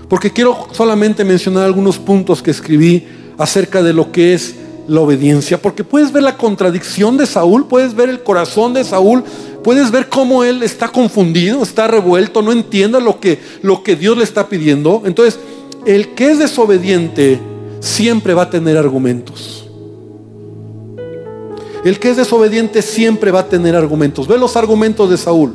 Porque 0.08 0.32
quiero 0.32 0.68
solamente 0.72 1.24
mencionar 1.24 1.66
algunos 1.66 2.00
puntos 2.00 2.42
que 2.42 2.52
escribí 2.52 3.08
acerca 3.38 3.84
de 3.84 3.94
lo 3.94 4.12
que 4.12 4.34
es 4.34 4.56
la 4.88 5.02
obediencia. 5.02 5.62
Porque 5.62 5.84
puedes 5.84 6.12
ver 6.12 6.24
la 6.24 6.36
contradicción 6.36 7.16
de 7.16 7.28
Saúl, 7.28 7.68
puedes 7.68 7.94
ver 7.94 8.10
el 8.10 8.24
corazón 8.24 8.74
de 8.74 8.84
Saúl, 8.84 9.24
puedes 9.64 9.92
ver 9.92 10.10
cómo 10.10 10.44
él 10.44 10.64
está 10.64 10.88
confundido, 10.88 11.62
está 11.62 11.88
revuelto, 11.88 12.42
no 12.42 12.52
entiende 12.52 13.00
lo 13.00 13.20
que, 13.20 13.40
lo 13.62 13.84
que 13.84 13.96
Dios 13.96 14.18
le 14.18 14.24
está 14.24 14.48
pidiendo. 14.50 15.04
Entonces, 15.06 15.40
el 15.86 16.16
que 16.16 16.32
es 16.32 16.40
desobediente 16.40 17.40
siempre 17.80 18.34
va 18.34 18.44
a 18.44 18.50
tener 18.50 18.78
argumentos. 18.78 19.66
El 21.84 22.00
que 22.00 22.10
es 22.10 22.18
desobediente 22.18 22.82
siempre 22.82 23.32
va 23.32 23.42
a 23.42 23.48
tener 23.48 23.76
argumentos. 23.76 24.28
Ve 24.28 24.38
los 24.38 24.56
argumentos 24.56 25.10
de 25.10 25.18
Saúl. 25.18 25.54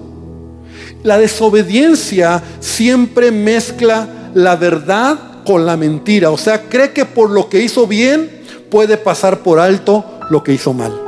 la 1.02 1.18
desobediencia 1.18 2.42
siempre 2.60 3.30
mezcla 3.30 4.08
la 4.32 4.56
verdad 4.56 5.18
con 5.44 5.66
la 5.66 5.76
mentira. 5.76 6.30
O 6.30 6.38
sea, 6.38 6.62
cree 6.62 6.92
que 6.92 7.04
por 7.04 7.28
lo 7.28 7.50
que 7.50 7.62
hizo 7.62 7.86
bien 7.86 8.42
puede 8.70 8.96
pasar 8.96 9.40
por 9.40 9.58
alto 9.58 10.02
lo 10.30 10.42
que 10.42 10.54
hizo 10.54 10.72
mal. 10.72 10.98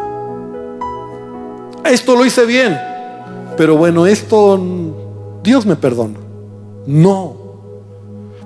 Esto 1.84 2.14
lo 2.14 2.26
hice 2.26 2.44
bien, 2.44 2.76
pero 3.56 3.76
bueno, 3.76 4.06
esto 4.06 4.60
Dios 5.42 5.64
me 5.64 5.76
perdona. 5.76 6.18
No. 6.86 7.36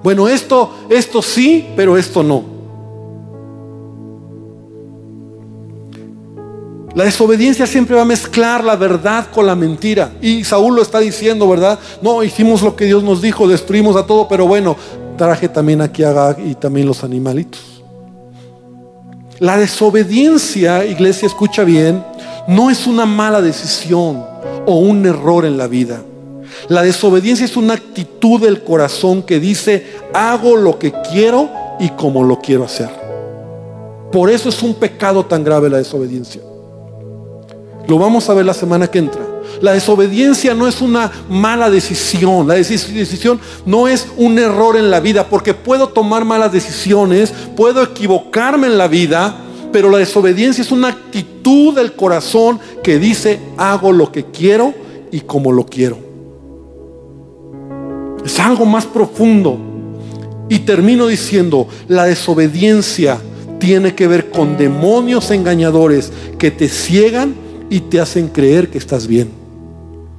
Bueno, 0.02 0.28
esto, 0.28 0.70
esto 0.88 1.20
sí, 1.20 1.68
pero 1.74 1.96
esto 1.96 2.22
no. 2.22 2.59
La 6.95 7.05
desobediencia 7.05 7.66
siempre 7.66 7.95
va 7.95 8.03
a 8.03 8.07
mezclar 8.07 8.64
la 8.64 8.74
verdad 8.74 9.28
con 9.32 9.47
la 9.47 9.55
mentira. 9.55 10.11
Y 10.20 10.43
Saúl 10.43 10.74
lo 10.74 10.82
está 10.82 10.99
diciendo, 10.99 11.49
¿verdad? 11.49 11.78
No, 12.03 12.22
hicimos 12.24 12.62
lo 12.62 12.74
que 12.74 12.86
Dios 12.86 13.05
nos 13.05 13.22
dijo, 13.22 13.47
destruimos 13.47 13.95
a 13.95 14.07
todo, 14.07 14.26
pero 14.26 14.47
bueno, 14.47 14.76
traje 15.16 15.49
también 15.49 15.80
aquí 15.82 16.03
a 16.03 16.12
Gag 16.12 16.41
y 16.41 16.55
también 16.57 16.86
los 16.86 17.05
animalitos. 17.05 17.82
La 19.38 19.57
desobediencia, 19.57 20.84
iglesia, 20.84 21.26
escucha 21.26 21.62
bien, 21.62 22.05
no 22.49 22.70
es 22.70 22.86
una 22.86 23.07
mala 23.07 23.41
decisión 23.41 24.24
o 24.66 24.74
un 24.78 25.07
error 25.07 25.45
en 25.45 25.57
la 25.57 25.68
vida. 25.68 26.03
La 26.68 26.82
desobediencia 26.82 27.47
es 27.47 27.57
una 27.57 27.74
actitud 27.74 28.41
del 28.41 28.64
corazón 28.64 29.22
que 29.22 29.38
dice, 29.38 29.86
hago 30.12 30.57
lo 30.57 30.78
que 30.78 30.93
quiero 31.12 31.49
y 31.78 31.91
como 31.91 32.24
lo 32.24 32.41
quiero 32.41 32.64
hacer. 32.64 32.91
Por 34.11 34.28
eso 34.28 34.49
es 34.49 34.61
un 34.62 34.74
pecado 34.74 35.24
tan 35.24 35.45
grave 35.45 35.70
la 35.70 35.78
desobediencia. 35.78 36.43
Lo 37.91 37.99
vamos 37.99 38.30
a 38.30 38.34
ver 38.34 38.47
la 38.47 38.55
semana 38.55 38.86
que 38.86 39.01
entra. 39.01 39.20
La 39.61 39.72
desobediencia 39.72 40.55
no 40.55 40.68
es 40.68 40.80
una 40.80 41.11
mala 41.28 41.68
decisión. 41.68 42.47
La 42.47 42.55
decisión 42.55 43.41
no 43.66 43.88
es 43.88 44.07
un 44.16 44.38
error 44.38 44.76
en 44.76 44.93
la 44.93 45.01
vida, 45.01 45.26
porque 45.26 45.55
puedo 45.55 45.88
tomar 45.88 46.24
malas 46.24 46.53
decisiones, 46.53 47.34
puedo 47.57 47.82
equivocarme 47.82 48.68
en 48.68 48.78
la 48.78 48.86
vida, 48.86 49.34
pero 49.72 49.91
la 49.91 49.99
desobediencia 49.99 50.62
es 50.62 50.70
una 50.70 50.86
actitud 50.86 51.74
del 51.74 51.95
corazón 51.95 52.61
que 52.84 53.01
dice, 53.01 53.41
hago 53.57 53.91
lo 53.91 54.12
que 54.12 54.26
quiero 54.26 54.72
y 55.11 55.22
como 55.22 55.51
lo 55.51 55.66
quiero. 55.66 55.99
Es 58.24 58.38
algo 58.38 58.66
más 58.66 58.86
profundo. 58.86 59.59
Y 60.49 60.61
termino 60.61 61.09
diciendo, 61.09 61.66
la 61.88 62.05
desobediencia 62.05 63.18
tiene 63.59 63.97
que 63.97 64.07
ver 64.07 64.30
con 64.30 64.57
demonios 64.57 65.32
engañadores 65.32 66.12
que 66.38 66.53
te 66.53 66.68
ciegan 66.68 67.39
y 67.70 67.80
te 67.80 68.00
hacen 68.00 68.28
creer 68.28 68.68
que 68.68 68.76
estás 68.76 69.06
bien. 69.06 69.30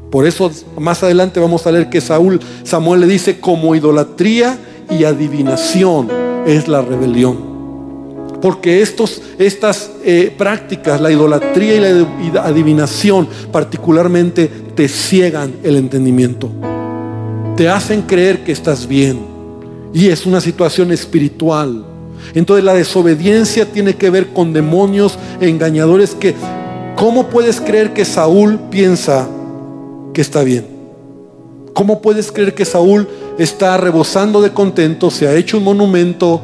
Por 0.10 0.26
eso 0.26 0.52
más 0.80 1.04
adelante 1.04 1.40
vamos 1.40 1.68
a 1.68 1.72
leer 1.72 1.90
que 1.90 2.02
Saúl, 2.02 2.40
Samuel 2.64 3.02
le 3.02 3.08
dice 3.08 3.40
como 3.40 3.76
idolatría 3.76 4.58
y 4.90 5.04
adivinación 5.04 6.10
es 6.46 6.68
la 6.68 6.82
rebelión. 6.82 7.52
Porque 8.42 8.82
estos, 8.82 9.22
estas 9.38 9.92
eh, 10.04 10.34
prácticas, 10.36 11.00
la 11.00 11.12
idolatría 11.12 11.76
y 11.76 12.32
la 12.32 12.44
adivinación 12.44 13.28
particularmente 13.52 14.50
te 14.76 14.88
ciegan 14.88 15.54
el 15.64 15.76
entendimiento. 15.76 16.50
Te 17.56 17.70
hacen 17.70 18.02
creer 18.02 18.44
que 18.44 18.52
estás 18.52 18.88
bien. 18.88 19.20
Y 19.94 20.08
es 20.08 20.26
una 20.26 20.42
situación 20.42 20.92
espiritual. 20.92 21.86
Entonces 22.34 22.66
la 22.66 22.74
desobediencia 22.74 23.66
tiene 23.66 23.96
que 23.96 24.10
ver 24.10 24.30
con 24.30 24.54
demonios 24.54 25.18
engañadores 25.40 26.16
que 26.16 26.34
¿Cómo 27.02 27.30
puedes 27.30 27.60
creer 27.60 27.94
que 27.94 28.06
Saúl 28.06 28.60
piensa 28.70 29.28
que 30.14 30.22
está 30.22 30.44
bien? 30.44 30.68
¿Cómo 31.74 32.00
puedes 32.00 32.32
creer 32.32 32.54
que 32.54 32.64
Saúl 32.64 33.08
está 33.40 33.76
rebosando 33.78 34.40
de 34.40 34.52
contento, 34.52 35.10
se 35.10 35.28
ha 35.28 35.34
hecho 35.34 35.58
un 35.58 35.64
monumento, 35.64 36.40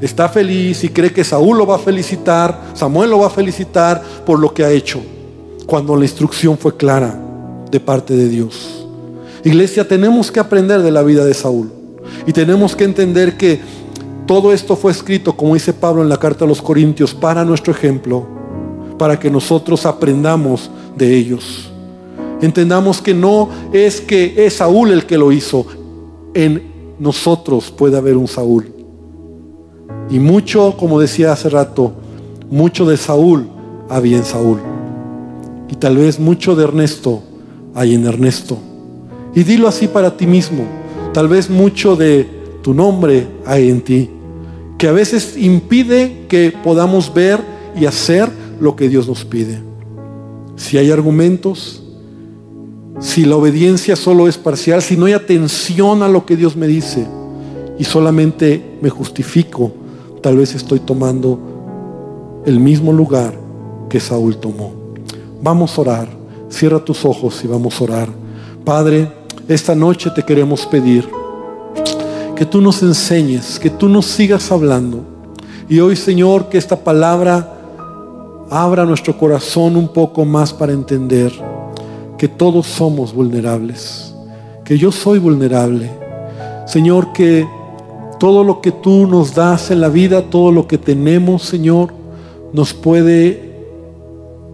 está 0.00 0.28
feliz 0.28 0.84
y 0.84 0.90
cree 0.90 1.12
que 1.12 1.24
Saúl 1.24 1.58
lo 1.58 1.66
va 1.66 1.74
a 1.74 1.80
felicitar, 1.80 2.66
Samuel 2.74 3.10
lo 3.10 3.18
va 3.18 3.26
a 3.26 3.30
felicitar 3.30 4.00
por 4.24 4.38
lo 4.38 4.54
que 4.54 4.64
ha 4.64 4.70
hecho, 4.70 5.00
cuando 5.66 5.96
la 5.96 6.04
instrucción 6.04 6.56
fue 6.56 6.76
clara 6.76 7.18
de 7.68 7.80
parte 7.80 8.14
de 8.14 8.28
Dios? 8.28 8.86
Iglesia, 9.42 9.88
tenemos 9.88 10.30
que 10.30 10.38
aprender 10.38 10.82
de 10.82 10.92
la 10.92 11.02
vida 11.02 11.24
de 11.24 11.34
Saúl 11.34 11.72
y 12.28 12.32
tenemos 12.32 12.76
que 12.76 12.84
entender 12.84 13.36
que 13.36 13.58
todo 14.24 14.52
esto 14.52 14.76
fue 14.76 14.92
escrito, 14.92 15.36
como 15.36 15.54
dice 15.54 15.72
Pablo 15.72 16.00
en 16.02 16.08
la 16.08 16.16
carta 16.16 16.44
a 16.44 16.48
los 16.48 16.62
Corintios, 16.62 17.12
para 17.12 17.44
nuestro 17.44 17.72
ejemplo 17.72 18.36
para 18.98 19.18
que 19.18 19.30
nosotros 19.30 19.86
aprendamos 19.86 20.70
de 20.96 21.14
ellos. 21.14 21.70
Entendamos 22.40 23.00
que 23.00 23.14
no 23.14 23.48
es 23.72 24.00
que 24.00 24.46
es 24.46 24.54
Saúl 24.54 24.90
el 24.90 25.06
que 25.06 25.18
lo 25.18 25.32
hizo, 25.32 25.66
en 26.34 26.94
nosotros 26.98 27.70
puede 27.70 27.96
haber 27.96 28.16
un 28.16 28.28
Saúl. 28.28 28.72
Y 30.10 30.18
mucho, 30.18 30.76
como 30.78 31.00
decía 31.00 31.32
hace 31.32 31.48
rato, 31.48 31.92
mucho 32.50 32.86
de 32.86 32.96
Saúl 32.96 33.48
había 33.88 34.18
en 34.18 34.24
Saúl. 34.24 34.60
Y 35.68 35.76
tal 35.76 35.96
vez 35.96 36.20
mucho 36.20 36.54
de 36.54 36.64
Ernesto 36.64 37.22
hay 37.74 37.94
en 37.94 38.06
Ernesto. 38.06 38.58
Y 39.34 39.42
dilo 39.42 39.68
así 39.68 39.88
para 39.88 40.16
ti 40.16 40.26
mismo. 40.26 40.64
Tal 41.12 41.28
vez 41.28 41.50
mucho 41.50 41.96
de 41.96 42.28
tu 42.62 42.72
nombre 42.72 43.26
hay 43.44 43.68
en 43.68 43.80
ti. 43.80 44.10
Que 44.78 44.88
a 44.88 44.92
veces 44.92 45.36
impide 45.36 46.26
que 46.28 46.52
podamos 46.62 47.12
ver 47.12 47.40
y 47.78 47.86
hacer 47.86 48.30
lo 48.60 48.76
que 48.76 48.88
Dios 48.88 49.08
nos 49.08 49.24
pide. 49.24 49.60
Si 50.56 50.78
hay 50.78 50.90
argumentos, 50.90 51.82
si 53.00 53.24
la 53.24 53.36
obediencia 53.36 53.94
solo 53.96 54.26
es 54.26 54.38
parcial, 54.38 54.82
si 54.82 54.96
no 54.96 55.06
hay 55.06 55.12
atención 55.12 56.02
a 56.02 56.08
lo 56.08 56.24
que 56.24 56.36
Dios 56.36 56.56
me 56.56 56.66
dice 56.66 57.06
y 57.78 57.84
solamente 57.84 58.78
me 58.80 58.88
justifico, 58.88 59.72
tal 60.22 60.38
vez 60.38 60.54
estoy 60.54 60.80
tomando 60.80 61.38
el 62.46 62.58
mismo 62.58 62.92
lugar 62.92 63.38
que 63.88 64.00
Saúl 64.00 64.38
tomó. 64.38 64.72
Vamos 65.42 65.76
a 65.76 65.80
orar. 65.80 66.08
Cierra 66.48 66.84
tus 66.84 67.04
ojos 67.04 67.42
y 67.44 67.48
vamos 67.48 67.80
a 67.80 67.84
orar. 67.84 68.08
Padre, 68.64 69.10
esta 69.48 69.74
noche 69.74 70.10
te 70.14 70.22
queremos 70.22 70.64
pedir 70.66 71.08
que 72.34 72.46
tú 72.46 72.60
nos 72.60 72.82
enseñes, 72.82 73.58
que 73.58 73.70
tú 73.70 73.88
nos 73.88 74.06
sigas 74.06 74.50
hablando. 74.52 75.04
Y 75.68 75.80
hoy, 75.80 75.96
Señor, 75.96 76.48
que 76.48 76.58
esta 76.58 76.76
palabra 76.76 77.55
abra 78.50 78.84
nuestro 78.84 79.16
corazón 79.16 79.76
un 79.76 79.88
poco 79.88 80.24
más 80.24 80.52
para 80.52 80.72
entender 80.72 81.32
que 82.16 82.28
todos 82.28 82.66
somos 82.66 83.14
vulnerables, 83.14 84.14
que 84.64 84.78
yo 84.78 84.92
soy 84.92 85.18
vulnerable. 85.18 85.90
Señor, 86.66 87.12
que 87.12 87.46
todo 88.18 88.44
lo 88.44 88.60
que 88.60 88.72
tú 88.72 89.06
nos 89.06 89.34
das 89.34 89.70
en 89.70 89.80
la 89.80 89.88
vida, 89.88 90.30
todo 90.30 90.50
lo 90.52 90.66
que 90.66 90.78
tenemos, 90.78 91.42
Señor, 91.42 91.92
nos 92.52 92.72
puede 92.72 93.54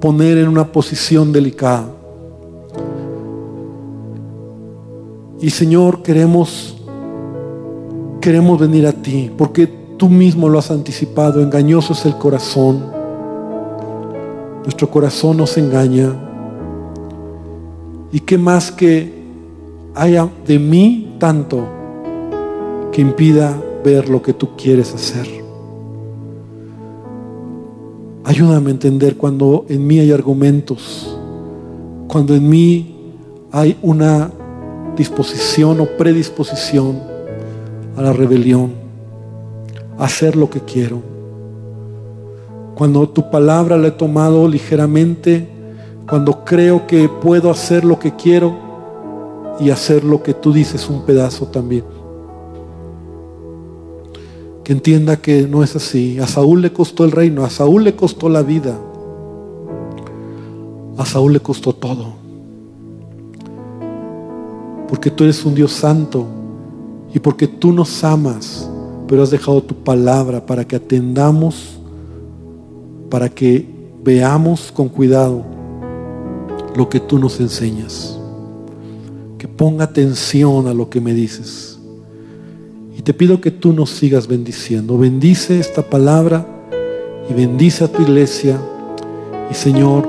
poner 0.00 0.38
en 0.38 0.48
una 0.48 0.72
posición 0.72 1.32
delicada. 1.32 1.86
Y 5.40 5.50
Señor, 5.50 6.02
queremos 6.02 6.76
queremos 8.20 8.60
venir 8.60 8.86
a 8.86 8.92
ti 8.92 9.32
porque 9.36 9.66
tú 9.66 10.08
mismo 10.08 10.48
lo 10.48 10.60
has 10.60 10.70
anticipado, 10.70 11.42
engañoso 11.42 11.92
es 11.92 12.06
el 12.06 12.16
corazón 12.16 13.01
nuestro 14.64 14.90
corazón 14.90 15.36
nos 15.36 15.56
engaña. 15.58 16.14
¿Y 18.12 18.20
qué 18.20 18.38
más 18.38 18.70
que 18.70 19.12
haya 19.94 20.28
de 20.46 20.58
mí 20.58 21.16
tanto 21.18 21.66
que 22.92 23.00
impida 23.00 23.60
ver 23.84 24.08
lo 24.08 24.22
que 24.22 24.32
tú 24.32 24.50
quieres 24.56 24.94
hacer? 24.94 25.26
Ayúdame 28.24 28.68
a 28.68 28.72
entender 28.72 29.16
cuando 29.16 29.64
en 29.68 29.86
mí 29.86 29.98
hay 29.98 30.12
argumentos, 30.12 31.18
cuando 32.06 32.34
en 32.34 32.48
mí 32.48 32.94
hay 33.50 33.76
una 33.82 34.30
disposición 34.96 35.80
o 35.80 35.86
predisposición 35.96 37.00
a 37.96 38.02
la 38.02 38.12
rebelión, 38.12 38.72
a 39.98 40.04
hacer 40.04 40.36
lo 40.36 40.48
que 40.48 40.60
quiero. 40.60 41.11
Cuando 42.74 43.08
tu 43.08 43.30
palabra 43.30 43.76
la 43.76 43.88
he 43.88 43.92
tomado 43.92 44.48
ligeramente, 44.48 45.48
cuando 46.08 46.44
creo 46.44 46.86
que 46.86 47.08
puedo 47.08 47.50
hacer 47.50 47.84
lo 47.84 47.98
que 47.98 48.14
quiero 48.16 48.56
y 49.60 49.70
hacer 49.70 50.04
lo 50.04 50.22
que 50.22 50.34
tú 50.34 50.52
dices 50.52 50.88
un 50.88 51.02
pedazo 51.02 51.46
también. 51.46 51.84
Que 54.64 54.72
entienda 54.72 55.16
que 55.16 55.46
no 55.46 55.62
es 55.62 55.76
así. 55.76 56.18
A 56.18 56.26
Saúl 56.26 56.62
le 56.62 56.72
costó 56.72 57.04
el 57.04 57.12
reino, 57.12 57.44
a 57.44 57.50
Saúl 57.50 57.84
le 57.84 57.94
costó 57.94 58.28
la 58.28 58.42
vida, 58.42 58.78
a 60.96 61.04
Saúl 61.04 61.34
le 61.34 61.40
costó 61.40 61.74
todo. 61.74 62.14
Porque 64.88 65.10
tú 65.10 65.24
eres 65.24 65.44
un 65.44 65.54
Dios 65.54 65.72
santo 65.72 66.26
y 67.14 67.18
porque 67.18 67.48
tú 67.48 67.72
nos 67.72 68.02
amas, 68.04 68.70
pero 69.06 69.22
has 69.22 69.30
dejado 69.30 69.62
tu 69.62 69.74
palabra 69.74 70.44
para 70.44 70.66
que 70.66 70.76
atendamos 70.76 71.81
para 73.12 73.28
que 73.28 73.66
veamos 74.02 74.72
con 74.72 74.88
cuidado 74.88 75.44
lo 76.74 76.88
que 76.88 76.98
tú 76.98 77.18
nos 77.18 77.40
enseñas. 77.40 78.18
que 79.36 79.48
ponga 79.48 79.84
atención 79.84 80.68
a 80.68 80.72
lo 80.72 80.88
que 80.88 81.00
me 81.00 81.12
dices. 81.12 81.78
Y 82.96 83.02
te 83.02 83.12
pido 83.12 83.40
que 83.40 83.50
tú 83.50 83.72
nos 83.72 83.90
sigas 83.90 84.28
bendiciendo. 84.28 84.96
Bendice 84.96 85.58
esta 85.58 85.82
palabra 85.82 86.46
y 87.28 87.34
bendice 87.34 87.82
a 87.84 87.88
tu 87.88 88.02
iglesia. 88.02 88.56
Y 89.50 89.54
Señor, 89.54 90.08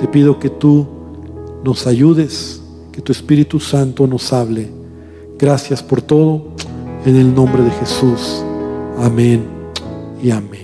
te 0.00 0.08
pido 0.08 0.40
que 0.40 0.50
tú 0.50 0.84
nos 1.64 1.86
ayudes, 1.86 2.60
que 2.90 3.00
tu 3.00 3.12
Espíritu 3.12 3.60
Santo 3.60 4.06
nos 4.08 4.32
hable. 4.32 4.68
Gracias 5.38 5.80
por 5.82 6.02
todo. 6.02 6.48
En 7.06 7.16
el 7.16 7.32
nombre 7.34 7.62
de 7.62 7.70
Jesús. 7.70 8.44
Amén 8.98 9.44
y 10.20 10.30
amén. 10.32 10.61